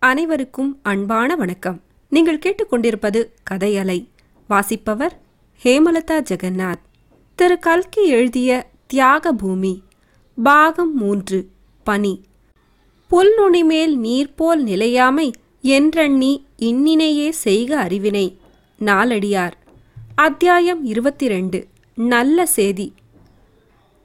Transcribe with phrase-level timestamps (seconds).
[0.00, 1.82] அனைவருக்கும் அன்பான வணக்கம்.
[2.10, 4.06] நீங்கள் கேட்டுக்கொண்டிருப்பது கதையலை.
[4.48, 5.20] வாசிப்பவர்
[5.64, 6.84] ஹேமலதா ஜெகநாத்.
[7.34, 9.82] திரு கல்கி எழுதிய தியாக பூமி
[10.42, 11.48] பாகம் மூன்று
[11.84, 12.24] பனி.
[13.10, 18.36] புல்நுனி மேல் நீர்போல் நிலையாமை என்றெண்ணி இன்னினையே செய்க அறிவினை.
[18.80, 19.52] நாலடியார்
[20.14, 22.92] அத்தியாயம் இருபத்தி ரெண்டு நல்ல சேதி.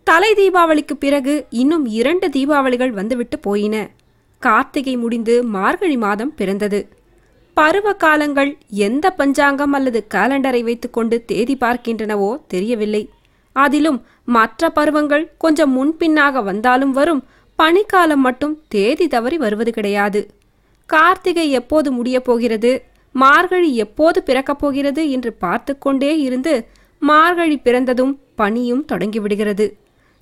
[0.04, 3.90] தலை தீபாவளிக்கு பிறகு இன்னும் இரண்டு தீபாவளிகள் வந்துவிட்டு போயின.
[4.46, 6.80] கார்த்திகை முடிந்து மார்கழி மாதம் பிறந்தது.
[7.58, 8.52] பருவ காலங்கள்
[8.86, 13.04] எந்த பஞ்சாங்கம் அல்லது காலண்டரை வைத்துக்கொண்டு தேதி பார்க்கின்றனவோ தெரியவில்லை.
[13.56, 14.00] அதிலும்
[14.36, 17.22] மற்ற பருவங்கள் கொஞ்சம் முன்பின்னாக வந்தாலும் வரும்
[17.60, 20.22] பனிக்காலம் மட்டும் தேதி தவறி வருவது கிடையாது.
[20.90, 22.72] கார்த்திகை எப்போது முடியப் போகிறது
[23.16, 26.54] மார்கழி எப்போது பிறக்கப் போகிறது என்று பார்த்து கொண்டே இருந்து
[27.02, 29.66] மார்கழி பிறந்ததும் பனியும் தொடங்கிவிடுகிறது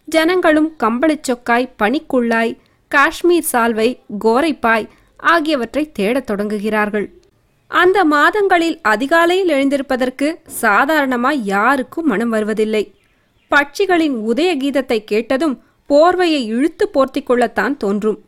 [0.07, 2.53] ஜனங்களும் கம்பளிச் சொக்காய் பனிக்குள்ளாய்
[2.95, 3.89] காஷ்மீர் சால்வை
[4.25, 4.87] கோரைப்பாய்
[5.33, 7.07] ஆகியவற்றை தேடத் தொடங்குகிறார்கள்.
[7.71, 10.27] அந்த மாதங்களில் அதிகாலையில் எழுந்திருப்பதற்கு
[10.61, 12.83] சாதாரணமாய் யாருக்கும் மனம் வருவதில்லை.
[13.51, 15.55] பட்சிகளின் உதய கீதத்தை கேட்டதும்
[15.89, 18.19] போர்வையை இழுத்து போர்த்திக் கொள்ளத்தான் தோன்றும்.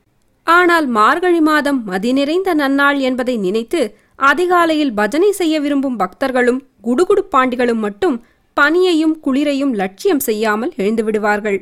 [0.47, 3.81] ஆனால் மார்கழி மாதம் மதி நிறைந்த நன்னாள் என்பதை நினைத்து
[4.30, 8.17] அதிகாலையில் பஜனை செய்ய விரும்பும் பக்தர்களும் குடுகுடுப்பாண்டிகளும் மட்டும்
[8.58, 11.59] பனியையும் குளிரையும் லட்சியம் செய்யாமல் எழுந்து விடுவார்கள்.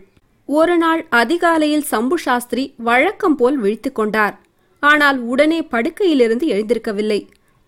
[0.57, 4.35] ஒரு நாள் அதிகாலையில் சம்பு சாஸ்திரி வழக்கம் போல் விழித்து கொண்டார்.
[4.83, 7.19] ஆனால் உடனே படுக்கையிலிருந்து எழுந்திருக்கவில்லை.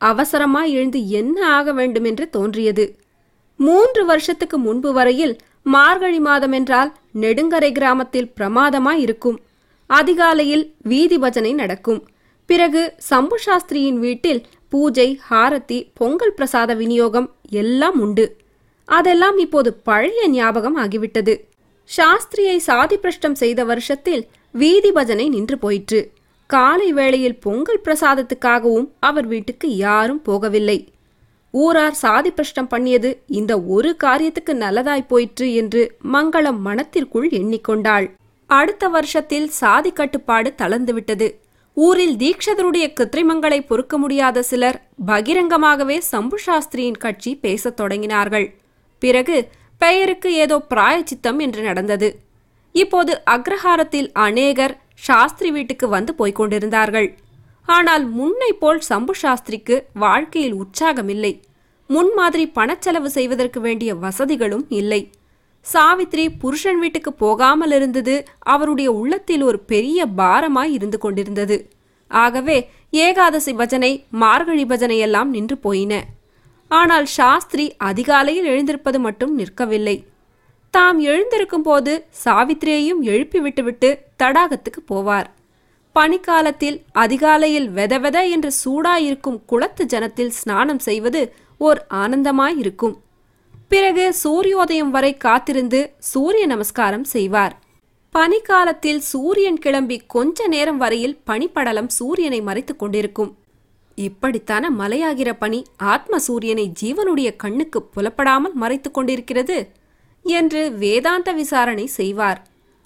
[0.01, 2.85] அவசரமாய் எழுந்து என்ன ஆக வேண்டுமென்று தோன்றியது.
[3.59, 5.35] மூன்று வருஷத்துக்கு முன்பு வரையில்
[5.75, 9.37] மார்கழி மாதம் என்றால் நெடுங்கரை கிராமத்தில் பிரமாதமாய் இருக்கும்.
[9.89, 12.01] அதிகாலையில் வீதி பஜனை நடக்கும்.
[12.49, 17.31] பிறகு சம்பு சாஸ்திரியின் வீட்டில் பூஜை ஹாரத்தி பொங்கல் பிரசாத விநியோகம்
[17.61, 18.27] எல்லாம் உண்டு.
[18.89, 21.33] அதெல்லாம் இப்போது பழைய ஞாபகம் ஆகிவிட்டது.
[21.89, 26.11] சாஸ்திரியை சாதி பிரஷ்டம் செய்த வருஷத்தில் வீதி பஜனை நின்று போயிற்று.
[26.47, 30.87] காலை வேளையில் பொங்கல் பிரசாதத்துக்காகவும் அவர் வீட்டுக்கு யாரும் போகவில்லை.
[31.51, 38.11] ஊரார் சாதி பிரஷ்டம் பண்ணியது இந்த ஒரு காரியத்துக்கு நல்லதாய் போயிற்று என்று மங்களம் மனத்திற்குள் எண்ணிக்கொண்டாள்.
[38.45, 41.27] அடுத்த வருஷத்தில் சாதி கட்டுப்பாடு தளர்ந்துவிட்டது.
[41.73, 48.47] ஊரில் தீக்ஷதருடைய கிருத்திரிமங்களை பொறுக்க முடியாத சிலர் பகிரங்கமாகவே சம்பு சாஸ்திரியின் கட்சி பேசத் தொடங்கினார்கள்.
[48.99, 49.47] பிறகு
[49.81, 52.09] பெயருக்கு ஏதோ பிராயச்சித்தம் என்று நடந்தது.
[52.75, 54.75] இப்போது அக்ரஹாரத்தில் அநேகர்
[55.07, 57.09] சாஸ்திரி வீட்டுக்கு வந்து போய்க் கொண்டிருந்தார்கள்.
[57.67, 61.33] ஆனால் முன்னை போல் சம்பு சாஸ்திரிக்கு வாழ்க்கையில் உற்சாகமில்லை.
[61.89, 65.01] முன்மாதிரி பணச்செலவு செய்வதற்கு வேண்டிய வசதிகளும் இல்லை.
[65.65, 68.15] சாவித்ரி புருஷன் வீட்டுக்கு போகாமல் இருந்தது
[68.53, 71.57] அவருடைய உள்ளத்தில் ஒரு பெரிய பாரமாய் இருந்து கொண்டிருந்தது.
[72.11, 72.57] ஆகவே
[73.05, 73.91] ஏகாதசி பஜனை
[74.23, 75.93] மார்கழி பஜனை எல்லாம் நின்று போயின.
[76.79, 79.95] ஆனால் சாஸ்திரி அதிகாலையில் எழுந்திருப்பது மட்டும் நிற்கவில்லை.
[80.73, 83.89] தாம் எழுந்திருக்கும் போது சாவித்திரியையும் எழுப்பி விட்டுவிட்டு
[84.23, 85.27] தடாகத்துக்கு போவார்.
[85.95, 91.21] பனிக்காலத்தில் அதிகாலையில் வெத வெத என்று சூடாயிருக்கும் குளத்து ஜனத்தில் ஸ்நானம் செய்வது
[91.57, 92.95] ஓர் ஆனந்தமாயிருக்கும்.
[93.67, 97.53] பிறகு சூரியோதயம் வரை காத்திருந்து சூரிய நமஸ்காரம் செய்வார்.
[98.15, 103.31] பனிக்காலத்தில் சூரியன் கிளம்பி கொஞ்ச நேரம் வரையில் பனிப்படலம் சூரியனை மறைத்துக் கொண்டிருக்கும்.
[103.97, 105.59] இப்படித்தான மலையாகிற பணி
[105.93, 109.57] ஆத்ம சூரியனை ஜீவனுடைய கண்ணுக்கு புலப்படாமல் மறைத்துக் கொண்டிருக்கிறது
[110.25, 112.39] என்று வேதாந்த விசாரணை செய்வார்.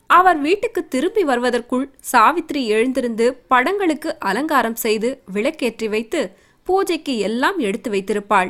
[0.10, 6.22] அவர் வீட்டுக்கு திரும்பி வருவதற்குள் சாவித்ரி எழுந்திருந்து படங்களுக்கு அலங்காரம் செய்து விளக்கேற்றி வைத்து
[6.68, 8.50] பூஜைக்கு எல்லாம் எடுத்து வைத்திருப்பாள்.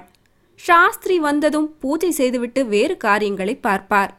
[0.60, 4.12] சாஸ்திரி வந்ததும் பூஜை செய்துவிட்டு வேறு காரியங்களை பார்ப்பார்.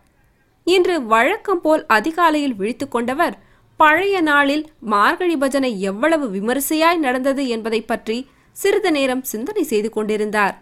[0.67, 3.37] இன்று வழக்கம் போல் அதிகாலையில் விழித்து கொண்டவர்
[3.81, 8.17] பழைய நாளில் மார்கழி பஜனை எவ்வளவு விமரிசையாய் நடந்தது என்பதை பற்றி
[8.57, 10.55] சிறிது நேரம் சிந்தனை செய்து கொண்டிருந்தார்.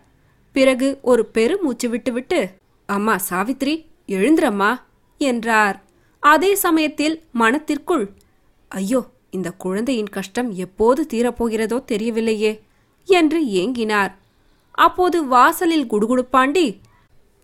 [0.56, 2.40] பிறகு ஒரு பெருமூச்சு விட்டுவிட்டு
[2.88, 3.74] அம்மா சாவித்ரி
[4.08, 4.70] எழுந்திரம்மா
[5.20, 5.76] என்றார்.
[6.22, 8.06] அதே சமயத்தில் மனத்திற்குள்
[8.70, 9.00] ஐயோ
[9.30, 12.52] இந்த குழந்தையின் கஷ்டம் எப்போது தீரப்போகிறதோ தெரியவில்லையே
[13.08, 14.12] என்று ஏங்கினார்.
[14.78, 16.66] அப்போது வாசலில் குடுகுடுப்பாண்டி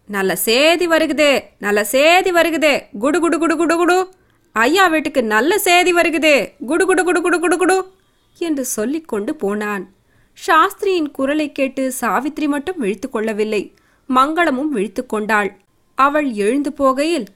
[0.09, 3.99] நல்ல சேதி வருகுதே நல்ல சேதி வருகுதே குடு குடு குடு குடு குடு
[4.53, 6.53] ஐயா வீட்டுக்கு நல்ல சேதி வருகுதே.
[6.67, 7.77] குடு குடு குடு குடு குடு குடு
[8.39, 9.85] என்று சொல்லிக்கொண்டு போனான்.
[10.47, 13.75] சாஸ்திரியின் குரலை கேட்டு சாவித்ரி மட்டும் விழித்து கொள்ளவில்லை.
[14.09, 15.51] மங்களமும் விழித்து கொண்டாள்.
[15.95, 17.27] அவள் எழுந்து போகையில்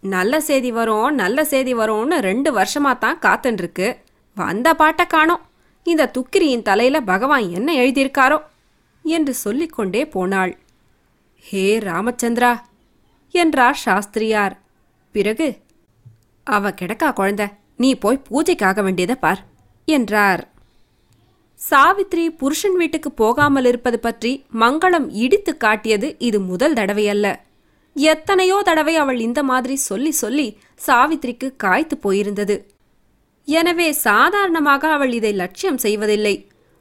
[0.00, 3.96] நல்ல செய்தி வரும் நல்ல செய்தி வரும்னு ரெண்டு வருஷமா தான் காத்துன்ருக்கு.
[4.34, 5.44] வந்த பாட்டை காணோம்.
[5.82, 8.38] இந்த துக்கிரியின் தலையில பகவான் என்ன எழுதியிருக்காரோ?
[9.02, 10.58] என்று சொல்லிக்கொண்டே போனாள்.
[11.38, 12.60] ஹே ராமச்சந்திரா
[13.30, 14.60] என்றார் சாஸ்திரியார்.
[15.12, 15.48] பிறகு
[16.46, 17.46] அவ கிடக்கா குழந்தை
[17.76, 19.40] நீ போய் பூஜைக்காக வேண்டியதை பார்
[19.88, 20.42] என்றார்.
[21.60, 27.26] சாவித்ரி புருஷன் வீட்டுக்கு போகாமல் இருப்பது பற்றி மங்களம் இடித்து காட்டியது இது முதல் தடவையல்ல.
[27.96, 30.46] எத்தனையோ தடவை அவள் இந்த மாதிரி சொல்லி சொல்லி
[30.86, 32.56] சாவித்ரிக்கு காய்த்து போயிருந்தது.
[33.48, 36.34] எனவே சாதாரணமாக அவள் இதை லட்சியம் செய்வதில்லை.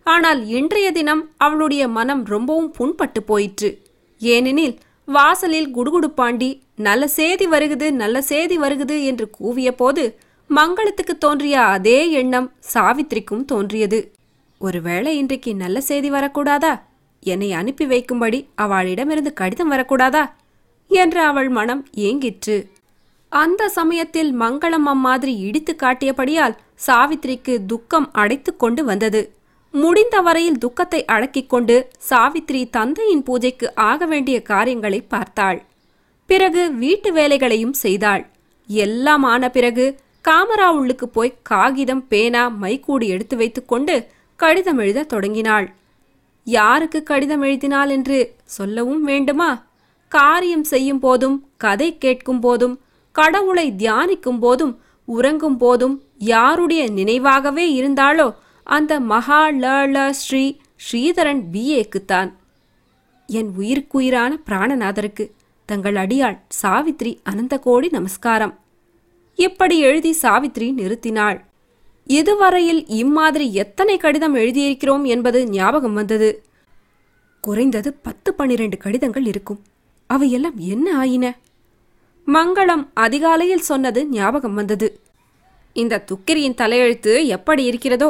[0.07, 3.69] ஆனால் இன்றைய தினம் அவளுடைய மனம் ரொம்பவும் புண்பட்டு போயிற்று.
[4.21, 4.75] ஏனெனில்
[5.07, 6.49] வாசலில் குடுகுடுப்பாண்டி
[6.81, 10.03] நல்ல சேதி வருகுது நல்ல சேதி வருகுது என்று கூவிய போது
[10.49, 13.99] மங்களத்துக்கு தோன்றிய அதே எண்ணம் சாவித்திரிக்கும் தோன்றியது.
[14.61, 16.73] ஒருவேளை இன்றைக்கு நல்ல செய்தி வரக்கூடாதா?
[17.23, 20.23] என்னை அனுப்பி வைக்கும்படி அவளிடமிருந்து கடிதம் வரக்கூடாதா?
[20.91, 22.57] என்று அவள் மனம் ஏங்கிற்று.
[23.31, 26.57] அந்த சமயத்தில் மங்களம் அம்மாதிரி இடித்து காட்டியபடியால்
[26.87, 29.21] சாவித்திரிக்கு துக்கம் அடைத்து கொண்டு வந்தது.
[29.73, 31.75] முடிந்த வரையில் துக்கத்தை அடக்கிக் கொண்டு
[32.09, 35.59] சாவித்திரி தந்தையின் பூஜைக்கு ஆக வேண்டிய காரியங்களை பார்த்தாள்.
[36.31, 38.23] பிறகு வீட்டு வேலைகளையும் செய்தாள்.
[38.69, 39.85] எல்லாம் ஆன பிறகு
[40.25, 43.95] காமரா உள்ளுக்கு போய் காகிதம் பேனா மைக்கூடி எடுத்து வைத்துக்கொண்டு
[44.39, 45.67] கடிதம் எழுதத் தொடங்கினாள்.
[46.47, 49.49] யாருக்கு கடிதம் எழுதினாள் என்று சொல்லவும் வேண்டுமா?
[50.11, 52.75] காரியம் செய்யும் போதும் கதை கேட்கும் போதும்
[53.15, 54.73] கடவுளை தியானிக்கும் போதும்
[55.07, 55.95] உறங்கும் போதும்
[56.31, 58.27] யாருடைய நினைவாகவே இருந்தாளோ
[58.67, 60.43] அந்த மகா ல ல ஸ்ரீ
[60.85, 62.29] ஸ்ரீதரன் பிஏக்குத்தான்
[63.29, 65.25] என் உயிருக்குயிரான பிராணநாதருக்கு
[65.71, 68.53] தங்கள் அடியாள் சாவித்ரி அனந்த கோடி நமஸ்காரம்.
[69.39, 71.37] இப்படி எழுதி சாவித்ரி நிறுத்தினாள்?
[72.07, 76.29] இதுவரையில் இம்மாதிரி எத்தனை கடிதம் எழுதியிருக்கிறோம் என்பது ஞாபகம் வந்தது.
[77.43, 79.61] குறைந்தது பத்து பன்னிரண்டு கடிதங்கள் இருக்கும்.
[80.07, 81.25] அவையெல்லாம் என்ன ஆயின?
[82.27, 84.99] மங்களம் அதிகாலையில் சொன்னது ஞாபகம் வந்தது.
[85.75, 88.09] இந்த துக்கிரியின் தலையெழுத்து எப்படி இருக்கிறதோ?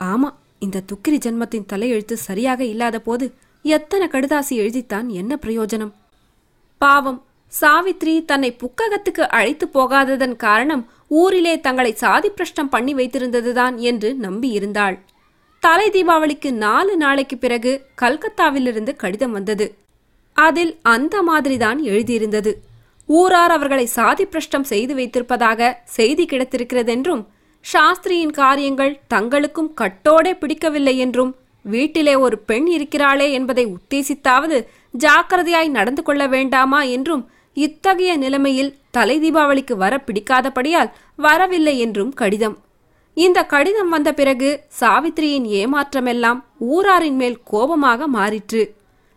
[0.00, 3.26] ஆமா இந்த துக்கிரி ஜென்மத்தின் தலையெழுத்து சரியாக இல்லாத போது
[3.62, 5.94] எத்தனை கடுதாசி எழுதித்தான் என்ன பிரயோஜனம்?
[6.78, 7.24] பாவம்.
[7.60, 14.98] சாவித்ரி தன்னை புக்ககத்துக்கு அழைத்து போகாததன் காரணம் ஊரிலே தங்களை சாதி பிரஷ்டம் பண்ணி வைத்திருந்ததுதான் என்று நம்பியிருந்தாள்.
[15.60, 19.66] தலை தீபாவளிக்கு நாலு நாளைக்கு பிறகு கல்கத்தாவிலிருந்து கடிதம் வந்தது.
[20.32, 22.52] அதில் அந்த மாதிரிதான் எழுதியிருந்தது.
[23.06, 27.24] ஊரார் அவர்களை சாதி பிரஷ்டம் செய்து வைத்திருப்பதாக செய்தி கிடைத்திருக்கிறதென்றும்
[27.64, 34.66] சாஸ்திரியின் காரியங்கள் தங்களுக்கும் கட்டோடே பிடிக்கவில்லை என்றும் வீட்டிலே ஒரு பெண் இருக்கிறாளே என்பதை உத்தேசித்தாவது
[35.04, 37.24] ஜாக்கிரதையாய் நடந்து கொள்ள வேண்டாமா என்றும்
[37.56, 42.56] இத்தகைய நிலைமையில் தலை தீபாவளிக்கு வர பிடிக்காதபடியால் வரவில்லை என்றும் கடிதம்.
[43.16, 44.48] இந்த கடிதம் வந்த பிறகு
[44.80, 48.62] சாவித்திரியின் ஏமாற்றமெல்லாம் ஊராரின் மேல் கோபமாக மாறிற்று.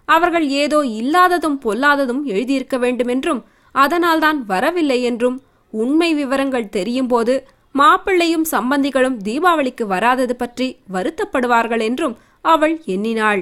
[0.07, 3.41] அவர்கள் ஏதோ இல்லாததும் பொல்லாததும் எழுதியிருக்க வேண்டுமென்றும்
[3.75, 5.37] அதனால்தான் வரவில்லை என்றும்
[5.73, 7.33] உண்மை விவரங்கள் தெரியும்போது
[7.75, 12.15] மாப்பிள்ளையும் சம்பந்திகளும் தீபாவளிக்கு வராதது பற்றி வருத்தப்படுவார்கள் என்றும்
[12.45, 13.41] அவள் எண்ணினாள்.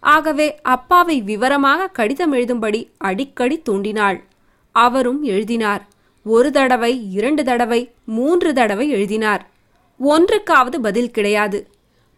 [0.00, 4.22] ஆகவே அப்பாவை விவரமாக கடிதம் எழுதும்படி அடிக்கடி தூண்டினாள்.
[4.72, 5.88] அவரும் எழுதினார்.
[6.24, 9.48] ஒரு தடவை இரண்டு தடவை மூன்று தடவை எழுதினார்.
[10.04, 11.68] ஒன்றுக்காவது பதில் கிடையாது.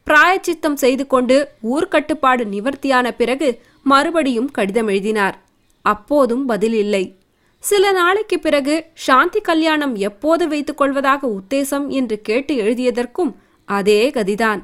[0.05, 5.39] பிராயச்சித்தம் செய்து கொண்டு ஊர்க்கட்டுப்பாடு நிவர்த்தியான பிறகு மறுபடியும் கடிதம் எழுதினார்.
[5.83, 7.17] அப்போதும் பதில் இல்லை.
[7.59, 13.35] சில நாளைக்கு பிறகு சாந்தி கல்யாணம் எப்போது வைத்துக் கொள்வதாக உத்தேசம் என்று கேட்டு எழுதியதற்கும்
[13.65, 14.63] அதே கதிதான்.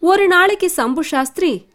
[0.00, 1.66] ஒரு நாளைக்கு சம்பு சாஸ்திரி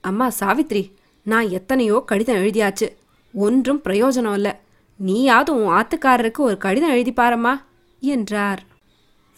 [0.00, 0.92] அம்மா சாவித்ரி
[1.22, 2.88] நான் எத்தனையோ கடிதம் எழுதியாச்சு.
[3.34, 4.52] ஒன்றும் பிரயோஜனம் இல்லை.
[4.96, 7.60] நீயாவது உன் ஆத்துக்காரருக்கு ஒரு கடிதம் எழுதி பாரம்மா
[8.00, 8.62] என்றார்.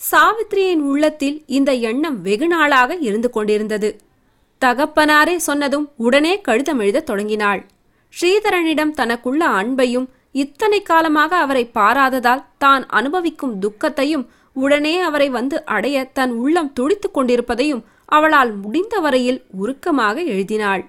[0.01, 4.01] சாவித்ரியின் உள்ளத்தில் இந்த எண்ணம் வெகு நாளாக இருந்து கொண்டிருந்தது.
[4.61, 7.67] தகப்பனாரே சொன்னதும் உடனே கடிதம் எழுதத் தொடங்கினாள்.
[8.15, 16.31] ஸ்ரீதரனிடம் தனக்குள்ள அன்பையும் இத்தனை காலமாக அவரை பாராததால் தான் அனுபவிக்கும் துக்கத்தையும் உடனே அவரை வந்து அடைய தன்
[16.31, 17.85] உள்ளம் துடித்துக் கொண்டிருப்பதையும்
[18.17, 20.83] அவளால் முடிந்த வரையில் உருக்கமாக எழுதினாள்.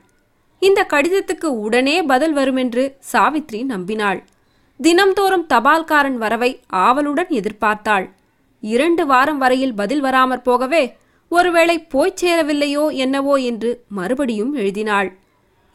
[0.62, 4.20] இந்த கடிதத்துக்கு உடனே பதில் வருமென்று சாவித்ரி நம்பினாள்.
[4.80, 6.51] தினம்தோறும் தபால்காரன் வரவை
[6.86, 8.06] ஆவலுடன் எதிர்பார்த்தாள்.
[8.63, 10.84] இரண்டு வாரம் வரையில் பதில் வராமற் போகவே
[11.32, 15.10] ஒருவேளை போய்ச் சேரவில்லையோ என்னவோ என்று மறுபடியும் எழுதினாள்.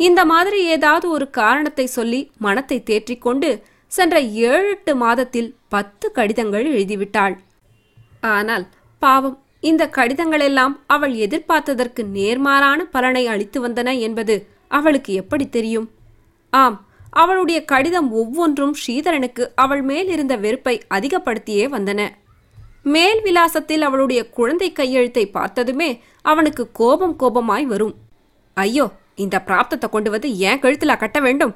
[0.00, 3.50] இந்த மாதிரி ஏதாவது ஒரு காரணத்தை சொல்லி மனத்தை தேற்றிக்கொண்டு
[3.92, 4.16] சென்ற
[4.48, 7.34] ஏழு எட்டு மாதத்தில் பத்து கடிதங்கள் எழுதிவிட்டாள்.
[8.34, 8.64] ஆனால்
[9.02, 14.34] பாவம் இந்த கடிதங்களெல்லாம் அவள் எதிர்பார்த்ததற்கு நேர்மாறான பலனை அளித்து வந்தன என்பது
[14.68, 15.88] அவளுக்கு எப்படி தெரியும்?
[16.52, 16.76] ஆம்
[17.10, 22.00] அவளுடைய கடிதம் ஒவ்வொன்றும் ஸ்ரீதரனுக்கு அவள் மேல் இருந்த வெறுப்பை அதிகப்படுத்தியே வந்தன.
[22.82, 25.90] மேல் விலாசத்தில் அவளுடைய குழந்தை கையெழுத்தை பார்த்ததுமே
[26.22, 27.94] அவனுக்கு கோபம் கோபமாய் வரும்.
[28.56, 31.54] ஐயோ இந்த பிராப்தத்தை கொண்டு வந்து ஏன் கழுத்தில் கட்ட வேண்டும்?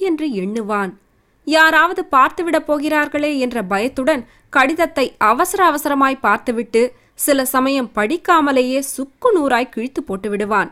[0.00, 0.92] என்று எண்ணுவான்.
[1.46, 6.82] யாராவது பார்த்துவிடப் போகிறார்களே என்ற பயத்துடன் கடிதத்தை அவசர அவசரமாய் பார்த்துவிட்டு
[7.18, 10.70] சில சமயம் படிக்காமலேயே சுக்கு நூறாய் கிழித்து போட்டு விடுவான்.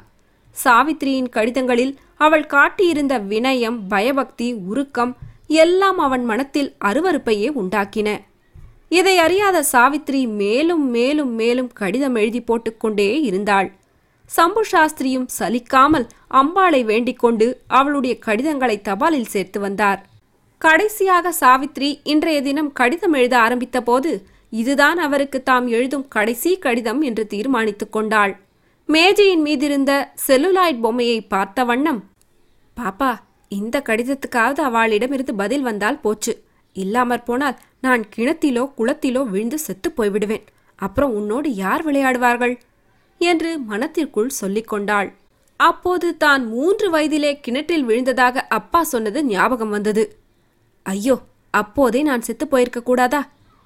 [0.64, 5.12] சாவித்திரியின் கடிதங்களில் அவள் காட்டியிருந்த வினயம் பயபக்தி உருக்கம்
[5.46, 8.08] எல்லாம் அவன் மனத்தில் அருவருப்பையே உண்டாக்கின.
[8.88, 13.68] இதை அறியாத சாவித்ரி மேலும் மேலும் மேலும் கடிதம் எழுதி போட்டுக்கொண்டே இருந்தாள்.
[14.30, 20.00] சம்பு சாஸ்திரியும் சலிக்காமல் அம்பாளை வேண்டிக்கொண்டு அவளுடைய கடிதங்களை தபாலில் சேர்த்து வந்தார்.
[20.58, 24.12] கடைசியாக சாவித்ரி இன்றைய தினம் கடிதம் எழுத ஆரம்பித்த போது
[24.52, 28.32] இதுதான் அவருக்கு தாம் எழுதும் கடைசி கடிதம் என்று தீர்மானித்துக் கொண்டாள்.
[28.88, 29.92] மேஜையின் மீதிருந்த
[30.26, 32.00] செல்லுலாய்ட் பொம்மையை பார்த்த வண்ணம்
[32.76, 33.10] பாப்பா
[33.50, 36.32] இந்த கடிதத்துக்காவது அவளிடமிருந்து பதில் வந்தால் போச்சு.
[36.76, 40.44] இல்லாமற் போனால் நான் கிணத்திலோ குளத்திலோ விழுந்து செத்து போய்விடுவேன்.
[40.78, 42.54] அப்புறம் உன்னோடு யார் விளையாடுவார்கள்?
[43.20, 45.10] என்று மனத்திற்குள் சொல்லிக்கொண்டாள்
[45.60, 50.04] அப்போது தான் மூன்று வயதிலே கிணற்றில் விழுந்ததாக அப்பா சொன்னது ஞாபகம் வந்தது.
[50.86, 51.16] ஐயோ
[51.54, 53.20] அப்போதே நான் செத்து போயிருக்க கூடாதா?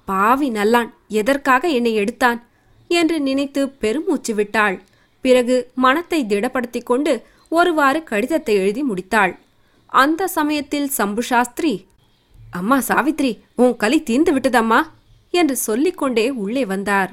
[0.07, 2.39] பாவி நல்லான் எதற்காக என்னை எடுத்தான்?
[2.87, 4.77] என்று நினைத்து பெருமூச்சு விட்டாள்.
[5.21, 7.13] பிறகு மனத்தை திடப்படுத்திக் கொண்டு
[7.51, 9.33] ஒருவாறு கடிதத்தை எழுதி முடித்தாள்.
[9.85, 11.73] அந்த சமயத்தில் சம்பு சாஸ்திரி
[12.51, 14.79] அம்மா சாவித்ரி உன் களி தீர்ந்து விட்டதம்மா?
[15.33, 17.11] என்று சொல்லிக்கொண்டே உள்ளே வந்தார்.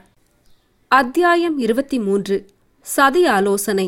[0.88, 2.36] அத்தியாயம் இருபத்தி மூன்று
[2.86, 3.86] சதி ஆலோசனை.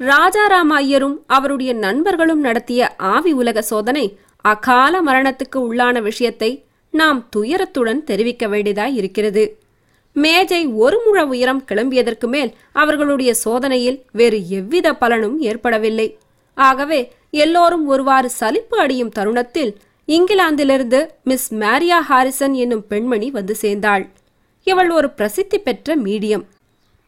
[0.00, 6.50] ராஜாராம ஐயரும் அவருடைய நண்பர்களும் நடத்திய ஆவி உலக சோதனை அகால மரணத்துக்கு உள்ளான விஷயத்தை
[6.90, 9.58] நாம் துயரத்துடன் தெரிவிக்க வேண்டியதாய் இருக்கிறது.
[10.12, 16.18] மேஜை ஒரு முழ உயரம் கிளம்பியதற்கு மேல் அவர்களுடைய சோதனையில் வேறு எவ்வித பலனும் ஏற்படவில்லை.
[16.54, 19.76] ஆகவே எல்லோரும் ஒருவாறு சலிப்பு அடையும் தருணத்தில்
[20.08, 24.08] இங்கிலாந்திலிருந்து மிஸ் மேரியா ஹாரிசன் என்னும் பெண்மணி வந்து சேர்ந்தாள்.
[24.64, 26.44] இவள் ஒரு பிரசித்தி பெற்ற மீடியம்.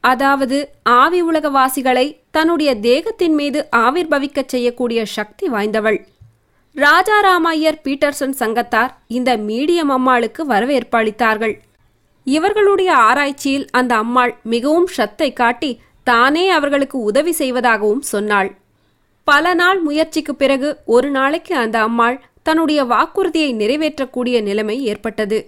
[0.00, 6.06] அதாவது ஆவி உலகவாசிகளை தன்னுடைய தேகத்தின் மீது ஆவிர்பவிக்கச் செய்யக்கூடிய சக்தி வாய்ந்தவள்.
[6.82, 11.54] ராஜாராமையர் பீட்டர்சன் சங்கத்தார் இந்த மீடியம் அம்மாளுக்கு வரவேற்பு அளித்தார்கள்.
[12.26, 15.70] இவர்களுடைய ஆராய்ச்சியில் அந்த அம்மாள் மிகவும் சத்தை காட்டி
[16.02, 18.50] தானே அவர்களுக்கு உதவி செய்வதாகவும் சொன்னாள்.
[19.24, 25.40] பல நாள் முயற்சிக்கு பிறகு ஒரு நாளைக்கு அந்த அம்மாள் தன்னுடைய வாக்குறுதியை நிறைவேற்றக்கூடிய நிலைமை ஏற்பட்டது.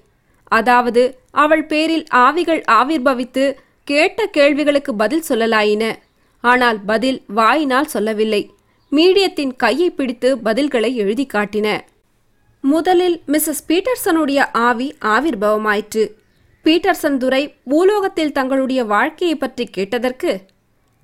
[0.58, 1.02] அதாவது
[1.44, 3.44] அவள் பேரில் ஆவிகள் ஆவிர்பவித்து
[3.84, 5.84] கேட்ட கேள்விகளுக்கு பதில் சொல்லலாயின.
[6.44, 8.42] ஆனால் பதில் வாயினால் சொல்லவில்லை.
[8.92, 11.68] மீடியத்தின் கையை பிடித்து பதில்களை எழுதி காட்டின.
[12.64, 16.04] முதலில் மிஸ்ஸஸ் பீட்டர்சனுடைய ஆவி ஆவிர்பவமாயிற்று.
[16.64, 20.32] பீட்டர்சன் துரை பூலோகத்தில் தங்களுடைய வாழ்க்கையை பற்றி கேட்டதற்கு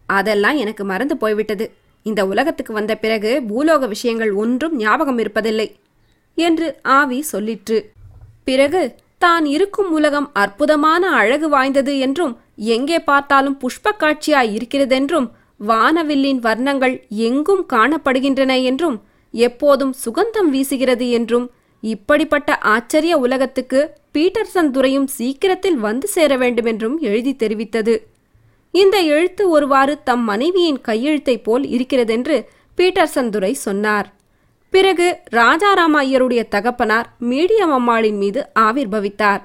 [0.09, 1.67] அதெல்லாம் எனக்கு மறந்து போய்விட்டது.
[2.07, 5.69] இந்த உலகத்துக்கு வந்த பிறகு பூலோக விஷயங்கள் ஒன்றும் ஞாபகம் இருப்பதில்லை
[6.39, 6.69] என்று
[6.99, 7.79] ஆவி சொல்லிற்று.
[8.45, 8.83] பிறகு
[9.19, 12.35] தான் இருக்கும் உலகம் அற்புதமான அழகு வாய்ந்தது என்றும்
[12.77, 15.27] எங்கே பார்த்தாலும் புஷ்ப காட்சியாய் இருக்கிறதென்றும்
[15.67, 21.51] வானவில்லின் வர்ணங்கள் எங்கும் காணப்படுகின்றன என்றும் எப்போதும் சுகந்தம் வீசுகிறது என்றும்
[21.81, 28.03] இப்படிப்பட்ட ஆச்சரிய உலகத்துக்கு பீட்டர்சன் துறையும் சீக்கிரத்தில் வந்து சேர வேண்டுமென்றும் எழுதி தெரிவித்தது.
[28.71, 34.15] இந்த எழுத்து ஒருவாறு தம் மனைவியின் கையெழுத்தைப் போல் இருக்கிறதென்று பீட்டர்சன் துரை சொன்னார்.
[34.71, 39.41] பிறகு ராஜாராம ஐயருடைய தகப்பனார் மீடியம் அம்மாளின் மீது ஆவிர்பவித்தார்.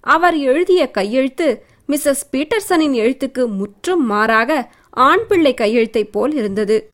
[0.00, 6.90] அவர் எழுதிய கையெழுத்து மிஸ்ஸஸ் பீட்டர்சனின் எழுத்துக்கு முற்றும் மாறாக ஆண் பிள்ளை கையெழுத்தைப் போல் இருந்தது.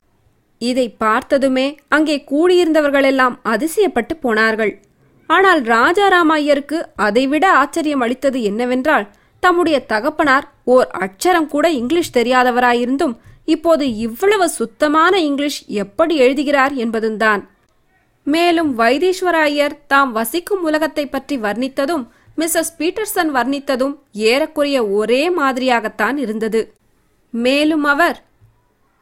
[0.57, 4.81] இதை பார்த்ததுமே அங்கே கூடியிருந்தவர்களெல்லாம் அதிசயப்பட்டு போனார்கள்.
[5.25, 9.07] ஆனால் ராஜாராம ஐயருக்கு அதைவிட ஆச்சரியம் அளித்தது என்னவென்றால்
[9.39, 13.15] தம்முடைய தகப்பனார் ஓர் அட்சரம் கூட இங்கிலீஷ் தெரியாதவராயிருந்தும்
[13.45, 17.43] இப்போது இவ்வளவு சுத்தமான இங்கிலீஷ் எப்படி எழுதுகிறார் என்பதும்தான்
[18.23, 22.03] மேலும் வைத்தீஸ்வர ஐயர் தாம் வசிக்கும் உலகத்தை பற்றி வர்ணித்ததும்
[22.37, 26.73] மிஸ்ஸஸ் பீட்டர்சன் வர்ணித்ததும் ஏறக்குறைய ஒரே மாதிரியாகத்தான் இருந்தது.
[27.29, 28.23] மேலும் அவர்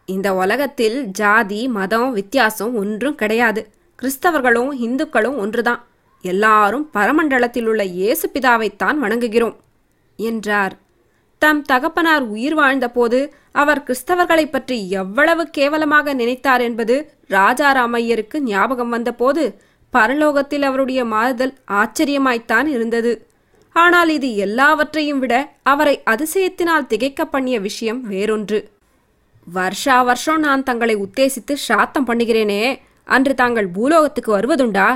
[0.05, 3.69] இந்த உலகத்தில் ஜாதி மதம் வித்தியாசம் ஒன்றும் கிடையாது.
[4.01, 5.85] கிறிஸ்தவர்களும் இந்துக்களும் ஒன்றுதான்.
[6.21, 9.55] எல்லாரும் பரமண்டலத்தில் உள்ள இயேசு பிதாவைத்தான் வணங்குகிறோம்
[10.17, 10.77] என்றார்.
[11.37, 19.61] தம் தகப்பனார் உயிர் வாழ்ந்தபோது அவர் கிறிஸ்தவர்களைப் பற்றி எவ்வளவு கேவலமாக நினைத்தார் என்பது ராஜாராமையருக்கு ஞாபகம் வந்தபோது
[19.93, 23.27] பரலோகத்தில் அவருடைய மாறுதல் ஆச்சரியமாய்த்தான் இருந்தது.
[23.81, 28.59] ஆனால் இது எல்லாவற்றையும் விட அவரை அதிசயத்தினால் திகைக்க பண்ணிய விஷயம் வேறொன்று.
[29.47, 32.61] வருஷா வருஷம் நான் தங்களை உத்தேசித்து சாத்தம் பண்ணுகிறேனே
[33.03, 34.87] அன்று தாங்கள் பூலோகத்துக்கு வருவதுண்டா?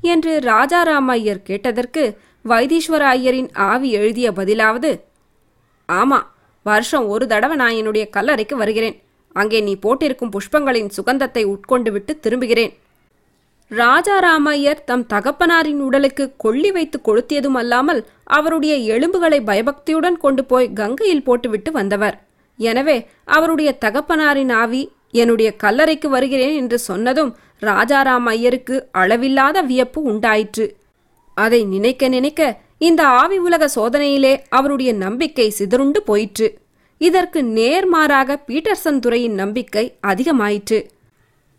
[0.00, 2.02] என்று ராஜாராம ஐயர் கேட்டதற்கு
[2.48, 4.90] வைத்தீஸ்வர ஐயரின் ஆவி எழுதிய பதிலாவது
[5.88, 6.18] ஆமா
[6.62, 8.96] வருஷம் ஒரு தடவை நான் என்னுடைய கல்லறைக்கு வருகிறேன்.
[9.32, 12.72] அங்கே நீ போட்டிருக்கும் புஷ்பங்களின் சுகந்தத்தை உட்கொண்டு விட்டு திரும்புகிறேன்.
[13.70, 21.72] ராஜாராமையர் தம் தகப்பனாரின் உடலுக்கு கொள்ளி வைத்து கொளுத்தியதும் அல்லாமல் அவருடைய எலும்புகளை பயபக்தியுடன் கொண்டு போய் கங்கையில் போட்டுவிட்டு
[21.72, 22.16] வந்தவர்.
[22.58, 30.66] எனவே அவருடைய தகப்பனாரின் ஆவி என்னுடைய கல்லறைக்கு வருகிறேன் என்று சொன்னதும் ராஜாராம் ஐயருக்கு அளவில்லாத வியப்பு உண்டாயிற்று.
[31.34, 36.48] அதை நினைக்க நினைக்க இந்த ஆவி உலக சோதனையிலே அவருடைய நம்பிக்கை சிதறுண்டு போயிற்று.
[36.98, 40.80] இதற்கு நேர்மாறாக பீட்டர்சன் துறையின் நம்பிக்கை அதிகமாயிற்று.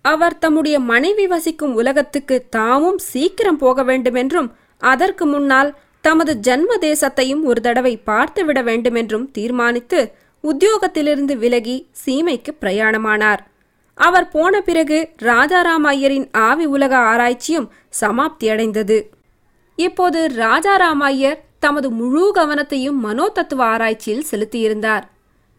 [0.06, 7.62] அவர் தம்முடைய மனைவி வசிக்கும் உலகத்துக்கு தாமும் சீக்கிரம் போக வேண்டுமென்றும் அதற்கு முன்னால் தமது ஜன்ம தேசத்தையும் ஒரு
[7.62, 10.00] தடவை பார்த்துவிட வேண்டுமென்றும் தீர்மானித்து
[10.44, 13.42] உத்தியோகத்திலிருந்து விலகி சீமைக்கு பிரயாணமானார்.
[13.94, 18.98] அவர் போன பிறகு ராஜாராம் ஐயரின் ஆவி உலக ஆராய்ச்சியும் சமாப்தியடைந்தது.
[19.76, 25.04] இப்போது ராஜாராம் ஐயர் தமது முழு கவனத்தையும் மனோதத்துவ ஆராய்ச்சியில் செலுத்தியிருந்தார்.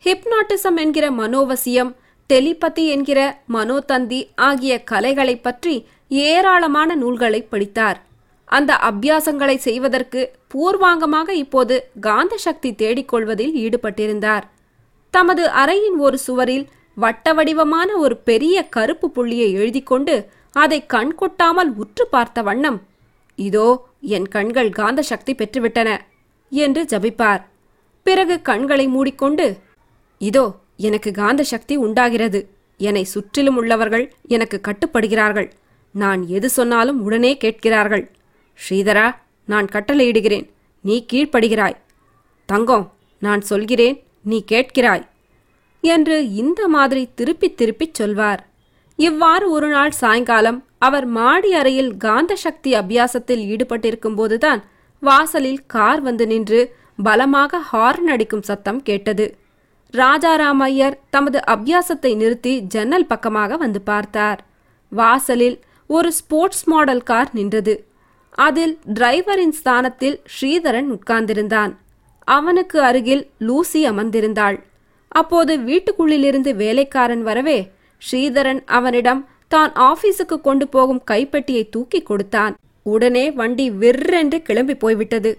[0.04, 1.92] ஹிப்னாட்டிசம் என்கிற மனோவசியம்
[2.32, 8.06] டெலிபதி என்கிற மனோதந்தி ஆகிய கலைகளைப் பற்றி ஏராளமான நூல்களை படித்தார்.
[8.44, 14.42] அந்த அபியாசங்களை செய்வதற்கு பூர்வாங்கமாக இப்போது காந்த சக்தி தேடிக்கொள்வதில் ஈடுபட்டிருந்தார்.
[15.10, 22.06] தமது அறையின் ஒரு சுவரில் வட்ட வடிவமான ஒரு பெரிய கருப்பு புள்ளியை எழுதிக்கொண்டு அதை கண் கொட்டாமல் உற்று
[22.06, 22.82] பார்த்த வண்ணம்
[23.36, 26.00] இதோ என் கண்கள் காந்த சக்தி பெற்றுவிட்டன
[26.50, 27.42] என்று ஜபிப்பார்.
[28.02, 29.58] பிறகு கண்களை மூடிக்கொண்டு
[30.18, 32.48] இதோ எனக்கு காந்த சக்தி உண்டாகிறது.
[32.78, 35.50] என்னை சுற்றிலும் உள்ளவர்கள் எனக்கு கட்டுப்படுகிறார்கள்.
[35.90, 38.10] நான் எது சொன்னாலும் உடனே கேட்கிறார்கள்.
[38.68, 39.14] ஸ்ரீதரா
[39.44, 40.50] நான் கட்டளையிடுகிறேன்.
[40.80, 41.76] நீ கீழ்ப்படுகிறாய்.
[42.46, 45.06] தங்கம் நான் சொல்கிறேன் நீ கேட்கிறாய்.
[45.80, 48.48] என்று இந்த மாதிரி திருப்பி திருப்பிச் சொல்வார்.
[48.96, 54.64] இவ்வாறு ஒரு நாள் சாயங்காலம் அவர் மாடி அறையில் காந்த சக்தி அபியாசத்தில் ஈடுபட்டிருக்கும் போதுதான்
[55.00, 59.38] வாசலில் கார் வந்து நின்று பலமாக ஹார்ன் அடிக்கும் சத்தம் கேட்டது.
[59.94, 64.40] ராஜாராமையர் தமது அபியாசத்தை நிறுத்தி ஜன்னல் பக்கமாக வந்து பார்த்தார்.
[64.92, 65.56] வாசலில்
[65.90, 67.74] ஒரு ஸ்போர்ட்ஸ் மாடல் கார் நின்றது.
[68.38, 71.72] அதில் டிரைவரின் ஸ்தானத்தில் ஸ்ரீதரன் உட்கார்ந்திருந்தான்.
[72.28, 74.58] அவனுக்கு அருகில் லூசி அமர்ந்திருந்தாள்.
[75.08, 77.58] அப்போது வீட்டுக்குள்ளிலிருந்து வேலைக்காரன் வரவே
[78.02, 82.54] ஸ்ரீதரன் அவனிடம் தான் ஆபீஸுக்கு கொண்டு போகும் கைப்பெட்டியை தூக்கி கொடுத்தான்.
[82.82, 85.32] உடனே வண்டி விற்றென்று கிளம்பி போய்விட்டது.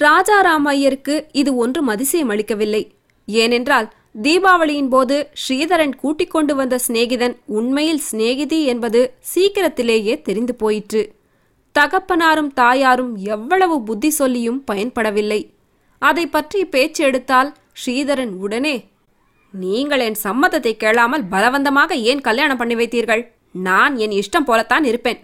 [0.00, 2.82] ராஜாராமையருக்கு இது ஒன்றும் அதிசயம் அளிக்கவில்லை
[3.28, 3.88] ஏனென்றால்
[4.24, 9.00] தீபாவளியின் போது ஸ்ரீதரன் கூட்டிக் கொண்டு வந்த சிநேகிதன் உண்மையில் சிநேகிதி என்பது
[9.32, 11.02] சீக்கிரத்திலேயே தெரிந்து போயிற்று.
[11.74, 15.40] தகப்பனாரும் தாயாரும் எவ்வளவு புத்தி சொல்லியும் பயன்படவில்லை.
[16.02, 17.50] அதை பற்றி பேச்சு எடுத்தால்
[17.82, 18.76] ஸ்ரீதரன் உடனே
[19.54, 23.22] நீங்கள் என் சம்மதத்தை கேளாமல் பலவந்தமாக ஏன் கல்யாணம் பண்ணி வைத்தீர்கள்?
[23.68, 25.20] நான் என் இஷ்டம் போலத்தான் இருப்பேன்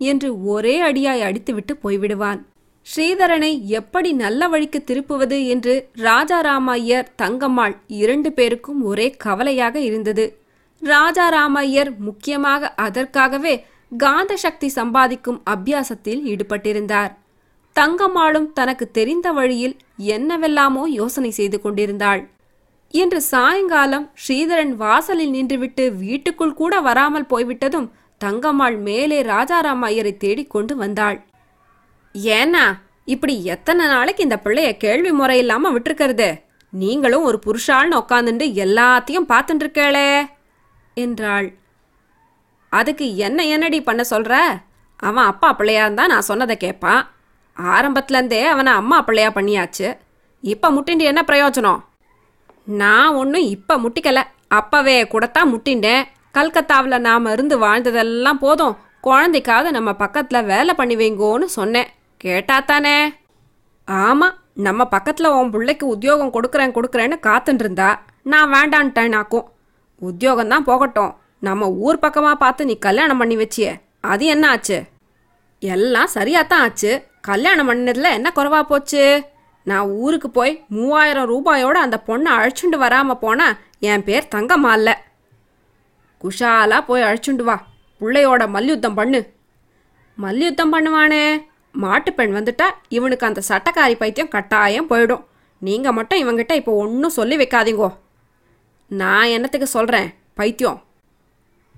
[0.00, 2.40] என்று ஒரே அடியாய் அடித்துவிட்டு போய்விடுவான்.
[2.88, 10.24] ஸ்ரீதரனை எப்படி நல்ல வழிக்கு திருப்புவது என்று ராஜாராமையர் தங்கம்மாள் இரண்டு பேருக்கும் ஒரே கவலையாக இருந்தது.
[10.82, 13.54] ராஜாராமையர் முக்கியமாக அதற்காகவே
[13.92, 17.12] காந்த சக்தி சம்பாதிக்கும் அபியாசத்தில் ஈடுபட்டிருந்தார்.
[17.76, 19.76] தங்கம்மாளும் தனக்கு தெரிந்த வழியில்
[20.14, 22.22] என்னவெல்லாமோ யோசனை செய்து கொண்டிருந்தாள்.
[22.94, 31.18] இன்று சாயங்காலம் ஸ்ரீதரன் வாசலில் நின்றுவிட்டு வீட்டுக்குள் கூட வராமல் போய்விட்டதும் தங்கம்மாள் மேலே ராஜாராம் ஐயரை தேடிக்கொண்டு வந்தாள்.
[32.24, 36.40] ஏன்னா இப்படி எத்தனை நாளைக்கு இந்த பிள்ளைய கேள்வி முறை இல்லாம விட்டுருக்கிறது?
[36.70, 40.26] நீங்களும் ஒரு புருஷாள்னு உட்காந்துட்டு எல்லாத்தையும் பார்த்துட்டு இருக்கேளே
[40.94, 41.54] என்றாள்.
[42.68, 44.36] அதுக்கு என்ன என்னடி பண்ண சொல்ற?
[44.96, 47.10] அவன் அப்பா பிள்ளையா இருந்தா நான் சொன்னதை கேட்பான்
[47.56, 49.96] ஆரம்பத்துலேருந்தே அவனை அம்மா பிள்ளையா பண்ணியாச்சு.
[50.40, 51.80] இப்போ முட்டிண்டு என்ன பிரயோஜனம்?
[52.64, 54.22] நான் ஒன்றும் இப்போ முட்டிக்கல.
[54.48, 56.04] அப்பவே கூடத்தான் முட்டிண்டேன்.
[56.32, 58.76] கல்கத்தாவில் நாம் இருந்து வாழ்ந்ததெல்லாம் போதும்.
[59.02, 61.88] குழந்தைக்காவது நம்ம பக்கத்தில் வேலை பண்ணி வைங்கோன்னு சொன்னேன்.
[62.24, 63.14] கேட்டாத்தானே?
[63.88, 69.46] ஆமாம் நம்ம பக்கத்தில் உன் பிள்ளைக்கு உத்தியோகம் கொடுக்குறேன் கொடுக்குறேன்னு காத்துன்ட்ருந்தா நான் வேண்டான்ட்டேனாக்கும்.
[70.00, 71.12] உத்தியோகம் தான் போகட்டும்.
[71.40, 74.78] நம்ம ஊர் பக்கமாக பார்த்து நீ கல்யாணம் பண்ணி வச்சியே அது என்ன ஆச்சு?
[75.58, 77.06] எல்லாம் சரியாக தான் ஆச்சு.
[77.20, 79.26] கல்யாணம் பண்ணதில் என்ன குறைவா போச்சு?
[79.62, 84.94] நான் ஊருக்கு போய் மூவாயிரம் ரூபாயோட அந்த பொண்ணை அழைச்சுண்டு வராமல் போனால் என் பேர் தங்கம்மா இல்லை.
[86.22, 87.56] குஷாலாக போய் அழைச்சுண்டு வா.
[88.00, 89.20] பிள்ளையோட மல்யுத்தம் பண்ணு.
[90.18, 91.24] மல்யுத்தம் பண்ணுவானே.
[91.74, 95.24] மாட்டுப்பெண் வந்துட்டா இவனுக்கு அந்த சட்டக்காரி பைத்தியம் கட்டாயம் போயிடும்.
[95.62, 97.88] நீங்கள் மட்டும் இவங்கிட்ட இப்போ ஒன்றும் சொல்லி வைக்காதீங்கோ.
[98.90, 100.78] நான் என்னத்துக்கு சொல்கிறேன் பைத்தியம்.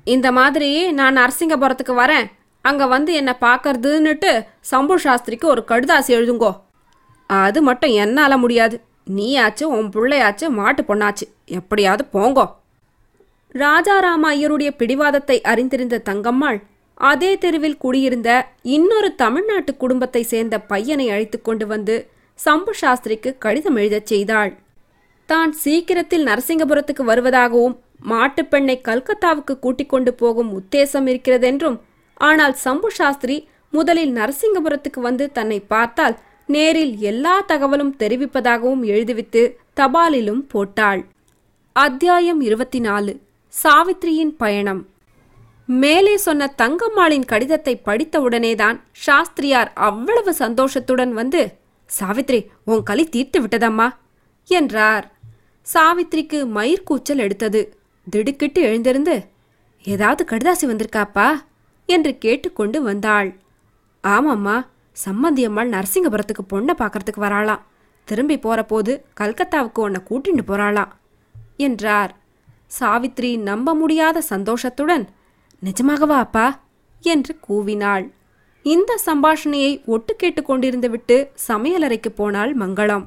[0.05, 2.27] இந்த மாதிரி நான் நரசிங்கபுரத்துக்கு வரேன்.
[2.61, 6.53] அங்கே வந்து என்னை பார்க்கறதுன்னுட்டு சம்பு சாஸ்திரிக்கு ஒரு கடுதாசி எழுதுங்கோ.
[7.27, 8.77] அது மட்டும் என்னால் முடியாது.
[9.17, 11.27] நீயாச்சு உன் பிள்ளையாச்சு மாட்டு பொண்ணாச்சு.
[11.59, 12.47] எப்படியாவது போங்கோ.
[13.55, 16.59] ராஜாராம ஐயருடைய பிடிவாதத்தை அறிந்திருந்த தங்கம்மாள்
[17.01, 24.07] அதே தெருவில் குடியிருந்த இன்னொரு தமிழ்நாட்டு குடும்பத்தை சேர்ந்த பையனை அழைத்து கொண்டு வந்து சம்பு சாஸ்திரிக்கு கடிதம் எழுதச்
[24.07, 24.59] செய்தாள்.
[25.27, 27.77] தான் சீக்கிரத்தில் நரசிங்கபுரத்துக்கு வருவதாகவும்
[28.09, 31.81] மாட்டுப்பெண்ணை கல்கத்தாவுக்கு கூட்டிக் கொண்டு போகும் உத்தேசம் இருக்கிறதென்றும்
[32.15, 41.05] ஆனால் சம்பு சாஸ்திரி முதலில் நரசிங்கபுரத்துக்கு வந்து தன்னை பார்த்தால் நேரில் எல்லா தகவலும் தெரிவிப்பதாகவும் எழுதிவித்து தபாலிலும் போட்டாள்.
[41.73, 43.21] அத்தியாயம் இருபத்தி நாலு.
[43.65, 44.90] சாவித்ரியின் பயணம்.
[45.71, 51.55] மேலே சொன்ன தங்கம்மாளின் கடிதத்தை படித்தவுடனேதான் சாஸ்திரியார் அவ்வளவு சந்தோஷத்துடன் வந்து
[52.01, 53.89] சாவித்ரி உன் களி தீர்த்து விட்டதம்மா
[54.45, 55.13] என்றார்.
[55.75, 57.77] சாவித்ரிக்கு மயிர்கூச்சல் எடுத்தது.
[58.11, 59.27] திடுக்கிட்டு எழுந்திருந்து
[59.85, 61.29] ஏதாவது கடிதாசி வந்திருக்காப்பா?
[61.87, 63.37] என்று கேட்டுக்கொண்டு வந்தாள்.
[64.05, 64.67] ஆமாம்மா
[65.05, 67.61] சம்மந்தியம்மாள் நரசிங்கபுரத்துக்கு பொண்ணை பார்க்கறதுக்கு வராளாம்.
[68.05, 70.89] திரும்பி போறபோது கல்கத்தாவுக்கு உன்னை கூட்டிட்டு போறாளாம்
[71.57, 72.17] என்றார்.
[72.81, 75.09] சாவித்ரி நம்ப முடியாத சந்தோஷத்துடன்
[75.65, 76.61] நிஜமாகவா அப்பா?
[77.01, 78.11] என்று கூவினாள்.
[78.63, 83.05] இந்த சம்பாஷணையை ஒட்டு கேட்டுக்கொண்டிருந்து விட்டு சமையலறைக்கு போனாள் மங்களம்.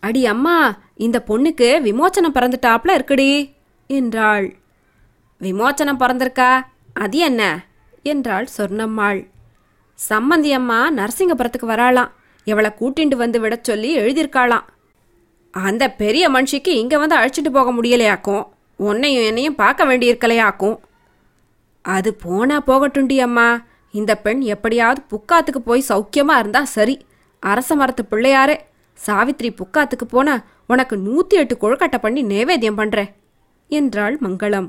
[0.00, 3.52] அடி அம்மா இந்த பொண்ணுக்கு விமோச்சனம் பறந்துட்டாப்ல இருக்குடி
[3.86, 4.56] என்றாள்.
[5.40, 6.60] விமோச்சனம் பறந்திருக்கா?
[6.94, 7.66] அது என்ன?
[8.02, 9.28] என்றாள் சொர்ணம்மாள்.
[10.08, 12.10] சம்மந்தி அம்மா நரசிங்கபுரத்துக்கு வராளாம்.
[12.44, 14.64] இவளை கூட்டிண்டு வந்து விடச் சொல்லி எழுதியிருக்காளாம்.
[15.50, 18.48] அந்த பெரிய மனுஷிக்கு இங்கே வந்து அழைச்சிட்டு போக முடியலையாக்கும்.
[18.76, 20.78] உன்னையும் என்னையும் பார்க்க வேண்டியிருக்கலையாக்கும்.
[21.84, 23.64] அது போனா போகட்டுண்டி அம்மா.
[23.90, 26.94] இந்த பெண் எப்படியாவது புக்காத்துக்கு போய் சௌக்கியமா இருந்தா சரி.
[27.38, 28.56] அரச மரத்து பிள்ளையாரே
[29.06, 30.34] சாவித்ரி புக்காத்துக்கு போனா
[30.66, 33.10] உனக்கு நூத்தி எட்டு கொழுக்கட்டை பண்ணி நேவேத்தியம் பண்றேன்
[33.68, 34.68] என்றாள் மங்களம்.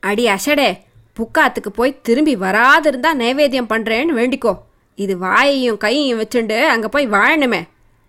[0.00, 0.70] அடி அஷடே
[1.18, 4.52] புக்காத்துக்கு போய் திரும்பி வராதிருந்தா நைவேத்தியம் பண்றேன்னு வேண்டிக்கோ.
[4.94, 7.60] இது வாயையும் கையையும் வச்சுண்டு அங்க போய் வாழணுமே.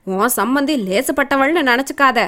[0.03, 2.19] உன் சம்மந்தி லேசுப்பட்டவள்னு நினச்சிக்காத.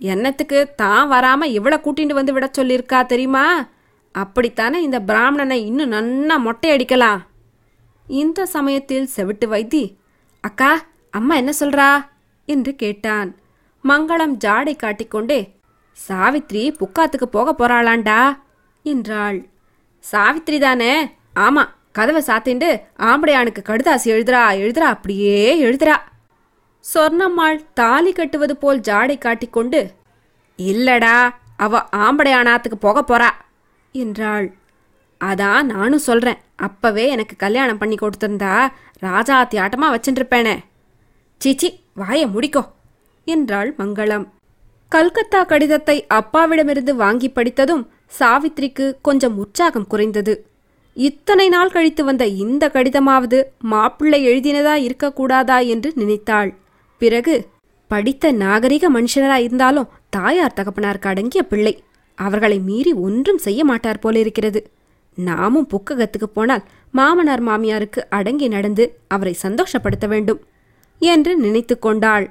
[0.00, 3.44] என்னத்துக்கு தான் வராம இவ்வளோ கூட்டிட்டு வந்து விட சொல்லியிருக்கா தெரியுமா?
[4.14, 7.20] அப்படித்தானே இந்த பிராமணனை இன்னும் நன்னா மொட்டை அடிக்கலாம்
[8.06, 9.82] இந்த சமயத்தில் செவிட்டு வைத்தி
[10.44, 10.70] அக்கா
[11.10, 11.90] அம்மா என்ன சொல்றா?
[12.48, 13.34] என்று கேட்டான்.
[13.84, 15.40] மங்களம் ஜாடை காட்டிக்கொண்டே
[16.08, 18.38] சாவித்ரி புக்காத்துக்கு போக போறாளாண்டா?
[18.82, 19.38] என்றாள்.
[20.04, 20.92] சாவித்ரி தானே?
[21.34, 22.68] ஆமா கதவை சாத்திண்டு
[22.98, 25.96] ஆம்படையானுக்கு கடுதாசி எழுதுறா எழுதுறா அப்படியே எழுதுறா.
[26.94, 29.80] சொர்ணம்மாள் தாலி கட்டுவது போல் ஜாடை காட்டிக்கொண்டு
[30.58, 31.16] இல்லடா
[31.56, 33.30] அவ ஆம்படையானாத்துக்கு போக போறா.
[33.92, 34.46] என்றாள்.
[35.20, 38.52] அதான் நானும் சொல்கிறேன் அப்பவே எனக்கு கல்யாணம் பண்ணி கொடுத்திருந்தா
[39.02, 40.56] ராஜாத்தி ஆட்டமா வச்சுருப்பேனே
[41.40, 42.62] சீச்சி வாய முடிக்கோ
[43.24, 44.26] என்றாள் மங்களம்.
[44.88, 47.84] கல்கத்தா கடிதத்தை அப்பாவிடமிருந்து வாங்கி படித்ததும்
[48.18, 50.34] சாவித்ரிக்கு கொஞ்சம் உற்சாகம் குறைந்தது.
[50.96, 56.50] இத்தனை நாள் கழித்து வந்த இந்த கடிதமாவது மாப்பிள்ளை எழுதினதா இருக்கக்கூடாதா என்று நினைத்தாள்.
[56.98, 57.34] பிறகு
[57.88, 61.74] படித்த நாகரிக மனுஷனரா இருந்தாலும் தாயார் தகப்பனாருக்கு அடங்கிய பிள்ளை.
[62.18, 64.60] அவர்களை மீறி ஒன்றும் செய்ய மாட்டார் போலிருக்கிறது.
[65.18, 70.40] நாமும் புக்ககத்துக்கு போனால் மாமனார் மாமியாருக்கு அடங்கி நடந்து அவரை சந்தோஷப்படுத்த வேண்டும்
[71.00, 72.26] என்று நினைத்து கொண்டாள்.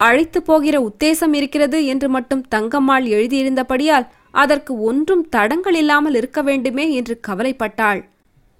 [0.00, 4.08] அழைத்து போகிற உத்தேசம் இருக்கிறது என்று மட்டும் தங்கம்மாள் எழுதியிருந்தபடியால்
[4.42, 8.00] அதற்கு ஒன்றும் தடங்கள் இல்லாமல் இருக்க வேண்டுமே என்று கவலைப்பட்டாள்.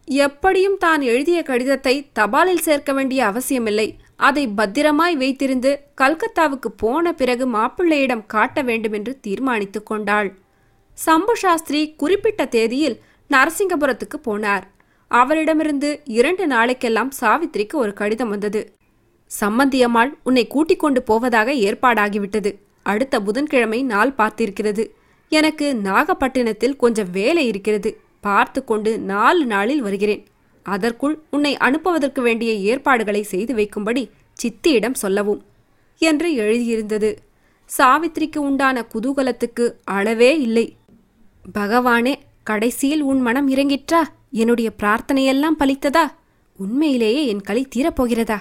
[0.08, 3.88] எப்படியும் தான் எழுதிய கடிதத்தை தபாலில் சேர்க்க வேண்டிய அவசியமில்லை.
[4.16, 10.34] அதை பத்திரமாய் வைத்திருந்து கல்கத்தாவுக்கு போன பிறகு மாப்பிள்ளையிடம் காட்ட வேண்டுமென்று தீர்மானித்து கொண்டாள்.
[10.92, 13.00] சம்பு சாஸ்திரி குறிப்பிட்ட தேதியில்
[13.30, 14.62] நரசிங்கபுரத்துக்கு போனார்.
[15.08, 18.76] அவரிடமிருந்து இரண்டு நாளைக்கெல்லாம் சாவித்திரிக்கு ஒரு கடிதம் வந்தது.
[19.40, 22.58] சம்மந்தியம்மாள் உன்னை கூட்டிக் கொண்டு போவதாக ஏற்பாடாகிவிட்டது.
[22.82, 24.90] அடுத்த புதன்கிழமை நாள் பார்த்திருக்கிறது.
[25.28, 28.00] எனக்கு நாகப்பட்டினத்தில் கொஞ்சம் வேலை இருக்கிறது.
[28.20, 30.26] பார்த்து கொண்டு நாலு நாளில் வருகிறேன்.
[30.64, 34.10] அதற்குள் உன்னை அனுப்புவதற்கு வேண்டிய ஏற்பாடுகளை செய்து வைக்கும்படி
[34.42, 35.42] சித்தியிடம் சொல்லவும்
[35.98, 37.16] என்று எழுதியிருந்தது.
[37.78, 40.76] சாவித்திரிக்கு உண்டான குதூகலத்துக்கு அளவே இல்லை.
[41.58, 44.02] பகவானே கடைசியில் உன் மனம் இறங்கிற்றா?
[44.30, 46.12] என்னுடைய பிரார்த்தனையெல்லாம் பலித்ததா?
[46.56, 48.38] உண்மையிலேயே என் களி தீரப்போகிறதா?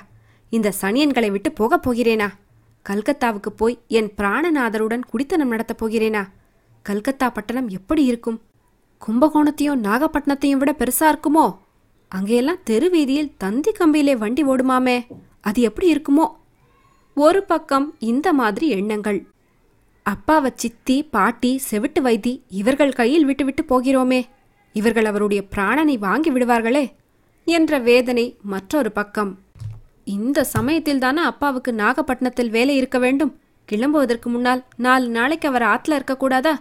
[0.50, 2.30] இந்த சனியன்களை விட்டு போகப் போகிறேனா?
[2.90, 6.28] கல்கத்தாவுக்கு போய் என் பிராணநாதருடன் குடித்தனம் நடத்தப் போகிறேனா?
[6.82, 8.42] கல்கத்தா பட்டணம் எப்படி இருக்கும்?
[9.08, 11.58] கும்பகோணத்தையும் நாகப்பட்டினத்தையும் விட பெருசா இருக்குமோ?
[12.16, 15.06] அங்கேயெல்லாம் தெரு வீதியில் தந்தி கம்பியிலே வண்டி ஓடுமாமே?
[15.42, 16.28] அது எப்படி இருக்குமோ?
[17.16, 19.26] ஒரு பக்கம் இந்த மாதிரி எண்ணங்கள்.
[20.04, 24.24] அப்பாவை சித்தி பாட்டி செவிட்டு வைத்தி இவர்கள் கையில் விட்டுவிட்டு போகிறோமே.
[24.74, 26.92] இவர்கள் அவருடைய பிராணனை வாங்கி விடுவார்களே
[27.46, 29.40] என்ற வேதனை மற்றொரு பக்கம்.
[30.04, 33.40] இந்த சமயத்தில் தானே அப்பாவுக்கு நாகப்பட்டினத்தில் வேலை இருக்க வேண்டும்?
[33.72, 36.54] கிளம்புவதற்கு முன்னால் நாலு நாளைக்கு அவர் ஆத்துல இருக்கக்கூடாதா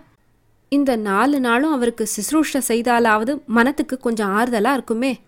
[0.68, 5.20] இந்த நாலு நாளும் அவருக்கு சிசுரூஷ செய்தாலாவது மனத்துக்கு கொஞ்சம் ஆறுதலா இருக்குமே?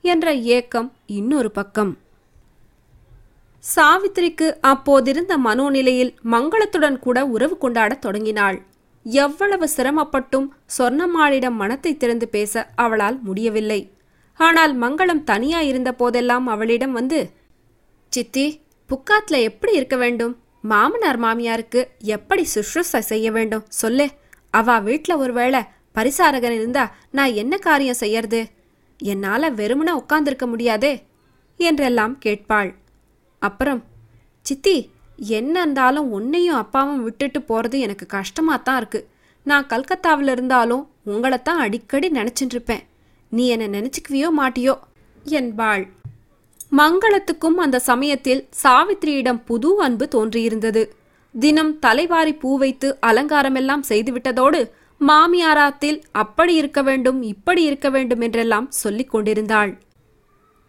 [0.00, 1.98] என்ற ஏக்கம் இன்னொரு பக்கம்.
[3.76, 8.62] சாவித்திரிக்கு அப்போதிருந்த மனோநிலையில் மங்களத்துடன் கூட உறவு கொண்டாடத் தொடங்கினாள்.
[9.04, 13.90] எவ்வளவு சிரமப்பட்டும் சொர்ணம்மாளிடம் மனத்தை திறந்து பேச அவளால் முடியவில்லை.
[14.34, 17.30] ஆனால் மங்களம் தனியா இருந்த போதெல்லாம் அவளிடம் வந்து
[18.08, 20.38] சித்தி புக்காத்ல எப்படி இருக்க வேண்டும்?
[20.62, 23.64] மாமனார் மாமியாருக்கு எப்படி சுஷ்ருஷ செய்ய வேண்டும்?
[23.68, 24.08] சொல்லு.
[24.50, 25.60] அவா வீட்ல ஒருவேளை
[25.94, 28.58] பரிசாரகன் இருந்தா நான் என்ன காரியம் செய்யறது?
[29.00, 31.02] என்னால் வெறுமன உட்கார்ந்திருக்க முடியாதே
[31.56, 32.74] என்றெல்லாம் கேட்பாள்.
[33.42, 33.84] அப்புறம்
[34.46, 39.08] சித்தி என்ன இருந்தாலும் உன்னையும் அப்பாவும் விட்டுட்டு போகிறது எனக்கு கஷ்டமாக தான் இருக்கு.
[39.44, 42.84] நான் கல்கத்தாவில் இருந்தாலும் உங்களைத்தான் அடிக்கடி நினச்சிட்டுருப்பேன்
[43.28, 44.74] நீ என்னை நினச்சிக்குவியோ மாட்டியோ?
[45.24, 45.88] என்பாள்.
[46.76, 50.82] மங்களத்துக்கும் அந்த சமயத்தில் சாவித்திரியிடம் புது அன்பு தோன்றியிருந்தது.
[51.34, 54.60] தினம் தலைவாரி பூ வைத்து அலங்காரமெல்லாம் செய்துவிட்டதோடு
[55.00, 59.72] மாமியாராத்தில் அப்படி இருக்க வேண்டும் இப்படி இருக்க வேண்டும் என்றெல்லாம் சொல்லிக் கொண்டிருந்தாள்.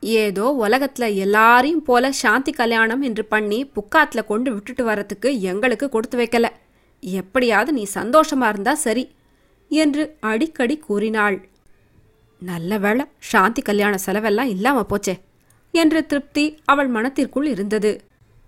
[0.03, 6.47] ஏதோ உலகத்துல எல்லாரையும் போல சாந்தி கல்யாணம் என்று பண்ணி புக்காத்துல கொண்டு விட்டுட்டு வரத்துக்கு எங்களுக்கு கொடுத்து வைக்கல.
[7.03, 9.03] எப்படியாவது நீ சந்தோஷமா இருந்தா சரி
[9.71, 11.37] என்று அடிக்கடி கூறினாள்.
[12.41, 15.15] நல்ல வேளை சாந்தி கல்யாண செலவெல்லாம் இல்லாம போச்சே
[15.73, 17.91] என்ற திருப்தி அவள் மனத்திற்குள் இருந்தது.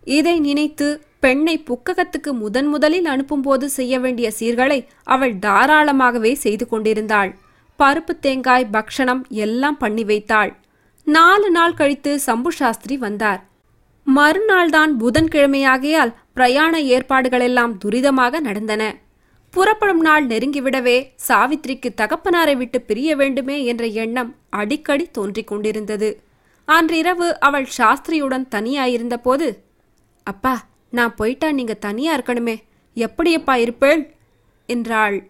[0.08, 0.88] இதை நினைத்து
[1.24, 7.32] பெண்ணை புக்ககத்துக்கு முதன் முதலில் அனுப்பும்போது செய்ய வேண்டிய சீர்களை அவள் தாராளமாகவே செய்து கொண்டிருந்தாள்.
[7.80, 10.52] பருப்பு தேங்காய் பக்ஷணம் எல்லாம் பண்ணி வைத்தாள்.
[11.08, 13.42] நாலு நாள் கழித்து சம்பு சாஸ்திரி வந்தார்.
[14.08, 18.84] மறுநாள்தான் புதன்கிழமையாகையால் பிரயாண ஏற்பாடுகளெல்லாம் துரிதமாக நடந்தன.
[19.54, 26.10] புறப்படும் நாள் நெருங்கிவிடவே சாவித்திரிக்கு தகப்பனாரை விட்டு பிரிய வேண்டுமே என்ற எண்ணம் அடிக்கடி தோன்றிக் கொண்டிருந்தது.
[26.68, 29.48] அன்றிரவு அவள் சாஸ்திரியுடன் தனியாயிருந்த போது
[30.28, 30.56] அப்பா
[30.94, 32.62] நான் போயிட்டா நீங்க தனியா இருக்கணுமே.
[32.96, 34.16] எப்படியப்பா இருப்பேள்
[34.66, 35.30] என்றாள்.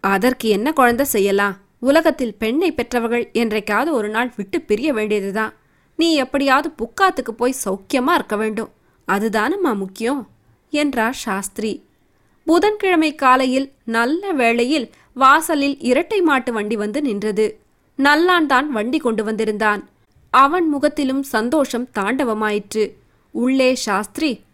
[0.00, 1.56] அதற்கு என்ன குழந்தை செய்யலாம்?
[1.80, 5.52] உலகத்தில் பெண்ணை பெற்றவர்கள் என்றைக்காவது ஒரு நாள் விட்டு பிரிய வேண்டியதுதான்.
[5.96, 8.70] நீ எப்படியாவது புக்காத்துக்கு போய் சௌக்கியமா இருக்க வேண்டும்.
[9.08, 10.28] அதுதானம்மா முக்கியம்?
[10.70, 11.84] என்றார் சாஸ்திரி.
[12.44, 17.60] புதன்கிழமை காலையில் நல்ல வேளையில் வாசலில் இரட்டை மாட்டு வண்டி வந்து நின்றது.
[17.98, 19.88] நல்லான் தான் வண்டி கொண்டு வந்திருந்தான்.
[20.30, 22.92] அவன் முகத்திலும் சந்தோஷம் தாண்டவமாயிற்று.
[23.30, 24.44] உள்ளே சாஸ்திரி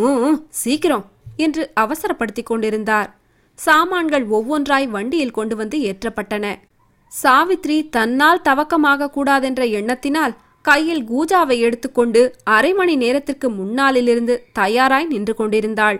[0.00, 0.08] ஊ
[0.48, 3.08] சீக்கிரம் என்று அவசரப்படுத்திக் கொண்டிருந்தார்.
[3.58, 6.46] சாமான்கள் ஒவ்வொன்றாய் வண்டியில் கொண்டு வந்து ஏற்றப்பட்டன.
[7.12, 15.98] சாவித்ரி தன்னால் தவக்கமாக கூடாதென்ற எண்ணத்தினால் கையில் கூஜாவை எடுத்துக்கொண்டு அரை மணி நேரத்திற்கு முன்னாலிலிருந்து தயாராய் நின்று கொண்டிருந்தாள்.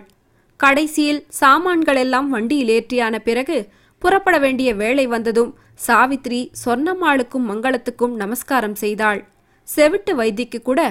[0.57, 3.57] கடைசியில் சாமான்கள் எல்லாம் வண்டியில் ஏற்றியான பிறகு
[3.99, 5.51] புறப்பட வேண்டிய வேலை வந்ததும்
[5.87, 9.21] சாவித்ரி சொர்ணம்மாளுக்கும் மங்களத்துக்கும் நமஸ்காரம் செய்தாள்.
[9.67, 10.81] செவிட்டு வைத்திக்கு கூட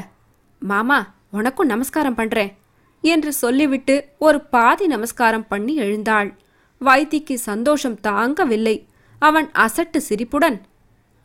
[0.63, 0.99] மாமா
[1.31, 2.51] உனக்கும் நமஸ்காரம் பண்றேன்.
[3.01, 6.35] என்று சொல்லிவிட்டு ஒரு பாதி நமஸ்காரம் பண்ணி எழுந்தாள்.
[6.81, 8.87] வைத்திக்கு சந்தோஷம் தாங்கவில்லை.
[9.19, 10.61] அவன் அசட்டு சிரிப்புடன்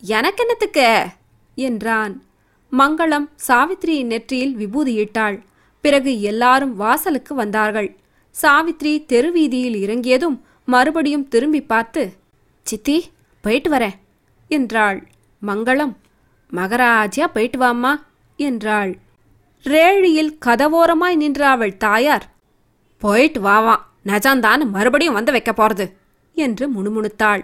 [0.04, 1.08] எனக்கென்னத்துக்கு?
[1.56, 2.24] என்றான்.
[2.72, 5.38] மங்களம் சாவித்திரியின் நெற்றியில் விபூதியிட்டாள்.
[5.82, 7.90] பிறகு எல்லாரும் வாசலுக்கு வந்தார்கள்.
[8.36, 12.14] சாவித்ரி தெருவீதியில் இறங்கியதும் மறுபடியும் திரும்பி பார்த்து
[12.62, 12.98] சித்தி
[13.42, 13.98] போயிட்டு வரேன்
[14.48, 15.08] என்றாள்.
[15.42, 15.96] மங்களம்
[16.52, 17.94] மகராஜியா போயிட்டு வாம்மா
[18.40, 18.92] என்றாள்.
[19.66, 22.26] ரேழியில் கதவோரமாய் நின்ற அவள் தாயார்
[22.98, 23.76] போயிட்டு வாவா
[24.06, 25.86] நஜாந்தான்னு மறுபடியும் வந்து வைக்க போறது
[26.34, 27.44] என்று முணுமுணுத்தாள்.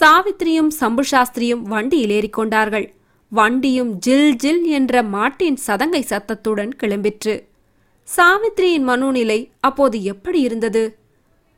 [0.00, 2.86] சாவித்திரியும் சம்பு சாஸ்திரியும் வண்டியில் ஏறிக்கொண்டார்கள்.
[3.28, 7.34] வண்டியும் ஜில் ஜில் என்ற மாட்டின் சதங்கை சத்தத்துடன் கிளம்பிற்று.
[8.08, 10.98] சாவித்திரியின் மனோநிலை அப்போது எப்படி இருந்தது?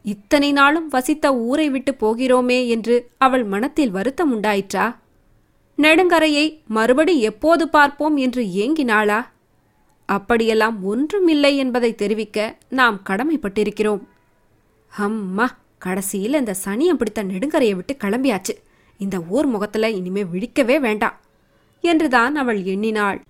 [0.04, 4.96] இத்தனை நாளும் வசித்த ஊரை விட்டு போகிறோமே என்று அவள் மனத்தில் வருத்தம் உண்டாயிற்றா?
[5.78, 9.20] நெடுங்கரையை மறுபடி எப்போது பார்ப்போம் என்று ஏங்கினாளா?
[10.06, 14.00] அப்படியெல்லாம் ஒன்றுமில்லை என்பதை தெரிவிக்க நாம் கடமைப்பட்டிருக்கிறோம்.
[14.88, 18.54] அம்மா கடைசியில் இந்த சனியம் பிடித்த நெடுங்கரையை விட்டு கிளம்பியாச்சு.
[18.98, 21.20] இந்த ஊர் முகத்தில் இனிமே விழிக்கவே வேண்டாம்
[21.80, 23.20] என்றுதான் அவள் எண்ணினாள்.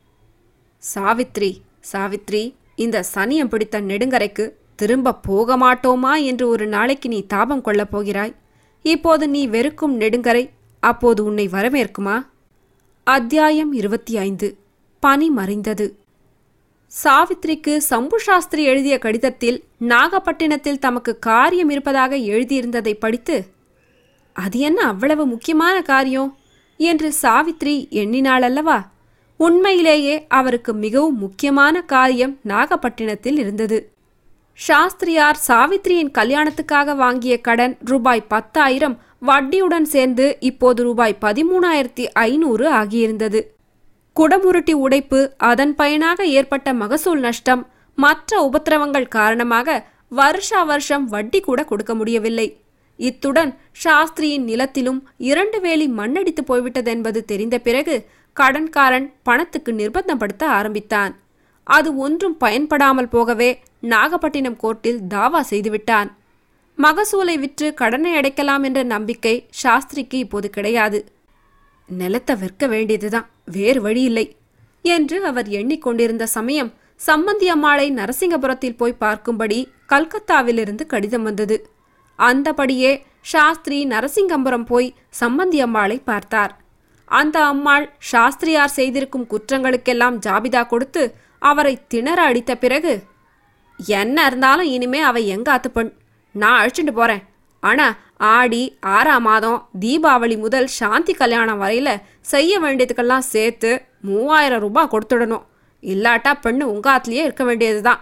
[0.94, 1.56] சாவித்ரி
[1.92, 8.34] சாவித்ரி இந்த சனியம் பிடித்த நெடுங்கரைக்கு திரும்ப போக மாட்டோமா என்று ஒரு நாளைக்கு நீ தாபம் கொள்ளப் போகிறாய்?
[8.82, 12.26] இப்போது நீ வெறுக்கும் நெடுங்கரை அப்போது உன்னை வரவேற்குமா?
[13.04, 14.58] அத்தியாயம் இருபத்தி ஐந்து.
[15.00, 15.96] பனி மறைந்தது.
[16.92, 23.46] சாவித்ரிக்கு சம்பு சாஸ்திரி எழுதிய கடிதத்தில் நாகப்பட்டினத்தில் தமக்கு காரியம் இருப்பதாக எழுதியிருந்ததை படித்து
[24.32, 26.36] அது என்ன அவ்வளவு முக்கியமான காரியம்?
[26.76, 28.78] என்று சாவித்ரி எண்ணினாளல்லவா?
[29.36, 33.78] உண்மையிலேயே அவருக்கு மிகவும் முக்கியமான காரியம் நாகப்பட்டினத்தில் இருந்தது.
[34.52, 43.42] சாஸ்திரியார் சாவித்ரியின் கல்யாணத்துக்காக வாங்கிய கடன் ரூபாய் பத்தாயிரம் வட்டியுடன் சேர்ந்து இப்போது ரூபாய் பதிமூணாயிரத்தி ஐநூறு ஆகியிருந்தது.
[44.18, 47.62] குடமுருட்டி உடைப்பு அதன் பயனாக ஏற்பட்ட மகசூல் நஷ்டம்.
[47.94, 52.60] மற்ற உபத்திரவங்கள் காரணமாக வருஷா வருஷம் வட்டி கூட கொடுக்க முடியவில்லை.
[52.96, 57.96] இத்துடன் சாஸ்திரியின் நிலத்திலும் இரண்டு வேலி மண்ணடித்து போய்விட்டதென்பது தெரிந்த பிறகு
[58.36, 61.12] கடன்காரன் பணத்துக்கு நிர்பந்தப்படுத்த ஆரம்பித்தான்.
[61.64, 63.50] அது ஒன்றும் பயன்படாமல் போகவே
[63.80, 66.08] நாகப்பட்டினம் கோர்ட்டில் தாவா செய்துவிட்டான்.
[66.78, 70.98] மகசூலை விற்று கடனை அடைக்கலாம் என்ற நம்பிக்கை சாஸ்திரிக்கு இப்போது கிடையாது.
[71.88, 73.30] நிலத்தை விற்க வேண்டியதுதான்.
[73.44, 74.36] வேறு வழி இல்லை.
[74.84, 76.72] என்று அவர் எண்ணிக்கொண்டிருந்த சமயம்
[77.06, 81.56] சம்மந்தி அம்மாளை நரசிங்கபுரத்தில் போய் பார்க்கும்படி கல்கத்தாவிலிருந்து கடிதம் வந்தது.
[82.18, 86.52] அந்தபடியே சாஸ்திரி நரசிங்கபுரம் போய் சம்மந்தி அம்மாளை பார்த்தார்.
[87.04, 91.02] அந்த அம்மாள் சாஸ்திரியார் செய்திருக்கும் குற்றங்களுக்கெல்லாம் ஜாபிதா கொடுத்து
[91.38, 93.02] அவரை திணற அடித்த பிறகு
[93.78, 95.92] என்ன இருந்தாலும் இனிமே அவ எங்க ஆத்து பெண்?
[96.34, 97.22] நான் அழைச்சிட்டு போறேன்.
[97.62, 97.86] ஆனா
[98.20, 105.44] ஆடி ஆறாம் மாதம் தீபாவளி முதல் சாந்தி கல்யாணம் வரையில் செய்ய வேண்டியதுக்கெல்லாம் சேர்த்து மூவாயிரம் ரூபாய் கொடுத்துடணும்.
[105.82, 108.00] இல்லாட்டா பெண்ணு உங்காத்திலேயே இருக்க இருக்க வேண்டியதுதான்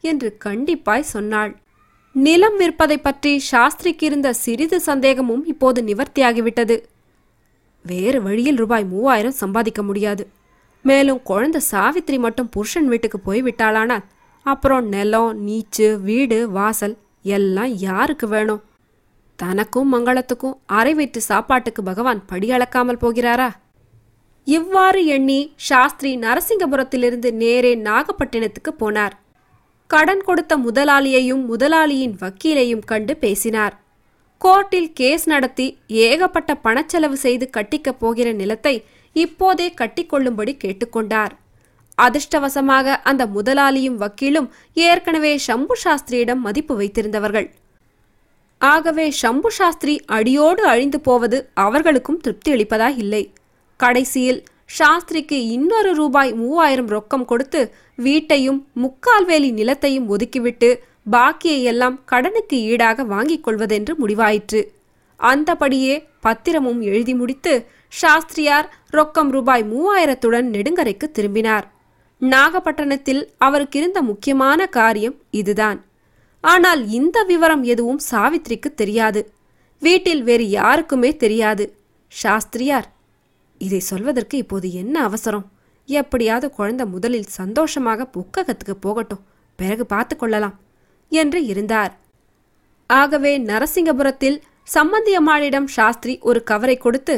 [0.00, 1.56] என்று கண்டிப்பாய் சொன்னாள்.
[2.14, 6.76] நிலம் விற்பதை பற்றி சாஸ்திரிக்கு இருந்த சிறிது சந்தேகமும் இப்போது நிவர்த்தியாகிவிட்டது.
[7.82, 10.26] வேறு வழியில் ரூபாய் மூவாயிரம் சம்பாதிக்க முடியாது.
[10.82, 14.04] மேலும் குழந்தை சாவித்திரி மட்டும் புருஷன் வீட்டுக்கு போய்விட்டாளானால்
[14.42, 18.62] அப்புறம் நிலம் நீச்சு வீடு வாசல் எல்லாம் யாருக்கு வேணும்?
[19.38, 23.50] தனக்கும் மங்களத்துக்கும் அரை வயிற்று சாப்பாட்டுக்கு பகவான் படி அளக்காமல் போகிறாரா?
[24.44, 29.12] இவ்வாறு எண்ணி சாஸ்திரி நரசிங்கபுரத்திலிருந்து நேரே நாகப்பட்டினத்துக்கு போனார்.
[29.86, 33.74] கடன் கொடுத்த முதலாளியையும் முதலாளியின் வக்கீலையும் கண்டு பேசினார்.
[34.40, 41.32] கோர்ட்டில் கேஸ் நடத்தி ஏகப்பட்ட பணச்செலவு செய்து கட்டிக்கப் போகிற நிலத்தை இப்போதே கட்டிக்கொள்ளும்படி கேட்டுக்கொண்டார்
[41.98, 47.48] அதிர்ஷ்டவசமாக அந்த முதலாளியும் வக்கீலும் ஏற்கனவே சம்பு சாஸ்திரியிடம் மதிப்பு வைத்திருந்தவர்கள்.
[48.62, 53.32] ஆகவே சம்பு சாஸ்திரி அடியோடு அழிந்து போவது அவர்களுக்கும் திருப்தியளிப்பதா இல்லை.
[53.76, 54.44] கடைசியில்
[54.78, 60.78] சாஸ்திரிக்கு இன்னொரு ரூபாய் மூவாயிரம் ரொக்கம் கொடுத்து வீட்டையும் முக்கால் வேலி நிலத்தையும் ஒதுக்கிவிட்டு
[61.10, 64.60] பாக்கியை எல்லாம் கடனுக்கு ஈடாக வாங்கிக் கொள்வதென்று முடிவாயிற்று.
[65.16, 71.70] அந்தபடியே பத்திரமும் எழுதி முடித்து சாஸ்திரியார் ரொக்கம் ரூபாய் மூவாயிரத்துடன் நெடுங்கரைக்கு திரும்பினார்.
[72.20, 75.84] நாகப்பட்டினத்தில் அவருக்கு இருந்த முக்கியமான காரியம் இதுதான்.
[76.44, 79.20] ஆனால் இந்த விவரம் எதுவும் சாவித்ரிக்கு தெரியாது.
[79.82, 81.64] வீட்டில் வேறு யாருக்குமே தெரியாது.
[82.12, 82.88] சாஸ்திரியார்
[83.60, 85.46] இதை சொல்வதற்கு இப்போது என்ன அவசரம்?
[85.88, 89.24] எப்படியாவது குழந்தை முதலில் சந்தோஷமாக புக்ககத்துக்கு போகட்டும்
[89.58, 90.56] பிறகு பார்த்து கொள்ளலாம்
[91.12, 91.92] என்று இருந்தார்.
[92.86, 94.38] ஆகவே நரசிங்கபுரத்தில்
[94.74, 97.16] சம்மந்தியம்மாளிடம் சாஸ்திரி ஒரு கவரை கொடுத்து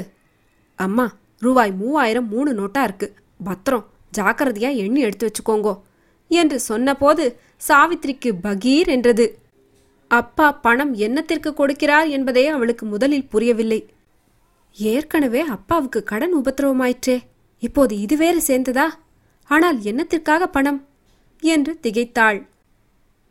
[0.79, 1.07] அம்மா
[1.39, 3.09] ரூபாய் மூவாயிரம் மூணு நோட்டா இருக்கு.
[3.45, 5.75] பத்திரம் ஜாக்கிரதையா எண்ணி எடுத்து வச்சுக்கோங்கோ
[6.31, 7.25] என்று சொன்னபோது
[7.69, 9.39] சாவித்ரிக்கு பகீர் என்றது.
[10.09, 13.93] அப்பா பணம் என்னத்திற்கு கொடுக்கிறார் என்பதே அவளுக்கு முதலில் புரியவில்லை.
[14.73, 17.21] ஏற்கனவே அப்பாவுக்கு கடன் உபத்திரவமாயிற்றே.
[17.59, 18.87] இப்போது இது வேறு சேர்ந்ததா?
[19.45, 20.87] ஆனால் என்னத்திற்காக பணம்?
[21.41, 22.47] என்று திகைத்தாள்.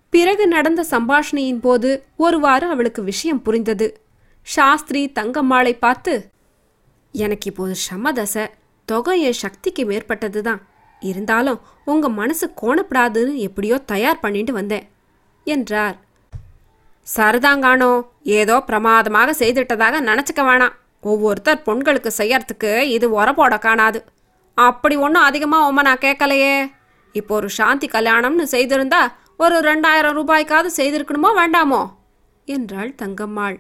[0.09, 4.01] பிறகு நடந்த சம்பாஷணையின் போது ஒருவாறு அவளுக்கு விஷயம் புரிந்தது.
[4.41, 6.29] சாஸ்திரி தங்கம்மாளை பார்த்து
[7.11, 8.47] எனக்கு இப்போது சமதசை
[8.85, 10.61] தொகை என் சக்திக்கு மேற்பட்டதுதான்.
[11.03, 14.85] இருந்தாலும் உங்க மனசு கோணப்படாதுன்னு எப்படியோ தயார் பண்ணிட்டு வந்தேன்
[15.43, 15.95] என்றார்.
[17.15, 17.91] சரதாங்கானோ
[18.23, 20.75] ஏதோ பிரமாதமாக செய்துட்டதாக நினச்சிக்க வேணாம்.
[21.01, 23.99] ஒவ்வொருத்தர் பொண்களுக்கு செய்யறதுக்கு இது உரப்போட காணாது.
[24.57, 26.55] அப்படி ஒன்றும் அதிகமாக உமா நான் கேட்கலையே.
[27.11, 29.01] இப்போ ஒரு சாந்தி கல்யாணம்னு செய்திருந்தா
[29.37, 31.81] ஒரு ரெண்டாயிரம் ரூபாய்க்காவது செய்திருக்கணுமோ வேண்டாமோ?
[32.45, 33.57] என்றாள் தங்கம்மாள்.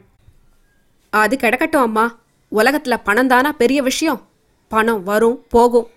[1.09, 2.05] அது கிடக்கட்டும் அம்மா.
[2.51, 4.21] உலகத்தில் பணம் தானா பெரிய விஷயம்.
[4.67, 5.87] பணம் வரும் போகும்.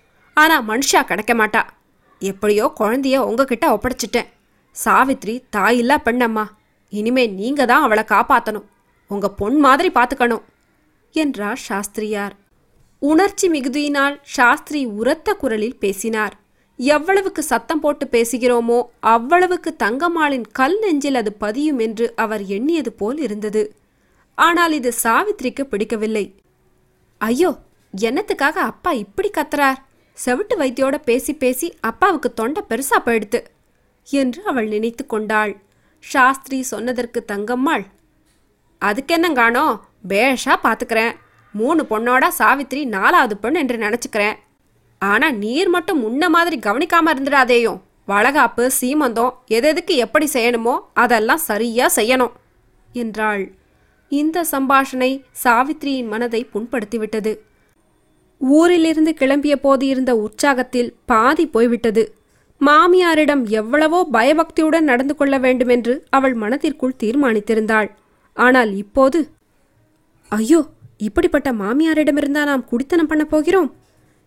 [0.41, 1.61] ஆனால் மனுஷா கிடைக்க மாட்டா.
[2.21, 4.31] எப்படியோ குழந்தைய உங்ககிட்ட ஒப்படைச்சிட்டேன்.
[4.75, 6.45] சாவித்ரி தாயில்லா பெண்ணம்மா
[6.93, 8.67] இனிமே நீங்க தான் அவளை காப்பாத்தணும்.
[9.11, 10.43] உங்க பொன் மாதிரி பார்த்துக்கணும்
[11.15, 12.35] என்றார் சாஸ்திரியார்.
[13.01, 16.35] உணர்ச்சி மிகுதியினால் சாஸ்திரி உரத்த குரலில் பேசினார்.
[16.79, 18.79] எவ்வளவுக்கு சத்தம் போட்டு பேசுகிறோமோ
[19.13, 23.63] அவ்வளவுக்கு தங்கம்மாளின் கல் நெஞ்சில் அது பதியும் என்று அவர் எண்ணியது போல் இருந்தது.
[24.37, 26.25] ஆனால் இது சாவித்ரிக்கு பிடிக்கவில்லை.
[27.21, 27.51] ஐயோ
[27.93, 29.79] என்னத்துக்காக அப்பா இப்படி கத்துறார்?
[30.17, 33.39] செவிட்டு வைத்தியோட பேசி பேசி அப்பாவுக்கு தொண்டை பெருசா போயிடுத்து
[34.07, 35.53] என்று அவள் நினைத்து கொண்டாள்.
[36.03, 37.85] சாஸ்திரி சொன்னதற்கு தங்கம்மாள்
[38.81, 39.65] அதுக்கென்னங்கானோ
[40.11, 41.15] பேஷா பார்த்துக்கிறேன்
[41.53, 44.37] மூணு பொண்ணோட சாவித்திரி நாலாவது பெண் என்று நினச்சிக்கிறேன்.
[45.01, 52.35] ஆனால் நீர் மட்டும் முன்ன மாதிரி கவனிக்காமல் இருந்துடாதேயும் வளகாப்பு சீமந்தம் எதெதுக்கு எப்படி செய்யணுமோ அதெல்லாம் சரியாக செய்யணும்
[52.93, 53.43] என்றாள்.
[54.11, 55.11] இந்த சம்பாஷணை
[55.43, 57.33] சாவித்ரியின் மனதை புண்படுத்திவிட்டது.
[58.41, 62.03] ஊரிலிருந்து கிளம்பிய போது இருந்த உற்சாகத்தில் பாதி போய்விட்டது.
[62.61, 67.89] மாமியாரிடம் எவ்வளவோ பயபக்தியுடன் நடந்து கொள்ள வேண்டுமென்று அவள் மனதிற்குள் தீர்மானித்திருந்தாள்.
[68.37, 69.19] ஆனால் இப்போது
[70.31, 70.61] ஐயோ
[70.97, 73.69] இப்படிப்பட்ட மாமியாரிடமிருந்தா நாம் குடித்தனம் பண்ணப் போகிறோம்?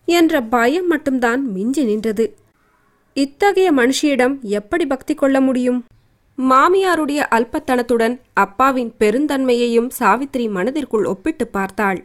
[0.08, 2.26] என்ற பயம் மட்டும்தான் மிஞ்சி நின்றது.
[3.16, 5.80] இத்தகைய மனுஷியிடம் எப்படி பக்தி கொள்ள முடியும்?
[6.38, 12.00] மாமியாருடைய அல்பத்தனத்துடன் அப்பாவின் பெருந்தன்மையையும் சாவித்திரி மனதிற்குள் ஒப்பிட்டு பார்த்தாள்.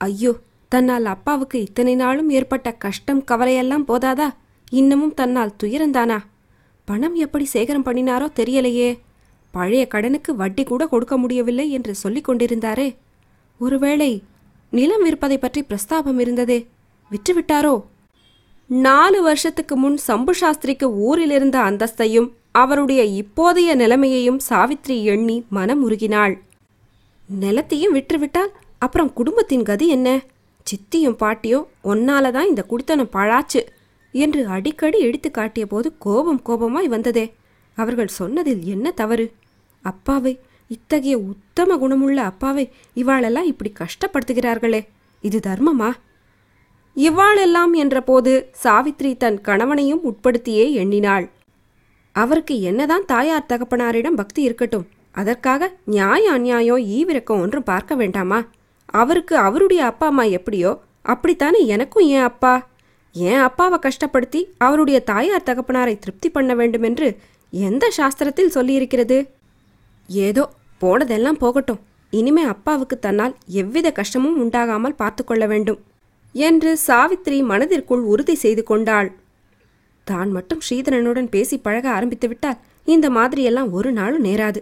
[0.00, 0.32] ஐயோ
[0.72, 4.28] தன்னால் அப்பாவுக்கு இத்தனை நாளும் ஏற்பட்ட கஷ்டம் கவலையெல்லாம் போதாதா?
[4.72, 6.18] இன்னமும் தன்னால் துயரந்தானா?
[6.88, 8.90] பணம் எப்படி சேகரம் பண்ணினாரோ தெரியலையே.
[9.54, 12.88] பழைய கடனுக்கு வட்டி கூட கொடுக்க முடியவில்லை என்று சொல்லிக் கொண்டிருந்தாரே.
[13.60, 14.10] ஒருவேளை
[14.72, 16.58] நிலம் விற்பதை பற்றி பிரஸ்தாபம் இருந்ததே?
[17.10, 17.74] விற்றுவிட்டாரோ
[18.70, 26.34] நாலு வருஷத்துக்கு முன் சம்பு சாஸ்திரிக்கு ஊரில் இருந்த அந்தஸ்தையும் அவருடைய இப்போதைய நிலைமையையும் சாவித்ரி எண்ணி மனம் உருகினாள்
[27.28, 30.08] நிலத்தையும் விற்றுவிட்டால் அப்புறம் குடும்பத்தின் கதி என்ன?
[30.70, 33.60] சித்தியும் பாட்டியோ ஒன்னால தான் இந்த குடித்தனம் பாழாச்சு
[34.14, 37.26] என்று அடிக்கடி எடுத்து காட்டிய போது கோபம் கோபமாய் வந்ததே.
[37.78, 39.26] அவர்கள் சொன்னதில் என்ன தவறு?
[39.84, 40.32] அப்பாவை
[40.70, 42.64] இத்தகைய உத்தம குணமுள்ள அப்பாவை
[42.96, 44.80] இவாளெல்லாம் இப்படி கஷ்டப்படுத்துகிறார்களே
[45.24, 45.90] இது தர்மமா?
[46.96, 51.26] இவ்வாளெல்லாம் என்றபோது சாவித்ரி தன் கணவனையும் உட்படுத்தியே எண்ணினாள்.
[52.12, 58.40] அவருக்கு என்னதான் தாயார் தகப்பனாரிடம் பக்தி இருக்கட்டும் அதற்காக நியாய அநியாயம் ஈவிரக்கம் ஒன்றும் பார்க்க வேண்டாமா?
[58.98, 60.70] அவருக்கு அவருடைய அப்பா அம்மா எப்படியோ
[61.02, 62.54] அப்படித்தானே எனக்கும் என் அப்பா.
[63.14, 67.08] என் அப்பாவை கஷ்டப்படுத்தி அவருடைய தாயார் தகப்பனாரை திருப்தி பண்ண வேண்டுமென்று
[67.52, 69.18] எந்த சாஸ்திரத்தில் சொல்லியிருக்கிறது?
[70.08, 70.42] ஏதோ
[70.78, 71.80] போனதெல்லாம் போகட்டும்.
[72.12, 75.80] இனிமே அப்பாவுக்கு தன்னால் எவ்வித கஷ்டமும் உண்டாகாமல் பார்த்து கொள்ள வேண்டும்
[76.34, 79.10] என்று சாவித்ரி மனதிற்குள் உறுதி செய்து கொண்டாள்.
[80.06, 84.60] தான் மட்டும் ஸ்ரீதரனுடன் பேசி பழக ஆரம்பித்துவிட்டால் இந்த மாதிரியெல்லாம் ஒரு நாளும் நேராது.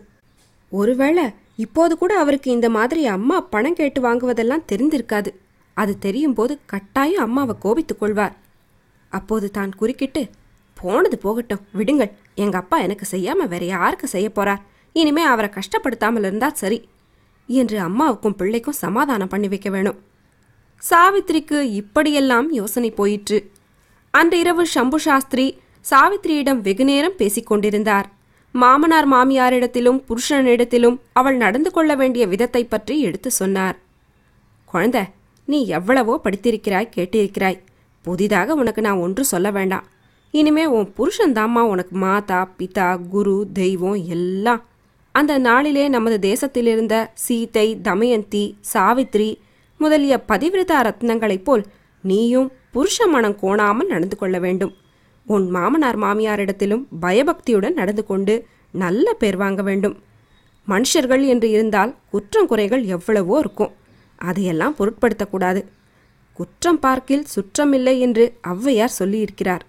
[0.73, 1.25] ஒருவேளை
[1.59, 5.29] இப்போது கூட அவருக்கு இந்த மாதிரி அம்மா பணம் கேட்டு வாங்குவதெல்லாம் தெரிந்திருக்காது.
[5.75, 8.37] அது தெரியும் போது கட்டாயம் அம்மாவை கோபித்துக் கொள்வார்.
[9.09, 10.29] அப்போது தான் குறுக்கிட்டு
[10.75, 12.13] போனது போகட்டும் விடுங்கள்.
[12.35, 14.59] எங்க அப்பா எனக்கு செய்யாம வேற யாருக்கு செய்ய போறார்?
[14.93, 16.89] இனிமே அவரை கஷ்டப்படுத்தாமல் இருந்தால் சரி
[17.47, 19.99] என்று அம்மாவுக்கும் பிள்ளைக்கும் சமாதானம் பண்ணி வைக்க வேணும்.
[20.91, 23.51] சாவித்திரிக்கு இப்படியெல்லாம் யோசனை போயிற்று.
[24.11, 25.59] அன்றிரவு இரவு சம்பு சாஸ்திரி
[25.91, 28.18] சாவித்திரியிடம் வெகுநேரம் பேசிக்கொண்டிருந்தார் கொண்டிருந்தார்.
[28.61, 33.77] மாமனார் மாமியாரிடத்திலும் புருஷனிடத்திலும் அவள் நடந்து கொள்ள வேண்டிய விதத்தை பற்றி எடுத்து சொன்னார்.
[34.65, 35.03] குழந்தை
[35.49, 37.59] நீ எவ்வளவோ படித்திருக்கிறாய் கேட்டிருக்கிறாய்.
[38.05, 39.87] புதிதாக உனக்கு நான் ஒன்று சொல்ல வேண்டாம்.
[40.35, 44.63] இனிமே உன் புருஷன்தாம்மா உனக்கு மாதா பிதா குரு தெய்வம் எல்லாம்.
[45.15, 46.97] அந்த நாளிலே நமது தேசத்திலிருந்த
[47.27, 49.31] சீதை தமயந்தி சாவித்ரி
[49.81, 51.65] முதலிய பதிவிரதா ரத்னங்களைப் போல்
[52.05, 54.75] நீயும் புருஷ மனம் கோணாமல் நடந்து கொள்ள வேண்டும்.
[55.29, 58.35] உன் மாமனார் மாமியாரிடத்திலும் பயபக்தியுடன் நடந்து கொண்டு
[58.71, 59.97] நல்ல பேர் வாங்க வேண்டும்.
[60.69, 63.73] மனுஷர்கள் என்று இருந்தால் குற்றம் குறைகள் எவ்வளவோ இருக்கும்.
[64.17, 65.65] அதையெல்லாம் பொருட்படுத்தக்கூடாது
[66.33, 69.61] குற்றம் பார்க்கில் சுற்றமில்லை என்று ஔவையார் சொல்லியிருக்கிறார்.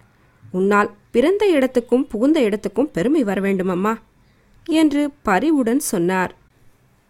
[0.51, 3.93] உன்னால் பிறந்த இடத்துக்கும் புகுந்த இடத்துக்கும் பெருமை வர வேண்டுமம்மா?
[4.65, 6.35] என்று பரிவுடன் சொன்னார்.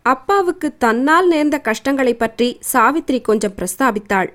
[0.01, 4.29] அப்பாவுக்கு தன்னால் நேர்ந்த கஷ்டங்களைப் பற்றி சாவித்ரி கொஞ்சம் பிரஸ்தாபித்தாள்.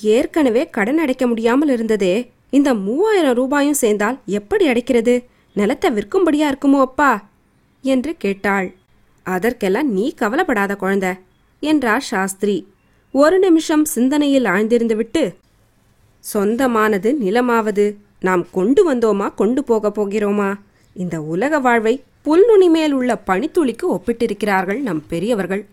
[0.00, 5.24] ஏற்கனவே கடன் அடைக்க முடியாமல் இருந்ததே இந்த மூவாயிரம் ரூபாயும் சேர்ந்தால் எப்படி அடைக்கிறது?
[5.54, 7.28] நிலத்தை விற்கும்படியா இருக்குமோ அப்பா?
[7.82, 8.74] என்று கேட்டாள்.
[9.22, 11.18] அதற்கெல்லாம் நீ கவலைப்படாத குழந்த
[11.60, 12.66] என்றார் சாஸ்திரி.
[13.12, 15.34] ஒரு நிமிஷம் சிந்தனையில் ஆழ்ந்திருந்துவிட்டு
[16.20, 20.54] சொந்தமானது நிலமாவது நாம் கொண்டு வந்தோமா கொண்டு போக போகிறோமா?
[20.94, 25.66] இந்த உலக வாழ்வை புல்நுனி மேல் உள்ள பனித்துளிக்கு ஒப்பிட்டிருக்கிறார்கள் நம் பெரியவர்கள்.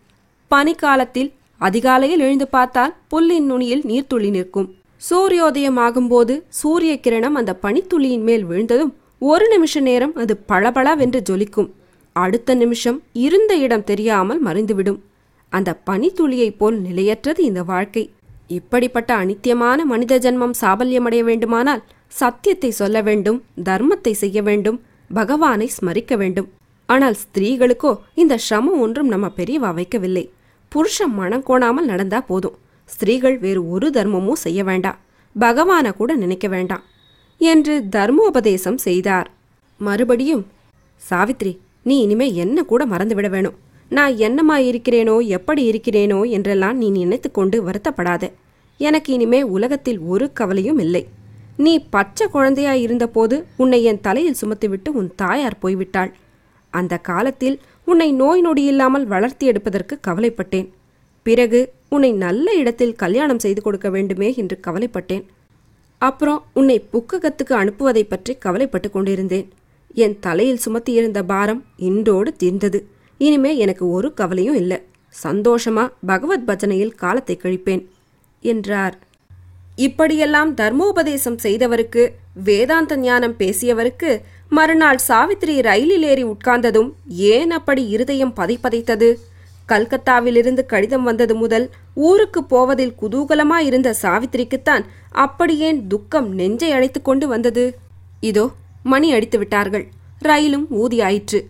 [0.51, 4.76] பனிக்காலத்தில் அதிகாலையில் எழுந்து பார்த்தால் புல்லின் நுனியில் நீர்த்துளி நிற்கும்.
[5.01, 8.93] சூரியோதயம் ஆகும்போது சூரிய கிரணம் அந்த பனித்துளியின் மேல் விழுந்ததும்
[9.31, 11.69] ஒரு நிமிஷ நேரம் அது பளபளவென்று ஜொலிக்கும்.
[12.15, 14.99] அடுத்த நிமிஷம் இருந்த இடம் தெரியாமல் மறைந்துவிடும்.
[15.51, 18.03] அந்த பனித்துளியைப் போல் நிலையற்றது இந்த வாழ்க்கை.
[18.57, 21.85] இப்படிப்பட்ட அனித்தியமான மனித ஜென்மம் சாபல்யமடைய வேண்டுமானால்
[22.19, 24.77] சத்தியத்தை சொல்ல வேண்டும் தர்மத்தை செய்ய வேண்டும்
[25.09, 26.47] பகவானை ஸ்மரிக்க வேண்டும்.
[26.89, 30.25] ஆனால் ஸ்திரீகளுக்கோ இந்த சிரமம் ஒன்றும் நம்ம பெரியவா வைக்கவில்லை.
[30.71, 32.57] புருஷன் மனம் கோணாமல் நடந்தா போதும்.
[32.89, 34.99] ஸ்திரீகள் வேறு ஒரு தர்மமும் செய்ய வேண்டாம்.
[35.35, 36.83] பகவானை கூட நினைக்க வேண்டாம்
[37.41, 39.27] என்று தர்மோபதேசம் செய்தார்.
[39.79, 40.43] மறுபடியும்
[41.01, 43.57] சாவித்ரி நீ இனிமே என்ன கூட மறந்துவிட வேணும்.
[43.91, 48.23] நான் என்னமா இருக்கிறேனோ எப்படி இருக்கிறேனோ என்றெல்லாம் நீ நினைத்து கொண்டு வருத்தப்படாத.
[48.79, 51.03] எனக்கு இனிமே உலகத்தில் ஒரு கவலையும் இல்லை.
[51.65, 56.11] நீ பச்சை குழந்தையாய் இருந்தபோது உன்னை என் தலையில் சுமத்திவிட்டு உன் தாயார் போய்விட்டாள்.
[56.73, 60.67] அந்த காலத்தில் உன்னை நோய் நொடியில்லாமல் வளர்த்தி எடுப்பதற்கு கவலைப்பட்டேன்.
[61.25, 61.59] பிறகு
[61.89, 65.23] உன்னை நல்ல இடத்தில் கல்யாணம் செய்து கொடுக்க வேண்டுமே என்று கவலைப்பட்டேன்.
[66.01, 69.47] அப்புறம் உன்னை புக்ககத்துக்கு அனுப்புவதை பற்றி கவலைப்பட்டு கொண்டிருந்தேன்.
[69.93, 72.79] என் தலையில் சுமத்தியிருந்த பாரம் இன்றோடு தீர்ந்தது.
[73.17, 74.79] இனிமே எனக்கு ஒரு கவலையும் இல்லை.
[75.23, 77.83] சந்தோஷமா பகவத் பஜனையில் காலத்தை கழிப்பேன்
[78.43, 78.97] என்றார்.
[79.75, 82.03] இப்படியெல்லாம் தர்மோபதேசம் செய்தவருக்கு
[82.43, 84.11] வேதாந்த ஞானம் பேசியவருக்கு
[84.49, 89.09] மறுநாள் சாவித்திரி ரயிலில் ஏறி உட்கார்ந்ததும் ஏன் அப்படி இருதயம் பதைப்பதைத்தது
[89.67, 97.79] கல்கத்தாவிலிருந்து கடிதம் வந்தது முதல் ஊருக்கு போவதில் குதூகலமாயிருந்த சாவித்திரிக்குத்தான் அப்படியேன் துக்கம் நெஞ்சை அழைத்து கொண்டு வந்தது.
[98.19, 98.51] இதோ
[98.83, 99.89] மணி அடித்து விட்டார்கள்.
[100.19, 101.45] ரயிலும் ஊதியாயிற்று.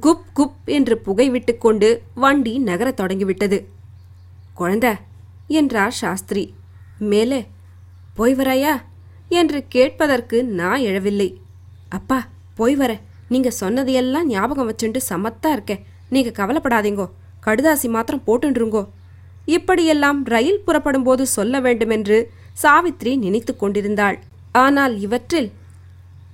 [0.00, 3.68] குப் குப் என்று புகை விட்டுக்கொண்டு வண்டி நகரத் தொடங்கிவிட்டது.
[4.58, 4.94] குழந்த
[5.48, 6.54] என்றார் சாஸ்திரி.
[6.98, 7.46] மேலே
[8.14, 8.80] போய் வராயா?
[9.28, 11.34] என்று கேட்பதற்கு நான் எழவில்லை.
[11.88, 12.98] அப்பா போய் வர.
[13.28, 17.10] நீங்க சொன்னதையெல்லாம் ஞாபகம் வச்சுண்டு சமத்தா இருக்கேன் நீங்க கவலைப்படாதீங்கோ.
[17.46, 18.82] கடுதாசி மாத்திரம் போட்டுருங்கோ
[19.46, 22.18] இப்படியெல்லாம் ரயில் புறப்படும் போது சொல்ல வேண்டுமென்று
[22.62, 24.18] சாவித்ரி நினைத்து கொண்டிருந்தாள்.
[24.64, 25.50] ஆனால் இவற்றில்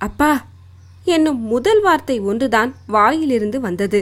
[0.07, 0.31] அப்பா
[1.15, 4.01] என்னும் முதல் வார்த்தை ஒன்றுதான் வாயிலிருந்து வந்தது.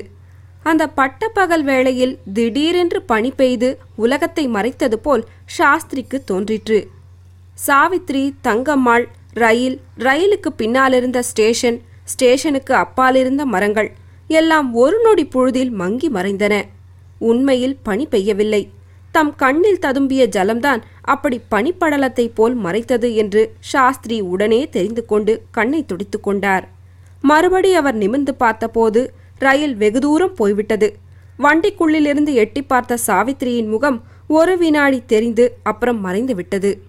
[0.64, 5.24] அந்த பட்டப்பகல் வேளையில் திடீரென்று பனி பெய்து உலகத்தை மறைத்தது போல்
[5.58, 6.80] சாஸ்திரிக்கு தோன்றிற்று.
[7.68, 9.06] சாவித்ரி தங்கம்மாள்
[9.44, 11.78] ரயில் ரயிலுக்கு பின்னாலிருந்த ஸ்டேஷன்
[12.14, 13.90] ஸ்டேஷனுக்கு அப்பாலிருந்த மரங்கள்
[14.30, 16.56] எல்லாம் ஒரு நொடி பொழுதில் மங்கி மறைந்தன.
[17.18, 18.70] உண்மையில் பனி பெய்யவில்லை.
[19.12, 26.20] தம் கண்ணில் ததும்பிய ஜலம்தான் அப்படி பனிப்படலத்தைப் போல் மறைத்தது என்று சாஸ்திரி உடனே தெரிந்து கொண்டு கண்ணை துடித்து
[26.20, 26.70] கொண்டார்.
[27.22, 30.98] மறுபடி அவர் நிமிர்ந்து பார்த்தபோது ரயில் வெகு தூரம் போய்விட்டது.
[31.40, 36.82] வண்டிக்குள்ளிலிருந்து எட்டி பார்த்த சாவித்திரியின் முகம் ஒரு வினாடி தெரிந்து அப்புறம் மறைந்து விட்டது.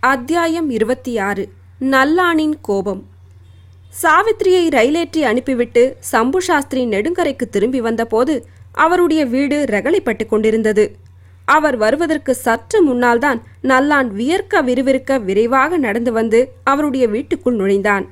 [0.00, 1.48] அத்தியாயம் இருபத்தி ஆறு
[1.78, 3.06] நல்லானின் கோபம்.
[4.02, 10.96] சாவித்திரியை ரயிலேற்றி அனுப்பிவிட்டு சம்பு சாஸ்திரி நெடுங்கரைக்கு திரும்பி வந்தபோது அவருடைய வீடு ரகளைப்பட்டு கொண்டிருந்தது.
[11.44, 18.10] அவர் வருவதற்கு சற்று முன்னால்தான் நல்லான் வியர்க்க விறுவிறுக்க விரைவாக நடந்து வந்து அவருடைய வீட்டுக்குள் நுழைந்தான்.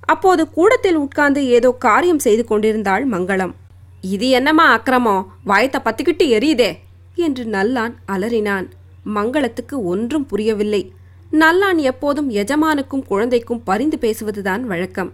[0.00, 3.54] அப்போது கூடத்தில் உட்கார்ந்து ஏதோ காரியம் செய்து கொண்டிருந்தாள் மங்களம்.
[4.00, 5.32] இது என்னம்மா அக்கிரமம்?
[5.46, 6.78] வயத்தை பத்திக்கிட்டு எரியுதே?
[7.14, 8.68] என்று நல்லான் அலறினான்.
[9.14, 10.92] மங்களத்துக்கு ஒன்றும் புரியவில்லை.
[11.32, 15.12] நல்லான் எப்போதும் எஜமானுக்கும் குழந்தைக்கும் பரிந்து பேசுவதுதான் வழக்கம்.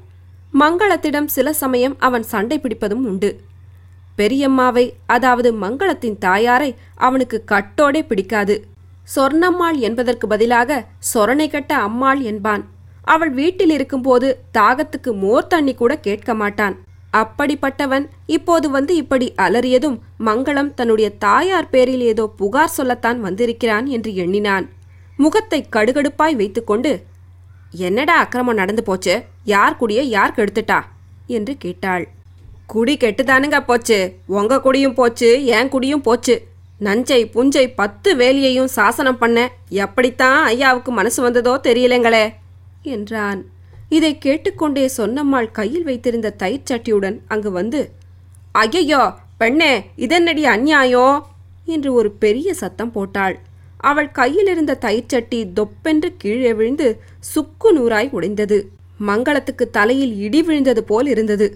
[0.60, 3.40] மங்களத்திடம் சில சமயம் அவன் சண்டை பிடிப்பதும் உண்டு.
[4.20, 6.70] பெரியம்மாவை அதாவது மங்களத்தின் தாயாரை
[7.06, 8.56] அவனுக்கு கட்டோடே பிடிக்காது.
[9.16, 12.62] சொர்ணம்மாள் என்பதற்கு பதிலாக சொரணை கட்ட அம்மாள் என்பான்.
[13.04, 16.74] அவள் வீட்டில் இருக்கும்போது தாகத்துக்கு மோர் தண்ணி கூட கேட்க மாட்டான்.
[17.12, 24.66] அப்படிப்பட்டவன் இப்போது வந்து இப்படி அலறியதும் மங்களம் தன்னுடைய தாயார் பேரில் ஏதோ புகார் சொல்லத்தான் வந்திருக்கிறான் என்று எண்ணினான்.
[25.16, 26.92] முகத்தை கடுகடுப்பாய் வைத்துக்கொண்டு
[27.86, 29.14] என்னடா அக்கிரமம் நடந்து போச்சு?
[29.44, 30.78] யார் குடிய யார் கெடுத்துட்டா?
[31.26, 32.04] என்று கேட்டாள்.
[32.72, 33.98] குடி கெட்டுதானுங்க போச்சு.
[34.38, 36.34] உங்க குடியும் போச்சு என் குடியும் போச்சு.
[36.86, 39.38] நஞ்சை புஞ்சை பத்து வேலியையும் சாசனம் பண்ண
[39.84, 42.24] எப்படித்தான் ஐயாவுக்கு மனசு வந்ததோ தெரியலங்களே
[42.94, 43.40] என்றான்.
[43.88, 47.80] இதை கேட்டுக்கொண்டே சொன்னம்மாள் கையில் வைத்திருந்த தயிர் சட்டியுடன் அங்கு வந்து
[48.62, 49.02] ஐயையோ
[49.40, 49.72] பெண்ணே
[50.04, 51.18] இதென்னடி அந்நியாயம்
[51.74, 53.36] என்று ஒரு பெரிய சத்தம் போட்டாள்.
[53.90, 56.88] அவள் கையில் இருந்த தயிர் சட்டி தொப்பென்று கீழே விழுந்து
[57.32, 58.58] சுக்கு நூறாய் உடைந்தது.
[59.06, 61.48] மங்களத்துக்கு தலையில் இடி விழுந்தது போல் இருந்தது.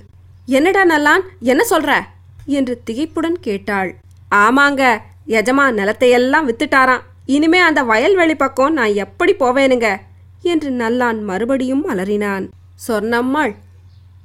[0.46, 1.20] என்னடா நல்லான்?
[1.40, 2.00] என்ன சொல்ற?
[2.46, 3.96] என்று திகைப்புடன் கேட்டாள்.
[4.34, 7.00] ஆமாங்க எஜமா நிலத்தையெல்லாம் வித்துட்டாராம்.
[7.26, 10.00] இனிமே அந்த வயல்வெளி பக்கம் நான் எப்படி போவேனுங்க?
[10.42, 12.48] என்று நல்லான் மறுபடியும் அலறினான்.
[12.88, 13.54] சொன்னம்மாள்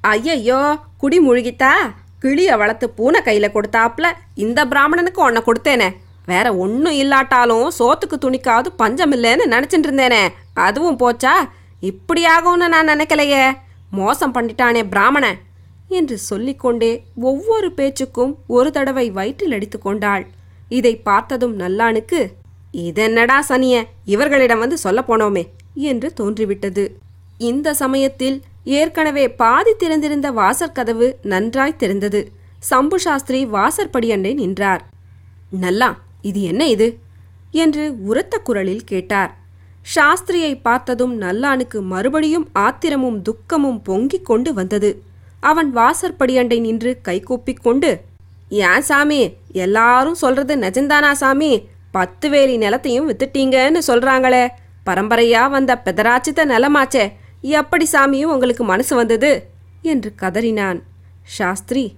[0.02, 1.72] ஐயையோ குடி முழுகித்தா
[2.20, 5.96] கிளிய வளர்த்து பூனை கையில கொடுத்தாப்ல இந்த பிராமணனுக்கு உன்னை கொடுத்தேனே.
[6.26, 10.30] வேற ஒன்றும் இல்லாட்டாலும் சோத்துக்கு துணிக்காவது பஞ்சம் இல்லைன்னு நினச்சிட்டு இருந்தேனே.
[10.54, 11.34] அதுவும் போச்சா?
[11.80, 13.58] இப்படி ஆகும்னு நான் நினைக்கலையே.
[13.92, 15.40] மோசம் பண்ணிட்டானே பிராமணன்.
[15.90, 20.28] என்று சொல்லிக்கொண்டே ஒவ்வொரு பேச்சுக்கும் ஒரு தடவை வயிற்றில் அடித்து கொண்டாள்.
[20.70, 22.32] இதை பார்த்ததும் நல்லானுக்கு
[22.74, 26.92] இதென்னடா சனிய இவர்களிடம் வந்து சொல்ல போனோமே என்று தோன்றிவிட்டது.
[27.38, 32.28] இந்த சமயத்தில் ஏற்கனவே பாதி திறந்திருந்த வாசற்கதவு நன்றாய் திறந்தது.
[32.60, 34.88] சம்பு சாஸ்திரி வாசற்படியண்டை நின்றார்.
[35.50, 36.98] நல்லா இது என்ன இது?
[37.52, 39.38] என்று உரத்த குரலில் கேட்டார்.
[39.96, 45.04] சாஸ்திரியை பார்த்ததும் நல்லானுக்கு மறுபடியும் ஆத்திரமும் துக்கமும் பொங்கிக் கொண்டு வந்தது.
[45.40, 48.02] அவன் வாசற்படியண்டை நின்று கைகூப்பிக் கொண்டு
[48.50, 51.68] ஏன் சாமி எல்லாரும் சொல்றது நிஜந்தானா சாமி?
[51.92, 54.50] பத்து வேலி நிலத்தையும் வித்துட்டீங்கன்னு சொல்றாங்களே.
[54.86, 57.12] பரம்பரையா வந்த பெதராச்சித்த நிலமாச்சே.
[57.42, 59.50] எப்படி சாமியும் உங்களுக்கு மனசு வந்தது?
[59.82, 60.82] என்று கதறினான்.
[61.24, 61.96] சாஸ்திரி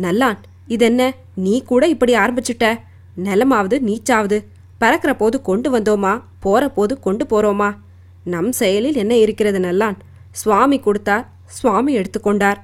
[0.00, 2.80] நல்லான் இதென்ன நீ கூட இப்படி ஆரம்பிச்சுட்ட?
[3.24, 4.44] நிலமாவது நீச்சாவது
[4.78, 6.22] பறக்கிற போது கொண்டு வந்தோமா?
[6.40, 7.76] போற போது கொண்டு போறோமா?
[8.24, 9.96] நம் செயலில் என்ன இருக்கிறது நல்லான்?
[10.30, 12.60] சுவாமி கொடுத்தார் சுவாமி எடுத்துக்கொண்டார்.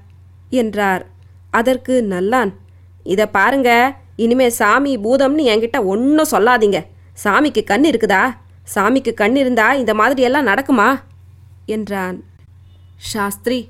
[0.51, 1.07] என்றார்.
[1.51, 2.55] அதற்கு நல்லான்.
[3.03, 3.97] இதை பாருங்க.
[4.17, 6.87] இனிமே சாமி பூதம்னு என்கிட்ட ஒன்றும் சொல்லாதீங்க.
[7.25, 8.35] சாமிக்கு கண் இருக்குதா?
[8.75, 11.01] சாமிக்கு கண் இருந்தா இந்த மாதிரி எல்லாம் நடக்குமா?
[11.67, 12.25] என்றான்.
[12.97, 13.69] சாஸ்திரி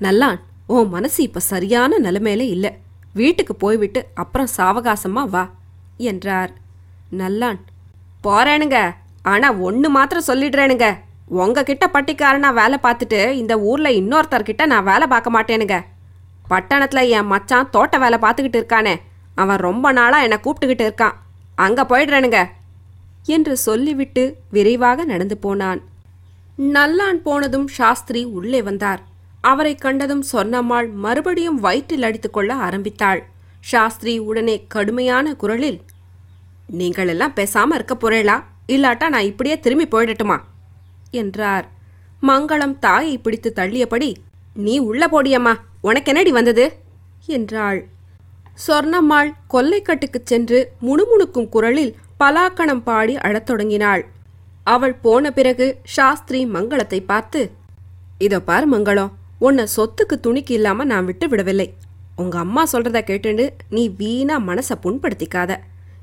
[0.00, 0.40] நல்லான்.
[0.66, 2.78] உன் மனசு இப்போ சரியான நிலைமையில இல்லை.
[3.14, 5.50] வீட்டுக்கு போய்விட்டு அப்புறம் சாவகாசமா வா
[5.96, 6.50] என்றார்.
[7.10, 7.60] நல்லான்.
[8.24, 8.94] போறேனுங்க.
[9.22, 10.98] ஆனா ஒன்று மாத்திரம் சொல்லிடுறேனுங்க.
[11.26, 15.84] உங்ககிட்ட பட்டிக்காரனா வேலை பார்த்துட்டு இந்த ஊர்ல இன்னொருத்தர்கிட்ட நான் வேலை பார்க்க மாட்டேனுங்க.
[16.48, 19.00] பட்டணத்தில் என் மச்சான் தோட்ட வேலை பார்த்துக்கிட்டு இருக்கானே.
[19.34, 21.12] அவன் ரொம்ப நாளாக என்னை கூப்பிட்டுக்கிட்டு இருக்கான்.
[21.54, 22.48] அங்கே போயிடுறேனுங்க.
[23.24, 25.80] என்று சொல்லிவிட்டு விரைவாக நடந்து போனான்.
[26.58, 29.02] நல்லான் போனதும் சாஸ்திரி உள்ளே வந்தார்.
[29.40, 33.26] அவரை கண்டதும் சொன்னம்மாள் மறுபடியும் வயிற்றில் அடித்துக்கொள்ள ஆரம்பித்தாள்.
[33.60, 35.80] சாஸ்திரி உடனே கடுமையான குரலில்
[36.66, 38.36] நீங்கள் எல்லாம் பேசாமல் இருக்க போறேளா
[38.68, 40.40] இல்லாட்டா நான் இப்படியே திரும்பி போயிடட்டுமா?
[41.10, 41.70] என்றார்.
[42.22, 44.14] மங்களம் தாயை பிடித்து தள்ளியபடி
[44.54, 45.54] நீ உள்ள போடியம்மா.
[45.80, 46.72] உனக்கு என்னடி வந்தது?
[47.26, 47.88] என்றாள்.
[48.66, 54.06] சொர்ணம்மாள் கொல்லைக்கட்டுக்குச் சென்று முணுமுணுக்கும் குரலில் பலாக்கணம் பாடி அழத் தொடங்கினாள்.
[54.64, 57.50] அவள் போன பிறகு சாஸ்திரி மங்களத்தை பார்த்து
[58.18, 61.74] இதோ பார் மங்களம் உன்னை சொத்துக்கு துணிக்கு இல்லாம நான் விட்டு விடவில்லை.
[62.16, 65.56] உங்க அம்மா சொல்றத கேட்டுண்டு நீ வீணா மனசை புண்படுத்திக்காத.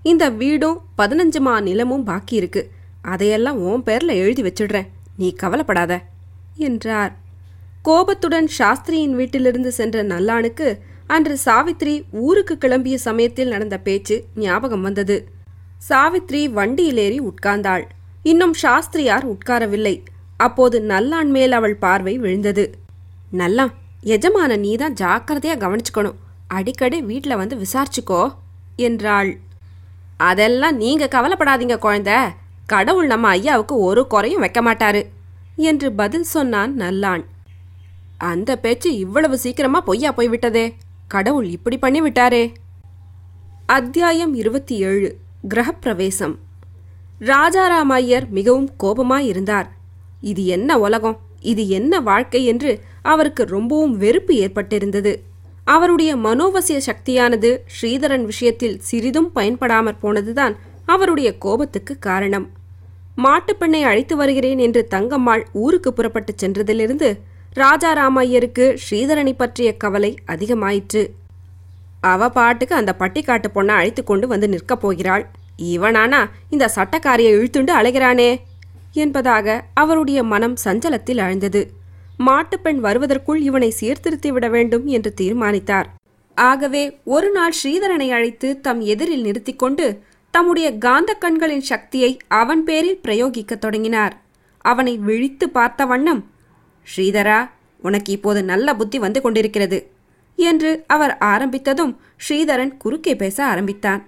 [0.03, 2.71] இந்த வீடும் பதினஞ்சு மா நிலமும் பாக்கி இருக்கு.
[3.01, 4.87] அதையெல்லாம் உன் பேர்ல எழுதி வச்சிடுறேன்.
[5.17, 6.01] நீ கவலைப்படாத
[6.55, 7.13] என்றார்.
[7.87, 10.67] கோபத்துடன் சாஸ்திரியின் வீட்டிலிருந்து சென்ற நல்லானுக்கு
[11.07, 15.17] அன்று சாவித்ரி ஊருக்கு கிளம்பிய சமயத்தில் நடந்த பேச்சு ஞாபகம் வந்தது.
[15.89, 17.83] சாவித்ரி வண்டியிலேறி உட்கார்ந்தாள்.
[18.23, 20.03] இன்னும் சாஸ்திரியார் உட்காரவில்லை.
[20.37, 22.65] அப்போது நல்லான் மேல் அவள் பார்வை விழுந்தது.
[23.31, 23.65] நல்லா
[24.03, 26.17] எஜமான நீதான் ஜாக்கிரதையா கவனிச்சுக்கணும்.
[26.47, 28.23] அடிக்கடி வீட்டில் வந்து விசாரிச்சுக்கோ
[28.75, 29.31] என்றாள்.
[30.17, 32.17] அதெல்லாம் நீங்க கவலைப்படாதீங்க குழந்தை.
[32.65, 35.03] கடவுள் நம்ம ஐயாவுக்கு ஒரு குறையும் வைக்க மாட்டாரு
[35.55, 37.23] என்று பதில் சொன்னான் நல்லான்.
[38.17, 40.73] அந்த பேச்சு இவ்வளவு சீக்கிரமா பொய்யா போய்விட்டதே.
[41.07, 42.53] கடவுள் இப்படி பண்ணி விட்டாரே
[43.65, 45.17] அத்தியாயம் இருபத்தி ஏழு.
[45.49, 46.35] கிரகப்பிரவேசம்.
[47.19, 49.65] ராஜாராம் ஐயர் மிகவும் கோபமாயிருந்தார்.
[50.21, 51.19] இது என்ன உலகம்?
[51.39, 55.15] இது என்ன வாழ்க்கை என்று அவருக்கு ரொம்பவும் வெறுப்பு ஏற்பட்டிருந்தது.
[55.63, 60.55] அவருடைய மனோவசிய சக்தியானது ஸ்ரீதரன் விஷயத்தில் சிறிதும் பயன்படாமற் போனதுதான்
[60.85, 62.49] அவருடைய கோபத்துக்கு காரணம்.
[63.17, 67.17] மாட்டுப்பெண்ணை அழைத்து வருகிறேன் என்று தங்கம்மாள் ஊருக்கு புறப்பட்டுச் சென்றதிலிருந்து
[67.55, 71.03] ராஜாராமையருக்கு ஸ்ரீதரனை பற்றிய கவலை அதிகமாயிற்று.
[72.03, 75.23] அவ பாட்டுக்கு அந்த பட்டிக்காட்டு பொண்ணை அழைத்து கொண்டு வந்து நிற்கப் போகிறாள்.
[75.73, 76.19] இவனானா?
[76.49, 78.31] இந்த சட்டக்காரியை இழுத்துண்டு அலைகிறானே!
[78.95, 81.61] என்பதாக அவருடைய மனம் சஞ்சலத்தில் ஆழ்ந்தது
[82.19, 85.87] மாட்டுப்பெண் வருவதற்குள் இவனை சீர்திருத்தி விட வேண்டும் என்று தீர்மானித்தார்.
[86.37, 89.85] ஆகவே ஒரு நாள் ஸ்ரீதரனை அழைத்து தம் எதிரில் நிறுத்தி கொண்டு
[90.33, 94.15] தம்முடைய காந்த கண்களின் சக்தியை அவன் பேரில் பிரயோகிக்கத் தொடங்கினார்.
[94.65, 96.21] அவனை விழித்து பார்த்த வண்ணம்
[96.93, 97.39] ஸ்ரீதரா
[97.79, 99.77] உனக்கு இப்போது நல்ல புத்தி வந்து கொண்டிருக்கிறது
[100.37, 101.93] என்று அவர் ஆரம்பித்ததும்
[102.25, 104.01] ஸ்ரீதரன் குறுக்கே பேச ஆரம்பித்தான்.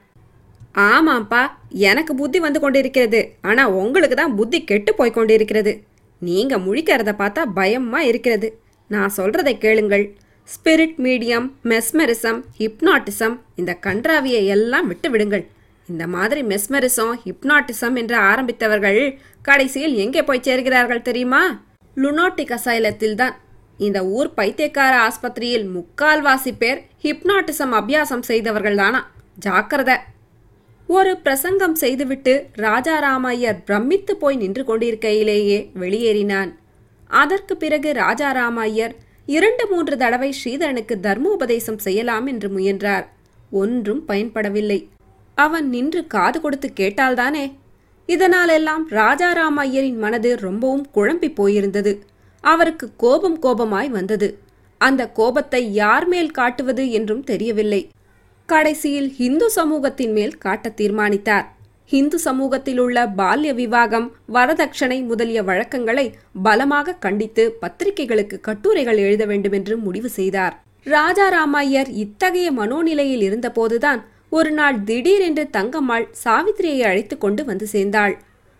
[0.91, 1.41] ஆமாம்ப்பா
[1.89, 3.19] எனக்கு புத்தி வந்து கொண்டிருக்கிறது.
[3.41, 5.71] ஆனால் உங்களுக்கு தான் புத்தி கெட்டு போய் கொண்டிருக்கிறது.
[6.21, 8.47] நீங்கள் முழிக்கிறத பார்த்தா பயமா இருக்கிறது.
[8.89, 10.05] நான் சொல்றதை கேளுங்கள்.
[10.49, 15.45] ஸ்பிரிட் மீடியம் மெஸ்மெரிசம் ஹிப்னாட்டிசம் இந்த கன்றாவியை எல்லாம் விட்டு விடுங்கள்.
[15.89, 19.01] இந்த மாதிரி மெஸ்மெரிசம் ஹிப்னாட்டிசம் என்று ஆரம்பித்தவர்கள்
[19.41, 21.41] கடைசியில் எங்கே போய் சேர்கிறார்கள் தெரியுமா?
[22.01, 23.35] லுனோட்டிக் அசைலத்தில் தான்
[23.77, 29.01] இந்த ஊர் பைத்தியக்கார ஆஸ்பத்திரியில் முக்கால்வாசி பேர் ஹிப்னாட்டிசம் அபியாசம் செய்தவர்கள்தானா?
[29.45, 29.97] ஜாக்கிரத.
[30.87, 36.51] ஒரு பிரசங்கம் செய்துவிட்டு ராஜாராமையர் பிரமித்து போய் நின்று கொண்டிருக்கையிலேயே வெளியேறினான்.
[37.07, 38.95] அதற்கு பிறகு ராஜாராமையர்
[39.25, 43.07] இரண்டு மூன்று தடவை ஸ்ரீதரனுக்கு தர்மோபதேசம் செய்யலாம் என்று முயன்றார்.
[43.51, 44.87] ஒன்றும் பயன்படவில்லை.
[45.35, 47.45] அவன் நின்று காது கொடுத்து கேட்டால்தானே
[48.07, 51.93] இதனாலெல்லாம் ராஜாராமையரின் மனது ரொம்பவும் குழம்பி போயிருந்தது.
[52.43, 54.39] அவருக்கு கோபம் கோபமாய் வந்தது.
[54.81, 57.89] அந்த கோபத்தை யார் மேல் காட்டுவது என்றும் தெரியவில்லை.
[58.45, 61.47] கடைசியில் ஹிந்து சமூகத்தின் மேல் காட்ட தீர்மானித்தார்.
[61.85, 70.09] ஹிந்து சமூகத்தில் உள்ள பால்ய விவாகம் வரதட்சணை முதலிய வழக்கங்களை பலமாக கண்டித்து பத்திரிகைகளுக்கு கட்டுரைகள் எழுத வேண்டுமென்று முடிவு
[70.09, 70.55] செய்தார்.
[70.85, 74.01] ராஜாராமையர் இத்தகைய மனோநிலையில் இருந்தபோதுதான்
[74.31, 78.15] ஒரு நாள் திடீரென்று தங்கம்மாள் சாவித்திரியை அழைத்து கொண்டு வந்து சேர்ந்தாள்.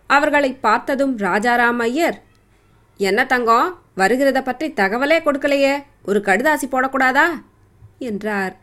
[0.06, 2.16] அவர்களை பார்த்ததும் ராஜாராமையர்
[3.00, 7.26] என்ன தங்கம் வருகிறத பற்றி தகவலே கொடுக்கலையே ஒரு கடுதாசி போடக்கூடாதா?
[7.98, 8.54] என்றார்.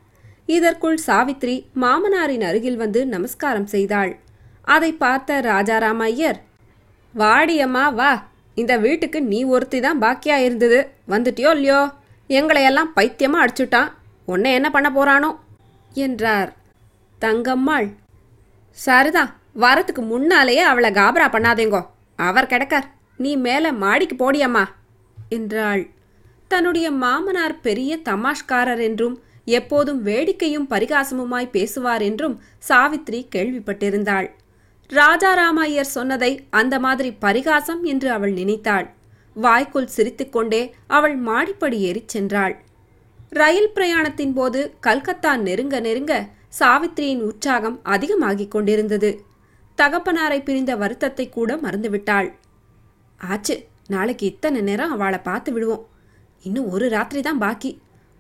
[0.45, 4.12] இதற்குள் சாவித்ரி மாமனாரின் அருகில் வந்து நமஸ்காரம் செய்தாள்.
[4.62, 6.39] அதை பார்த்த ராஜாராமையர்
[7.16, 8.12] வாடியம்மா வா
[8.56, 10.80] இந்த வீட்டுக்கு நீ ஒருத்தி தான் பாக்கியா இருந்தது
[11.10, 11.82] வந்துட்டியோ இல்லையோ?
[12.30, 13.89] எங்களையெல்லாம் பைத்தியமா அடிச்சுட்டான்
[14.26, 15.32] உன்னை என்ன பண்ண போறானோ?
[15.93, 16.51] என்றார்.
[17.22, 17.88] தங்கம்மாள்.
[18.78, 21.82] சரிதான் வரத்துக்கு முன்னாலேயே அவளை காபரா பண்ணாதேங்கோ.
[22.16, 22.88] அவர் கிடக்கார்.
[23.18, 24.66] நீ மேலே மாடிக்கு போடியம்மா
[25.30, 25.84] என்றாள்.
[26.47, 32.36] தன்னுடைய மாமனார் பெரிய தமாஷ்காரர் என்றும் எப்போதும் வேடிக்கையும் பரிகாசமுமாய் பேசுவார் என்றும்
[32.68, 34.28] சாவித்ரி கேள்விப்பட்டிருந்தாள்.
[34.89, 38.88] ராஜாராமையர் சொன்னதை அந்த மாதிரி பரிகாசம் என்று அவள் நினைத்தாள்.
[39.36, 42.55] வாய்க்குள் சிரித்துக்கொண்டே அவள் மாடிப்படி ஏறிச் சென்றாள்.
[43.30, 46.13] ரயில் பிரயாணத்தின் போது கல்கத்தா நெருங்க நெருங்க
[46.60, 49.10] சாவித்திரியின் உற்சாகம் அதிகமாகிக் கொண்டிருந்தது.
[49.78, 52.30] தகப்பனாரை பிரிந்த வருத்தத்தை கூட மறந்துவிட்டாள்.
[53.18, 53.56] ஆச்சு
[53.88, 55.84] நாளைக்கு இத்தனை நேரம் அவளை பார்த்து விடுவோம்.
[56.43, 57.72] இன்னும் ஒரு ராத்திரி தான் பாக்கி.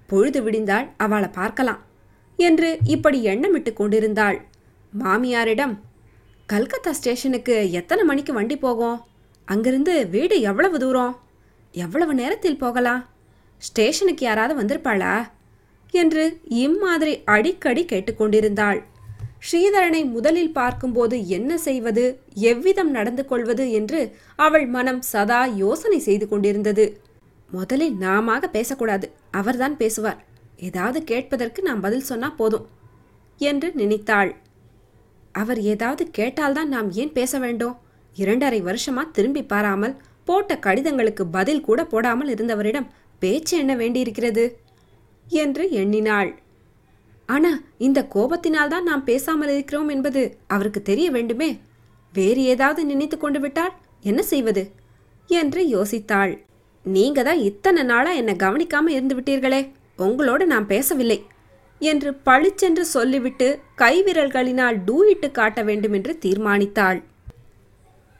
[0.09, 1.81] பொழுது விடிந்தால் அவளை பார்க்கலாம்
[2.39, 4.37] என்று இப்படி எண்ணமிட்டு கொண்டிருந்தாள்.
[4.99, 5.75] மாமியாரிடம்
[6.45, 8.97] கல்கத்தா ஸ்டேஷனுக்கு எத்தனை மணிக்கு வண்டி போகும்?
[9.45, 11.13] அங்கிருந்து வீடு எவ்வளவு தூரம்?
[11.71, 13.01] எவ்வளவு நேரத்தில் போகலாம்?
[13.61, 15.13] ஸ்டேஷனுக்கு யாராவது வந்திருப்பாளா?
[15.95, 16.23] என்று
[16.63, 18.79] இம்மாதிரி அடிக்கடி கேட்டுக்கொண்டிருந்தாள்.
[19.47, 22.03] ஸ்ரீதரனை முதலில் பார்க்கும்போது என்ன செய்வது
[22.51, 23.99] எவ்விதம் நடந்து கொள்வது என்று
[24.45, 26.85] அவள் மனம் சதா யோசனை செய்து கொண்டிருந்தது.
[27.49, 30.19] முதலில் நாமாக பேசக்கூடாது அவர்தான் பேசுவார்.
[30.59, 32.65] ஏதாவது கேட்பதற்கு நாம் பதில் சொன்னா போதும்
[33.41, 34.31] என்று நினைத்தாள்.
[35.35, 37.75] அவர் ஏதாவது கேட்டால்தான் நாம் ஏன் பேச வேண்டும்?
[38.15, 42.91] இரண்டரை வருஷமா திரும்பி பாராமல் போட்ட கடிதங்களுக்கு பதில் கூட போடாமல் இருந்தவரிடம்
[43.21, 44.45] பேச்சு என்ன வேண்டியிருக்கிறது?
[45.27, 46.39] என்று எண்ணினாள்.
[47.25, 51.59] ஆனா இந்த கோபத்தினால்தான் நாம் பேசாமல் இருக்கிறோம் என்பது அவருக்கு தெரிய வேண்டுமே?
[52.13, 54.71] வேறு ஏதாவது நினைத்து கொண்டு விட்டால் என்ன செய்வது?
[55.27, 56.39] என்று யோசித்தாள்.
[56.83, 61.25] நீங்க தான் இத்தனை நாளா என்னை கவனிக்காம இருந்து விட்டீர்களே உங்களோடு நான் பேசவில்லை
[61.79, 67.03] என்று பளிச்சென்று சொல்லிவிட்டு கைவிரல்களினால் டூயிட்டு காட்ட வேண்டுமென்று தீர்மானித்தாள்.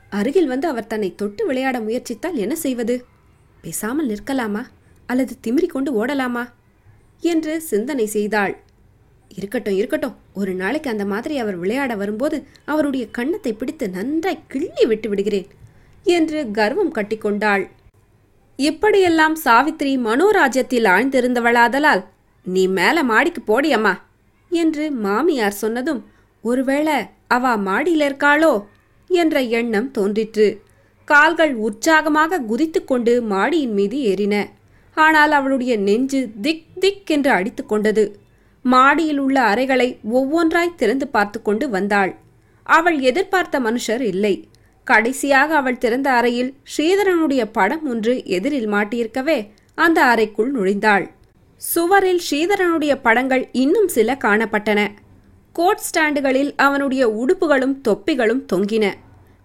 [0.10, 3.06] அருகில் வந்து அவர் தன்னை தொட்டு விளையாட முயற்சித்தால் என்ன செய்வது?
[3.62, 4.66] பேசாமல் நிற்கலாமா?
[5.06, 6.50] அல்லது திமிரி கொண்டு ஓடலாமா?
[7.26, 8.54] என்று சிந்தனை செய்தாள்.
[9.32, 10.16] இருக்கட்டும் இருக்கட்டும்.
[10.34, 15.48] ஒரு நாளைக்கு அந்த மாதிரி அவர் விளையாட வரும்போது அவருடைய கன்னத்தை பிடித்து நன்றாய் கிள்ளி விட்டு விடுகிறேன்
[16.06, 17.64] என்று கர்வம் கட்டிக்கொண்டாள்
[18.60, 22.04] இப்படியெல்லாம் சாவித்ரி மனோராஜ்யத்தில் ஆழ்ந்திருந்தவளாதலால்
[22.46, 23.94] நீ மேல மாடிக்கு போடியம்மா
[24.52, 26.02] என்று மாமியார் சொன்னதும்
[26.44, 26.98] ஒருவேளை
[27.28, 28.54] அவா மாடியில் இருக்காளோ?
[29.10, 30.48] என்ற எண்ணம் தோன்றிற்று.
[31.08, 34.36] கால்கள் உற்சாகமாக குதித்துக்கொண்டு மாடியின் மீது ஏறின.
[34.96, 38.20] ஆனால் அவளுடைய நெஞ்சு திக் திக் என்று அடித்து கொண்டது.
[38.62, 42.16] மாடியில் உள்ள அறைகளை ஒவ்வொன்றாய் திறந்து பார்த்து கொண்டு வந்தாள்.
[42.64, 44.50] அவள் எதிர்பார்த்த மனுஷர் இல்லை.
[44.84, 51.06] கடைசியாக அவள் திறந்த அறையில் ஸ்ரீதரனுடைய படம் ஒன்று எதிரில் மாட்டியிருக்கவே அந்த அறைக்குள் நுழைந்தாள்.
[51.56, 54.88] சுவரில் ஸ்ரீதரனுடைய படங்கள் இன்னும் சில காணப்பட்டன.
[55.54, 58.94] கோட் ஸ்டாண்டுகளில் அவனுடைய உடுப்புகளும் தொப்பிகளும் தொங்கின.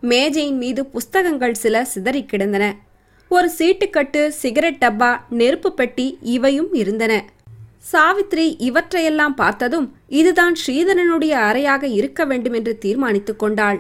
[0.01, 2.77] மேஜையின் மீது புஸ்தகங்கள் சில சிதறிக் கிடந்தன
[3.35, 7.12] ஒரு சீட்டுக்கட்டு சிகரெட் டப்பா நெருப்பு பெட்டி இவையும் இருந்தன.
[7.93, 13.78] சாவித்ரி இவற்றையெல்லாம் பார்த்ததும் இதுதான் ஸ்ரீதரனுடைய அறையாக இருக்க வேண்டும் என்று தீர்மானித்துக் கொண்டாள்.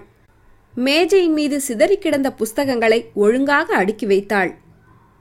[0.74, 4.52] மேஜையின் மீது சிதறி கிடந்த புஸ்தகங்களை ஒழுங்காக அடுக்கி வைத்தாள்.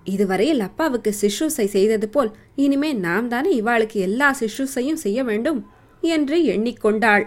[0.03, 5.59] இதுவரையில் அப்பாவுக்கு சிஷ்ரூசை செய்தது போல் இனிமே நாம் தானே இவாளுக்கு எல்லா சிஷ்ரூசையும் செய்ய வேண்டும்
[6.01, 7.25] என்று எண்ணிக்கொண்டாள்.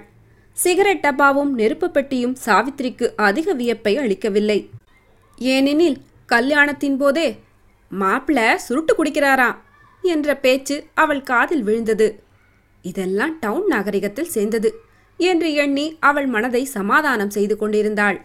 [0.56, 4.68] சிகரெட் டப்பாவும் நெருப்பு பெட்டியும் சாவித்திரிக்கு அதிக வியப்பை அளிக்கவில்லை.
[5.38, 5.98] ஏனெனில்
[6.32, 7.28] கல்யாணத்தின் போதே
[7.90, 9.58] மாப்பிள சுருட்டு குடிக்கிறாராம்
[10.04, 12.08] என்ற பேச்சு அவள் காதில் விழுந்தது.
[12.84, 14.70] இதெல்லாம் டவுன் நாகரிகத்தில் சேர்ந்தது
[15.20, 18.18] என்று எண்ணி அவள் மனதை சமாதானம் செய்து கொண்டிருந்தாள்.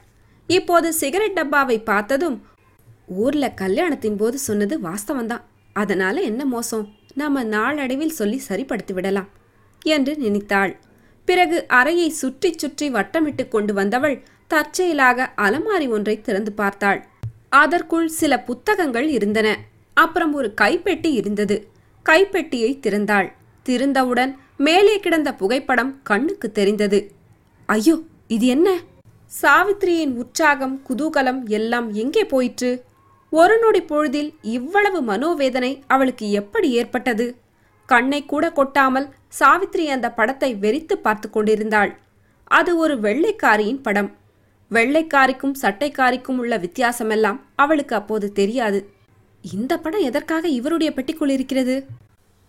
[0.50, 2.38] இப்போது சிகரெட் டப்பாவை பார்த்ததும்
[3.24, 5.44] ஊர்ல கல்யாணத்தின் போது சொன்னது வாஸ்தவம்தான்.
[5.76, 6.86] அதனால என்ன மோசம்?
[7.22, 9.30] நாம நாளடைவில் சொல்லி சரிப்படுத்தி விடலாம்
[9.86, 10.74] என்று நினைத்தாள்.
[11.28, 14.18] பிறகு அறையை சுற்றி சுற்றி வட்டமிட்டு கொண்டு வந்தவள்
[14.52, 17.00] தற்செயலாக அலமாரி ஒன்றை திறந்து பார்த்தாள்.
[17.52, 19.58] அதற்குள் சில புத்தகங்கள் இருந்தன.
[19.94, 21.68] அப்புறம் ஒரு கைப்பெட்டி இருந்தது.
[22.06, 23.30] கைப்பெட்டியை திறந்தாள்.
[23.66, 27.00] திறந்தவுடன் மேலே கிடந்த புகைப்படம் கண்ணுக்கு தெரிந்தது.
[27.66, 27.96] ஐயோ
[28.28, 28.70] இது என்ன?
[29.42, 32.84] சாவித்திரியின் உற்சாகம் குதூகலம் எல்லாம் எங்கே போயிற்று?
[33.30, 37.26] ஒரு நொடி பொழுதில் இவ்வளவு மனோவேதனை அவளுக்கு எப்படி ஏற்பட்டது?
[37.86, 39.08] கண்ணை கூட கொட்டாமல்
[39.40, 41.92] சாவித்ரி அந்த படத்தை வெறித்து பார்த்து கொண்டிருந்தாள்.
[42.52, 44.10] அது ஒரு வெள்ளைக்காரியின் படம்.
[44.72, 48.80] வெள்ளைக்காரிக்கும் சட்டைக்காரிக்கும் உள்ள வித்தியாசமெல்லாம் அவளுக்கு அப்போது தெரியாது.
[49.44, 51.76] இந்த படம் எதற்காக இவருடைய பெட்டிக்குள் இருக்கிறது?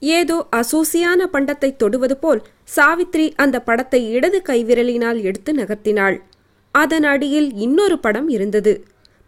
[0.03, 2.41] ஏதோ அசூசியான பண்டத்தை தொடுவது போல்
[2.77, 6.17] சாவித்ரி அந்த படத்தை இடது கைவிரலினால் எடுத்து நகர்த்தினாள்.
[6.75, 8.73] அதன் அடியில் இன்னொரு படம் இருந்தது.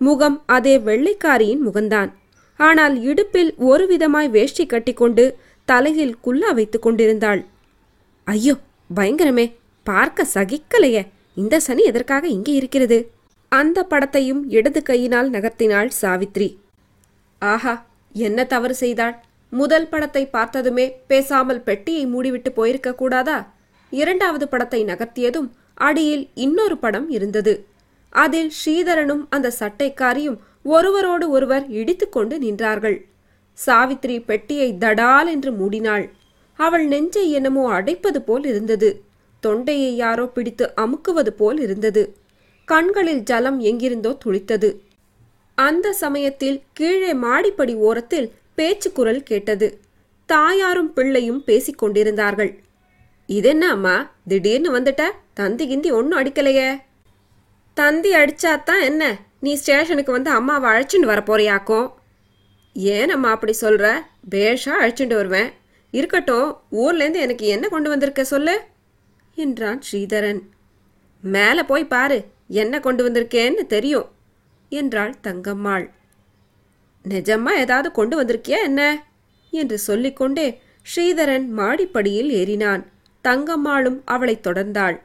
[0.01, 2.11] முகம் அதே வெள்ளைக்காரியின் முகம்தான்.
[2.61, 5.24] ஆனால் இடுப்பில் ஒரு விதமாய் வேஷ்டி கட்டிக்கொண்டு
[5.68, 7.41] தலையில் குல்லா வைத்துக் கொண்டிருந்தாள்.
[8.26, 8.55] ஐயோ
[8.91, 9.47] பயங்கரமே
[9.86, 11.03] பார்க்க சகிக்கலையே.
[11.37, 13.12] இந்த சனி எதற்காக இங்கே இருக்கிறது?
[13.49, 16.49] அந்த படத்தையும் இடது கையினால் நகர்த்தினாள் சாவித்ரி.
[17.39, 19.16] ஆஹா என்ன தவறு செய்தாள்?
[19.53, 23.53] முதல் படத்தை பார்த்ததுமே பேசாமல் பெட்டியை மூடிவிட்டு போயிருக்க கூடாதா?
[23.91, 27.66] இரண்டாவது படத்தை நகர்த்தியதும் அடியில் இன்னொரு படம் இருந்தது.
[28.09, 32.99] அதில் ஸ்ரீதரனும் அந்த சட்டைக்காரியும் ஒருவரோடு ஒருவர் இடித்துக்கொண்டு நின்றார்கள்.
[33.66, 36.09] சாவித்ரி பெட்டியை தடால் என்று மூடினாள்.
[36.59, 39.05] அவள் நெஞ்சை என்னமோ அடைப்பது போல் இருந்தது.
[39.41, 42.16] தொண்டையை யாரோ பிடித்து அமுக்குவது போல் இருந்தது.
[42.64, 44.76] கண்களில் ஜலம் எங்கிருந்தோ துளித்தது.
[45.55, 49.80] அந்த சமயத்தில் கீழே மாடிப்படி ஓரத்தில் பேச்சு குரல் கேட்டது.
[50.26, 52.59] தாயாரும் பிள்ளையும் பேசிக்கொண்டிருந்தார்கள்
[53.26, 54.11] இதென்ன அம்மா?
[54.28, 55.03] திடீர்னு வந்துட்ட?
[55.34, 56.80] தந்தி கிந்தி ஒன்றும் அடிக்கலையே.
[57.74, 59.16] தந்தி அடிச்சாதான் என்ன?
[59.41, 61.93] நீ ஸ்டேஷனுக்கு வந்து அம்மாவை அழைச்சிட்டு வர போறியாக்கும்
[62.74, 65.51] ஏன் அம்மா அப்படி சொல்கிற பேஷாக அழைச்சிட்டு வருவேன்.
[65.91, 68.61] இருக்கட்டும் ஊர்லேருந்து எனக்கு என்ன கொண்டு வந்திருக்க சொல்லு?
[69.41, 70.41] என்றான் ஸ்ரீதரன்.
[71.22, 72.18] மேலே போய் பாரு
[72.59, 74.09] என்ன கொண்டு வந்திருக்கேன்னு தெரியும்
[74.72, 75.86] என்றாள் தங்கம்மாள்.
[77.05, 78.80] நிஜமா ஏதாவது கொண்டு வந்திருக்கியா என்ன?
[79.53, 80.47] என்று சொல்லிக்கொண்டே
[80.86, 82.82] ஸ்ரீதரன் மாடிப்படியில் ஏறினான்.
[83.24, 84.97] தங்கம்மாளும் அவளை தொடர்ந்தாள்.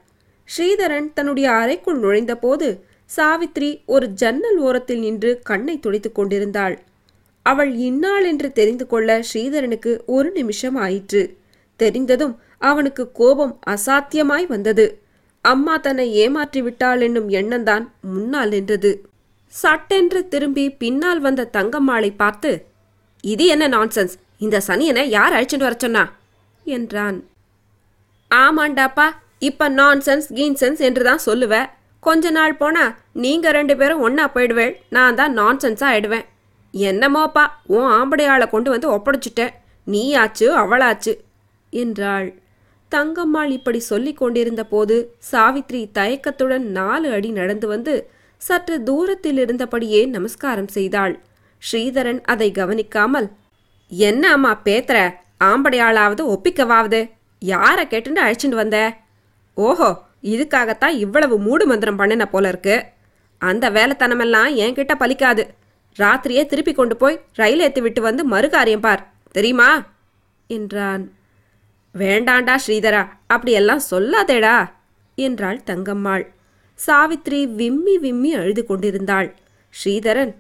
[0.50, 2.68] ஸ்ரீதரன் தன்னுடைய அறைக்குள் நுழைந்தபோது
[3.10, 6.76] சாவித்ரி ஒரு ஜன்னல் ஓரத்தில் நின்று கண்ணை துடைத்துக் கொண்டிருந்தாள்.
[7.46, 11.24] அவள் இன்னாள் என்று தெரிந்து கொள்ள ஸ்ரீதரனுக்கு ஒரு நிமிஷம் ஆயிற்று.
[11.80, 15.04] தெரிந்ததும் அவனுக்கு கோபம் அசாத்தியமாய் வந்தது.
[15.42, 19.08] அம்மா தன்னை ஏமாற்றி விட்டாள் என்னும் எண்ணம்தான் முன்னால் நின்றது.
[19.48, 22.68] சட்டென்று திரும்பி பின்னால் வந்த தங்கம்மாளை பார்த்து
[23.24, 26.12] இது என்ன நான்சென்ஸ் இந்த சனியனை யார் அழைச்சிட்டு வர சொன்னா?
[26.64, 27.24] என்றான்.
[28.32, 29.08] ஆமாண்டாப்பா
[29.40, 31.66] இப்ப நான்சென்ஸ் கீன்சென்ஸ் என்று தான் சொல்லுவ.
[32.00, 34.74] கொஞ்ச நாள் போனா நீங்க ரெண்டு பேரும் ஒன்னா போயிடுவேள்.
[34.90, 36.26] நான் தான் நான்சென்ஸா ஆயிடுவேன்.
[36.74, 39.54] என்னமோப்பா உன் ஆம்படையாளை கொண்டு வந்து ஒப்படைச்சிட்டேன்.
[39.88, 41.14] நீயாச்சு அவளாச்சு
[41.70, 42.34] என்றாள்.
[42.96, 50.68] தங்கம்மாள் இப்படி சொல்லிக் கொண்டிருந்த போது சாவித்ரி தயக்கத்துடன் நாலு அடி நடந்து வந்து சற்று தூரத்தில் இருந்தபடியே நமஸ்காரம்
[50.68, 51.20] செய்தாள்.
[51.72, 53.28] ஸ்ரீதரன் அதை கவனிக்காமல்
[53.88, 58.98] என்ன அம்மா பேத்துற ஆம்படையாளாவது ஒப்பிக்கவாவது யாரை கேட்டுன்னு அழைச்சிட்டு வந்த?
[59.54, 62.84] ஓஹோ இதுக்காகத்தான் இவ்வளவு மூடு மந்திரம் பண்ணின போல இருக்கு.
[63.38, 65.44] அந்த வேலைத்தனமெல்லாம் என்கிட்ட பலிக்காது.
[66.00, 69.70] ராத்திரியே திருப்பி கொண்டு போய் ரயில் ஏற்றி விட்டு வந்து மறுகாரியம் பார் தெரியுமா?
[70.48, 71.15] என்றான்.
[71.98, 73.08] வேண்டாண்டா ஸ்ரீதரா.
[73.28, 74.56] அப்படியெல்லாம் சொல்லாதேடா
[75.16, 76.26] என்றாள் தங்கம்மாள்.
[76.80, 79.30] சாவித்ரி விம்மி விம்மி அழுது கொண்டிருந்தாள்.
[79.74, 80.34] ஸ்ரீதரன்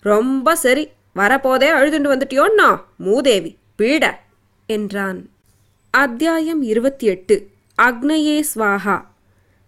[0.00, 4.04] ரொம்ப சரி வரப்போதே அழுதுண்டு வந்துட்டியோன்னா மூதேவி பீட
[4.66, 5.18] என்றான்.
[5.90, 7.48] அத்தியாயம் இருபத்தி எட்டு
[7.82, 8.96] அக்னயே ஸ்வாஹா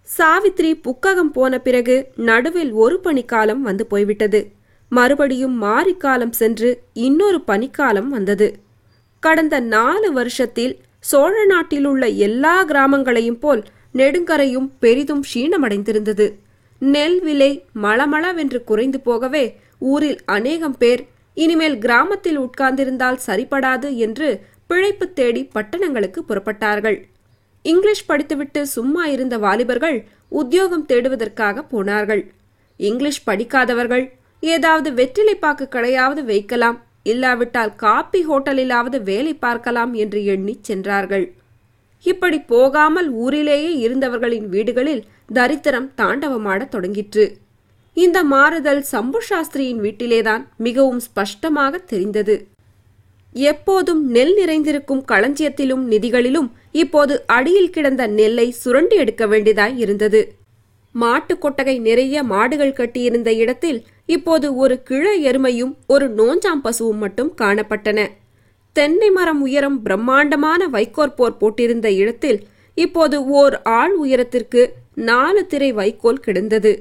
[0.09, 4.41] சாவித்ரி புக்ககம் போன பிறகு நடுவில் ஒரு பனிக்காலம் வந்து போய்விட்டது.
[4.89, 8.49] மறுபடியும் மாரிக்காலம் சென்று இன்னொரு பனிக்காலம் வந்தது.
[9.21, 10.75] கடந்த நாலு வருஷத்தில்
[11.09, 13.63] சோழ நாட்டில் உள்ள எல்லா கிராமங்களையும் போல்
[13.95, 16.27] நெடுங்கரையும் பெரிதும் க்ஷீணமடைந்திருந்தது
[16.79, 17.53] நெல் விலை
[17.83, 19.45] மளமளவென்று குறைந்து போகவே
[19.79, 21.03] ஊரில் அநேகம் பேர்
[21.37, 24.29] இனிமேல் கிராமத்தில் உட்கார்ந்திருந்தால் சரிப்படாது என்று
[24.67, 26.99] பிழைப்பு தேடி பட்டணங்களுக்கு புறப்பட்டார்கள்.
[27.63, 29.99] இங்கிலீஷ் படித்துவிட்டு சும்மா இருந்த வாலிபர்கள்
[30.29, 32.23] உத்தியோகம் தேடுவதற்காக போனார்கள்.
[32.81, 34.05] இங்கிலீஷ் படிக்காதவர்கள்
[34.43, 41.27] ஏதாவது வெற்றிலை பாக்கு கடையாவது வைக்கலாம் இல்லாவிட்டால் காப்பி ஹோட்டலிலாவது வேலை பார்க்கலாம் என்று எண்ணிச் சென்றார்கள்.
[42.03, 45.05] இப்படி போகாமல் ஊரிலேயே இருந்தவர்களின் வீடுகளில்
[45.35, 47.27] தரித்திரம் தாண்டவமாடத் தொடங்கிற்று.
[47.95, 52.37] இந்த மாறுதல் சம்பு சாஸ்திரியின் வீட்டிலேதான் மிகவும் ஸ்பஷ்டமாக தெரிந்தது.
[53.33, 60.35] எப்போதும் நெல் நிறைந்திருக்கும் களஞ்சியத்திலும் நிதிகளிலும் இப்போது அடியில் கிடந்த நெல்லை சுரண்டி எடுக்க வேண்டியதாய் இருந்தது.
[60.93, 68.09] மாட்டுக் கொட்டகை நிறைய மாடுகள் கட்டியிருந்த இடத்தில் இப்போது ஒரு கிழ எருமையும் ஒரு நோஞ்சாம் பசுவும் மட்டும் காணப்பட்டன.
[68.73, 76.21] தென்னை மரம் உயரம் பிரம்மாண்டமான வைக்கோல் போர் போட்டிருந்த இடத்தில் இப்போது ஓர் ஆள் உயரத்திற்கு நாலு திரை வைக்கோல்
[76.21, 76.73] கிடந்தது.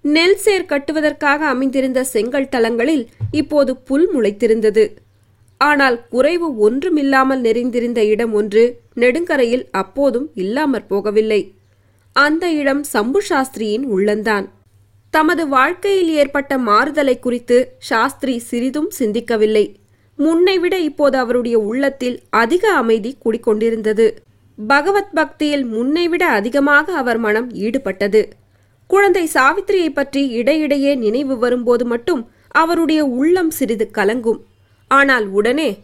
[0.00, 4.84] நெல் சேர் கட்டுவதற்காக அமைந்திருந்த செங்கல் தளங்களில் இப்போது புல் முளைத்திருந்தது.
[5.56, 8.64] ஆனால் குறைவு ஒன்றுமில்லாமல் நெறிந்திருந்த இடம் ஒன்று
[8.94, 11.40] நெடுங்கரையில் அப்போதும் இல்லாமற் போகவில்லை.
[12.12, 14.46] அந்த இடம் சம்பு சாஸ்திரியின் உள்ளந்தான்.
[15.10, 19.74] தமது வாழ்க்கையில் ஏற்பட்ட மாறுதலை குறித்து சாஸ்திரி சிறிதும் சிந்திக்கவில்லை.
[20.16, 24.10] முன்னைவிட இப்போது அவருடைய உள்ளத்தில் அதிக அமைதி குடிக்கொண்டிருந்தது
[24.66, 28.30] பகவத் பக்தியில் முன்னைவிட அதிகமாக அவர் மனம் ஈடுபட்டது.
[28.86, 34.40] குழந்தை சாவித்திரியை பற்றி இடையிடையே நினைவு வரும்போது மட்டும் அவருடைய உள்ளம் சிறிது கலங்கும்.
[34.88, 35.78] ஆனால் உடனே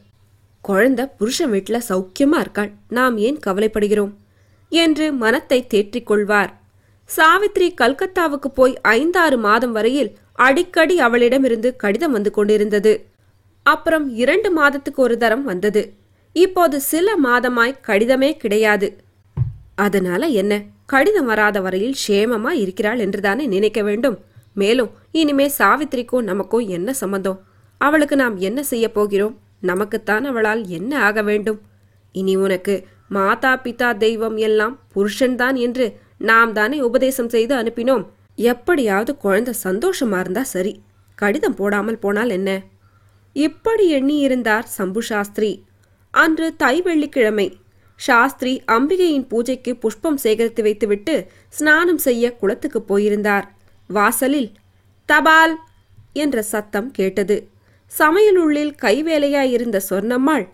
[0.61, 2.73] குழந்தை புருஷன் வீட்டில் சௌக்கியமா இருக்காள்.
[2.89, 4.13] நாம் ஏன் கவலைப்படுகிறோம்?
[4.69, 6.62] என்று மனத்தை தேற்றிக் கொள்வார்
[7.17, 13.07] சாவித்ரி கல்கத்தாவுக்கு போய் ஐந்தாறு மாதம் வரையில் அடிக்கடி அவளிடமிருந்து கடிதம் வந்து கொண்டிருந்தது.
[13.63, 15.95] அப்புறம் இரண்டு மாதத்துக்கு ஒரு தரம் வந்தது.
[16.33, 18.99] இப்போது சில மாதமாய் கடிதமே கிடையாது.
[19.75, 20.63] அதனால என்ன?
[20.87, 24.19] கடிதம் வராத வரையில் சேமமா இருக்கிறாள் என்றுதானே நினைக்க வேண்டும்.
[24.55, 27.39] மேலும் இனிமே சாவித்திரிக்கும் நமக்கும் என்ன சம்மந்தம்
[27.79, 29.39] அவளுக்கு நாம் என்ன செய்ய போகிறோம்?
[29.61, 31.61] நமக்குத்தான் அவளால் என்ன ஆக வேண்டும்?
[32.13, 35.87] இனி உனக்கு மாதா பிதா தெய்வம் எல்லாம் புருஷன்தான் என்று
[36.31, 38.05] நாம் தானே உபதேசம் செய்து அனுப்பினோம்.
[38.51, 40.73] எப்படியாவது குழந்தை சந்தோஷமா இருந்தா சரி.
[41.19, 42.51] கடிதம் போடாமல் போனால் என்ன?
[43.37, 45.51] இப்படி எண்ணியிருந்தார் சம்பு சாஸ்திரி.
[46.15, 47.49] அன்று தை வெள்ளிக்கிழமை
[48.01, 51.15] சாஸ்திரி அம்பிகையின் பூஜைக்கு புஷ்பம் சேகரித்து வைத்துவிட்டு
[51.49, 53.47] ஸ்நானம் செய்ய குளத்துக்கு போயிருந்தார்.
[53.91, 54.51] வாசலில்
[55.09, 55.55] தபால்
[56.13, 57.37] என்ற சத்தம் கேட்டது.
[57.93, 60.45] சமையலுள்ளில் கைவேலையாயிருந்த சொர்ணம்மாள்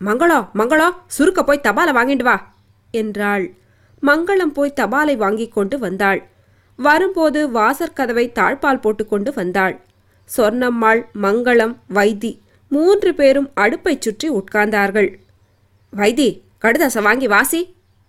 [0.00, 2.36] மங்களா மங்களா சுருக்க போய் தபாலை வாங்கிட்டு வா
[2.94, 3.46] என்றாள்.
[4.02, 6.20] மங்களம் போய் தபாலை வாங்கிக் கொண்டு வந்தாள்.
[6.78, 9.76] வரும்போது வாசற்கதவை தாழ்பால் போட்டுக்கொண்டு வந்தாள்.
[10.30, 12.32] சொர்ணம்மாள் மங்களம் வைத்தி
[12.70, 15.10] மூன்று பேரும் அடுப்பைச் சுற்றி உட்கார்ந்தார்கள்.
[15.92, 16.28] வைத்தி
[16.64, 17.60] கடுதாசை வாங்கி வாசி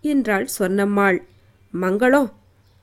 [0.03, 1.17] என்றாள் சொர்ணம்மாள்
[1.73, 2.29] மங்களம்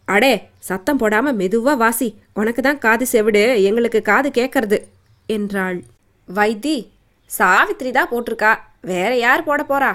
[0.09, 0.35] அடே
[0.69, 2.09] சத்தம் போடாம மெதுவா வாசி.
[2.33, 4.79] உனக்கு தான் காது செவிடு எங்களுக்கு காது கேட்கறது
[5.29, 5.79] என்றாள்.
[6.29, 6.77] வைத்தி
[7.31, 8.53] சாவித்திரி தான் போட்டிருக்கா
[8.91, 9.93] வேற யார் போட போறா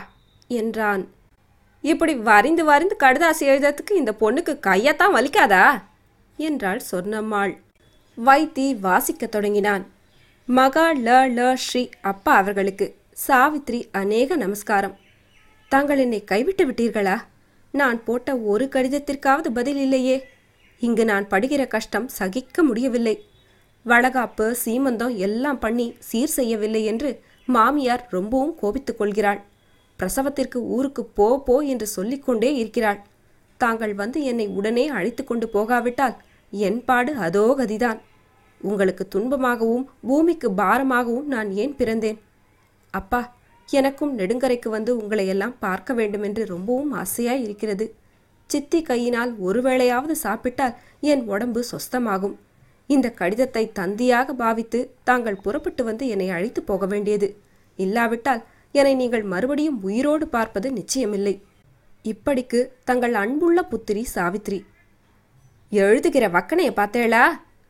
[0.49, 1.03] என்றான்.
[1.81, 5.81] இப்படி வரிந்து வரிந்து கடுதாசி எழுதுறதுக்கு இந்த பொண்ணுக்கு கையத்தான் வலிக்காதா?
[6.37, 7.57] என்றாள் சொர்ணம்மாள்.
[8.25, 9.85] வைத்தி வாசிக்கத் தொடங்கினான்.
[10.45, 12.95] மகா ல ல ஸ்ரீ அப்பா அவர்களுக்கு
[13.27, 14.97] சாவித்ரி அநேக நமஸ்காரம்.
[15.69, 17.19] தாங்கள் என்னை கைவிட்டு விட்டீர்களா?
[17.71, 20.29] நான் போட்ட ஒரு கடிதத்திற்காவது பதில் இல்லையே.
[20.79, 23.25] இங்கு நான் படுகிற கஷ்டம் சகிக்க முடியவில்லை.
[23.83, 29.49] வளகாப்பு சீமந்தம் எல்லாம் பண்ணி சீர் செய்யவில்லை என்று மாமியார் ரொம்பவும் கோபித்துக் கொள்கிறாள்.
[30.01, 32.99] பிரசவத்திற்கு ஊருக்கு போ போ என்று சொல்லிக்கொண்டே இருக்கிறாள்.
[33.61, 36.15] தாங்கள் வந்து என்னை உடனே அழைத்து கொண்டு போகாவிட்டால்
[36.53, 37.99] என் பாடு அதோ கதிதான்.
[38.61, 42.19] உங்களுக்கு துன்பமாகவும் பூமிக்கு பாரமாகவும் நான் ஏன் பிறந்தேன்?
[42.93, 43.21] அப்பா
[43.69, 47.85] எனக்கும் நெடுங்கரைக்கு வந்து உங்களை எல்லாம் பார்க்க வேண்டுமென்று ரொம்பவும் ஆசையாய் இருக்கிறது.
[48.49, 50.77] சித்தி கையினால் ஒருவேளையாவது சாப்பிட்டால்
[51.11, 52.35] என் உடம்பு சொஸ்தமாகும்.
[52.89, 54.79] இந்த கடிதத்தை தந்தியாக பாவித்து
[55.09, 57.29] தாங்கள் புறப்பட்டு வந்து என்னை அழைத்து போக வேண்டியது.
[57.79, 58.41] இல்லாவிட்டால்
[58.71, 61.41] என்னை நீங்கள் மறுபடியும் உயிரோடு பார்ப்பது நிச்சயமில்லை.
[62.03, 64.59] இப்படிக்கு தங்கள் அன்புள்ள புத்திரி சாவித்ரி.
[65.69, 67.25] எழுதுகிற வக்கனையை பார்த்தேளா?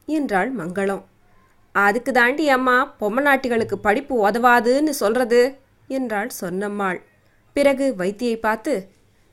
[0.06, 1.04] என்றாள் மங்களம்.
[1.72, 5.58] அதுக்கு தாண்டி அம்மா பொம்மநாட்டிகளுக்கு படிப்பு உதவாதுன்னு சொல்றது?
[5.88, 7.02] என்றாள் சொன்னம்மாள்.
[7.54, 8.89] பிறகு வைத்தியை பார்த்து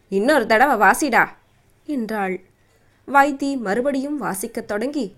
[0.08, 1.36] இன்னொரு தடவை வாசிடா
[1.86, 2.40] என்றாள்.
[3.06, 5.16] வைத்தி மறுபடியும் வாசிக்கத் தொடங்கி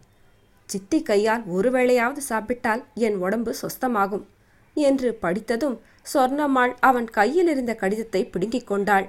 [0.67, 4.27] சித்தி கையால் ஒருவேளையாவது சாப்பிட்டால் என் உடம்பு சொஸ்தமாகும்
[4.75, 9.07] என்று படித்ததும் சொர்ணம்மாள் அவன் கையில் இருந்த கடிதத்தை பிடுங்கிக் கொண்டாள்.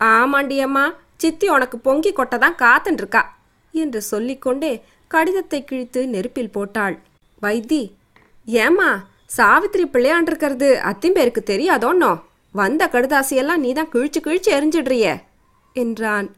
[0.00, 0.84] ஆமாண்டியம்மா
[1.16, 3.22] சித்தி உனக்கு பொங்கி கொட்டதான் தான் காத்துன்ருக்கா
[3.74, 4.72] என்று சொல்லிக்கொண்டே
[5.10, 6.96] கடிதத்தை கிழித்து நெருப்பில் போட்டாள்.
[7.42, 7.82] வைத்தி
[8.46, 8.90] ஏம்மா
[9.26, 12.12] சாவித்திரி பிள்ளையாண்டிருக்கிறது அத்திம்பேருக்கு தெரியாதோன்னோ?
[12.54, 15.14] வந்த கடுதாசியெல்லாம் நீ தான் கிழிச்சு கிழிச்சு எரிஞ்சிடுறியே
[15.76, 16.28] என்றான்.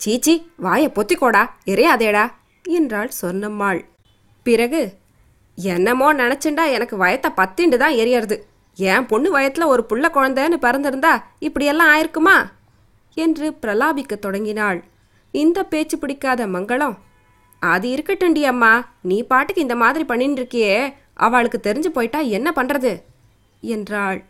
[0.00, 2.24] சீச்சி வாயை பொத்திக்கோடா எரியாதேடா
[2.64, 3.80] என்றாள் சொன்னம்மாள்
[4.46, 4.82] பிறகு
[5.58, 8.36] என்னமோ நினச்சுண்டா எனக்கு வயத்தை பத்திண்டு தான் எரியறது
[8.78, 12.36] என் பொண்ணு வயத்தில் ஒரு புள்ள குழந்தைன்னு பிறந்திருந்தா இப்படியெல்லாம் ஆயிருக்குமா?
[13.14, 14.84] என்று பிரலாபிக்க தொடங்கினாள்.
[15.30, 16.96] இந்த பேச்சு பிடிக்காத மங்களம்.
[17.58, 23.02] அது இருக்கட்டும்டி அம்மா நீ பாட்டுக்கு இந்த மாதிரி பண்ணின்னு இருக்கியே அவளுக்கு தெரிஞ்சு போயிட்டா என்ன பண்ணுறது
[23.60, 24.24] என்றாள்.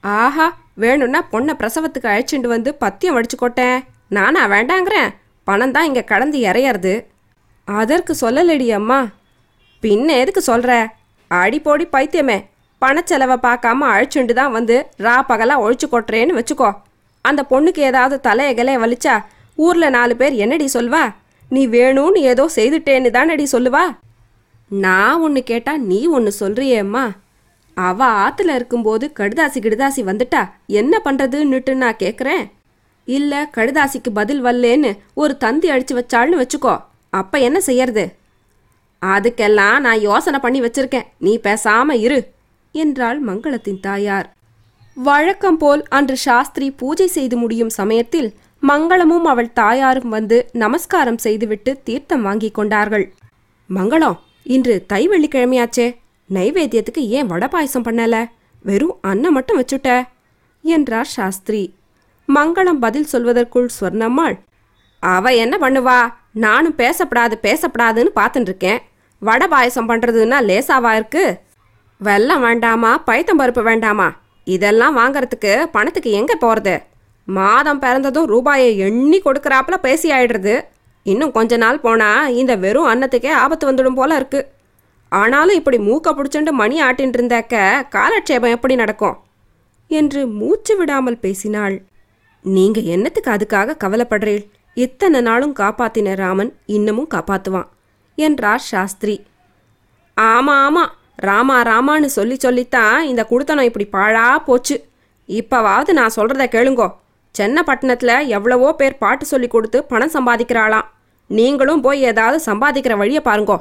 [0.00, 5.10] ஆஹா வேணும்னா பொண்ணை பிரசவத்துக்கு அழைச்சிட்டு வந்து பத்தியம் வடிச்சுக்கோட்டேன் நானா வேண்டாங்கிறேன்.
[5.44, 7.06] பணம் தான் இங்கே கடந்து இறையறது.
[7.64, 9.06] அதற்கு சொல்லலடி அம்மா.
[9.82, 10.94] பின்ன எதுக்கு சொல்கிற
[11.28, 12.50] அடி போடி பைத்தியமே.
[12.84, 16.70] பணச்செலவை பார்க்காம அழைச்சுண்டு தான் வந்து ரா பகலாக ஒழிச்சு கொட்டுறேன்னு வச்சுக்கோ.
[17.20, 19.24] அந்த பொண்ணுக்கு ஏதாவது தலைய வலிச்சா
[19.56, 21.02] ஊரில் நாலு பேர் என்னடி சொல்வா?
[21.48, 23.84] நீ வேணும்னு ஏதோ செய்துட்டேன்னு தானடி சொல்லுவா?
[24.68, 27.04] நான் ஒன்று கேட்டா நீ ஒன்று சொல்றியேம்மா.
[27.74, 30.50] அவ ஆத்துல இருக்கும்போது கடுதாசி கிடுதாசி வந்துட்டா.
[30.66, 32.44] என்ன பண்றதுன்னுட்டு நான் கேட்குறேன்
[33.04, 36.74] இல்ல கடுதாசிக்கு பதில் வரலேன்னு ஒரு தந்தி அடிச்சு வச்சாள்னு வச்சுக்கோ.
[37.10, 38.04] அப்ப என்ன செய்யறது?
[39.02, 41.06] அதுக்கெல்லாம் நான் யோசனை பண்ணி வச்சிருக்கேன்.
[41.18, 42.20] நீ பேசாம இரு.
[42.72, 44.28] என்றாள் மங்களத்தின் தாயார்.
[44.96, 52.22] வழக்கம் போல் அன்று சாஸ்திரி பூஜை செய்து முடியும் சமயத்தில் மங்களமும் அவள் தாயாரும் வந்து நமஸ்காரம் செய்துவிட்டு தீர்த்தம்
[52.22, 53.06] வாங்கி கொண்டார்கள்.
[53.70, 55.86] மங்களம் இன்று தை வெள்ளிக்கிழமையாச்சே.
[56.30, 58.16] நைவேத்தியத்துக்கு ஏன் வடை பாயசம் பண்ணல?
[58.64, 59.90] வெறும் அன்னம் மட்டும் வச்சுட்ட?
[60.64, 61.62] என்றார் சாஸ்திரி.
[62.28, 64.36] மங்களம் பதில் சொல்வதற்குள் சொர்ணம்மாள்
[65.00, 66.00] அவ என்ன பண்ணுவா?
[66.32, 68.80] நானும் பேசப்படாது பேசப்படாதுன்னு பார்த்துட்டு இருக்கேன்
[69.18, 71.24] வடை பாயசம் பண்ணுறதுன்னா லேசாவா இருக்கு?
[72.06, 72.92] வெல்லம் வேண்டாமா?
[73.06, 74.08] பைத்தம்பருப்பு வேண்டாமா?
[74.46, 76.74] இதெல்லாம் வாங்கறதுக்கு பணத்துக்கு எங்கே போகிறது
[77.28, 80.54] மாதம் பிறந்ததும் ரூபாயை எண்ணி கொடுக்குறாப்புல பேசி ஆயிடுறது.
[81.06, 84.40] இன்னும் கொஞ்ச நாள் போனால் இந்த வெறும் அன்னத்துக்கே ஆபத்து வந்துடும் போல இருக்கு.
[85.12, 87.56] ஆனாலும் இப்படி மூக்க பிடிச்சுண்டு மணி ஆட்டின்னு இருந்தாக்க
[87.88, 89.16] காலட்சேபம் எப்படி நடக்கும்?
[89.90, 91.76] என்று மூச்சு விடாமல் பேசினாள்.
[92.44, 94.42] நீங்க என்னத்துக்கு அதுக்காக கவலைப்படுறீள்?
[94.76, 97.68] இத்தனை நாளும் காப்பாத்தின ராமன் இன்னமும் காப்பாத்துவான்
[98.18, 99.16] என்றார் சாஸ்திரி.
[100.16, 100.84] ஆமா ஆமா
[101.28, 104.76] ராமா ராமான்னு சொல்லி சொல்லித்தான் இந்த குடுத்தனம் இப்படி பாழா போச்சு.
[105.28, 106.88] இப்போவாவது நான் சொல்கிறத கேளுங்கோ.
[107.34, 110.88] சென்னப்பட்டினத்தில் எவ்வளவோ பேர் பாட்டு சொல்லி கொடுத்து பணம் சம்பாதிக்கிறாளாம்.
[111.30, 113.58] நீங்களும் போய் ஏதாவது சம்பாதிக்கிற வழியை பாருங்கோ.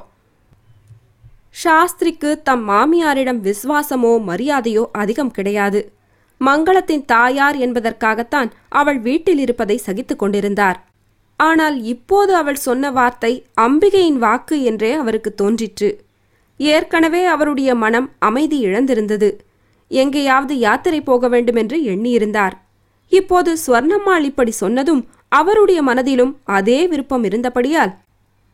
[1.63, 5.81] சாஸ்திரிக்கு தம் மாமியாரிடம் விசுவாசமோ மரியாதையோ அதிகம் கிடையாது.
[6.41, 10.77] மங்களத்தின் தாயார் என்பதற்காகத்தான் அவள் வீட்டில் இருப்பதை சகித்துக் கொண்டிருந்தார்.
[11.39, 15.89] ஆனால் இப்போது அவள் சொன்ன வார்த்தை அம்பிகையின் வாக்கு என்றே அவருக்கு தோன்றிற்று.
[16.73, 19.29] ஏற்கனவே அவருடைய மனம் அமைதி இழந்திருந்தது.
[19.91, 22.55] எங்கேயாவது யாத்திரை போக வேண்டுமென்று எண்ணியிருந்தார்.
[23.11, 25.01] இப்போது ஸ்வர்ணம்மாள் இப்படி சொன்னதும்
[25.39, 27.93] அவருடைய மனதிலும் அதே விருப்பம் இருந்தபடியால்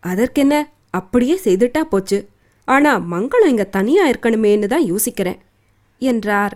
[0.04, 0.56] அதற்கென்ன?
[0.90, 2.20] அப்படியே செய்துட்டா போச்சு.
[2.68, 5.40] ஆனா மங்களம் இங்க தனியா இருக்கணுமேன்னு தான் யோசிக்கிறேன்
[6.02, 6.56] என்றார்.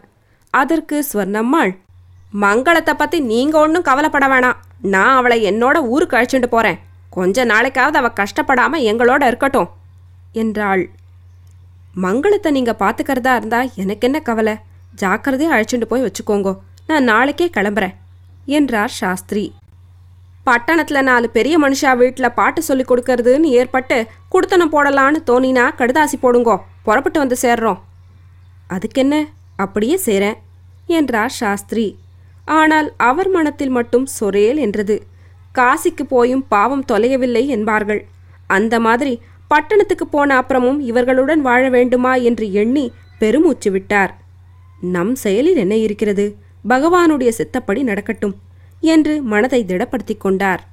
[0.54, 1.72] அதற்கு ஸ்வர்ணம்மாள்
[2.42, 4.60] மங்களத்தை பத்தி நீங்க ஒன்றும் கவலைப்பட வேணாம்.
[4.94, 6.80] நான் அவளை என்னோட ஊருக்கு அழைச்சிட்டு போறேன்.
[7.10, 9.72] கொஞ்ச நாளைக்காவது அவ கஷ்டப்படாம எங்களோட இருக்கட்டும்
[10.34, 10.84] என்றாள்.
[11.96, 14.56] மங்களத்தை நீங்கள் பார்த்துக்கிறதா இருந்தால் எனக்கு என்ன கவலை?
[14.96, 16.58] ஜாக்கிரதையாக அழைச்சிட்டு போய் வச்சுக்கோங்கோ.
[16.88, 17.96] நான் நாளைக்கே கிளம்புறேன்
[18.46, 19.54] என்றார் சாஸ்திரி.
[20.44, 26.62] பட்டணத்தில் நாலு பெரிய மனுஷா வீட்டில் பாட்டு சொல்லி கொடுக்கறதுன்னு ஏற்பட்டு குடுத்தனம் போடலான்னு தோணினா கடுதாசி போடுங்கோ.
[26.84, 27.80] புறப்பட்டு வந்து சேர்றோம்.
[28.70, 29.28] அதுக்கென்ன?
[29.56, 30.38] அப்படியே சேரேன்
[30.88, 32.00] என்றார் சாஸ்திரி.
[32.46, 35.08] ஆனால் அவர் மனத்தில் மட்டும் சொரேல் என்றது.
[35.56, 38.06] காசிக்கு போயும் பாவம் தொலையவில்லை என்பார்கள்.
[38.48, 39.22] அந்த மாதிரி
[39.52, 42.86] பட்டணத்துக்கு போன அப்புறமும் இவர்களுடன் வாழ வேண்டுமா என்று எண்ணி
[43.20, 44.14] பெருமூச்சு விட்டார்
[44.82, 46.26] நம் செயலில் என்ன இருக்கிறது?
[46.70, 48.36] பகவானுடைய சித்தப்படி நடக்கட்டும்
[48.82, 50.71] என்று மனதை திடப்படுத்திக் கொண்டார்.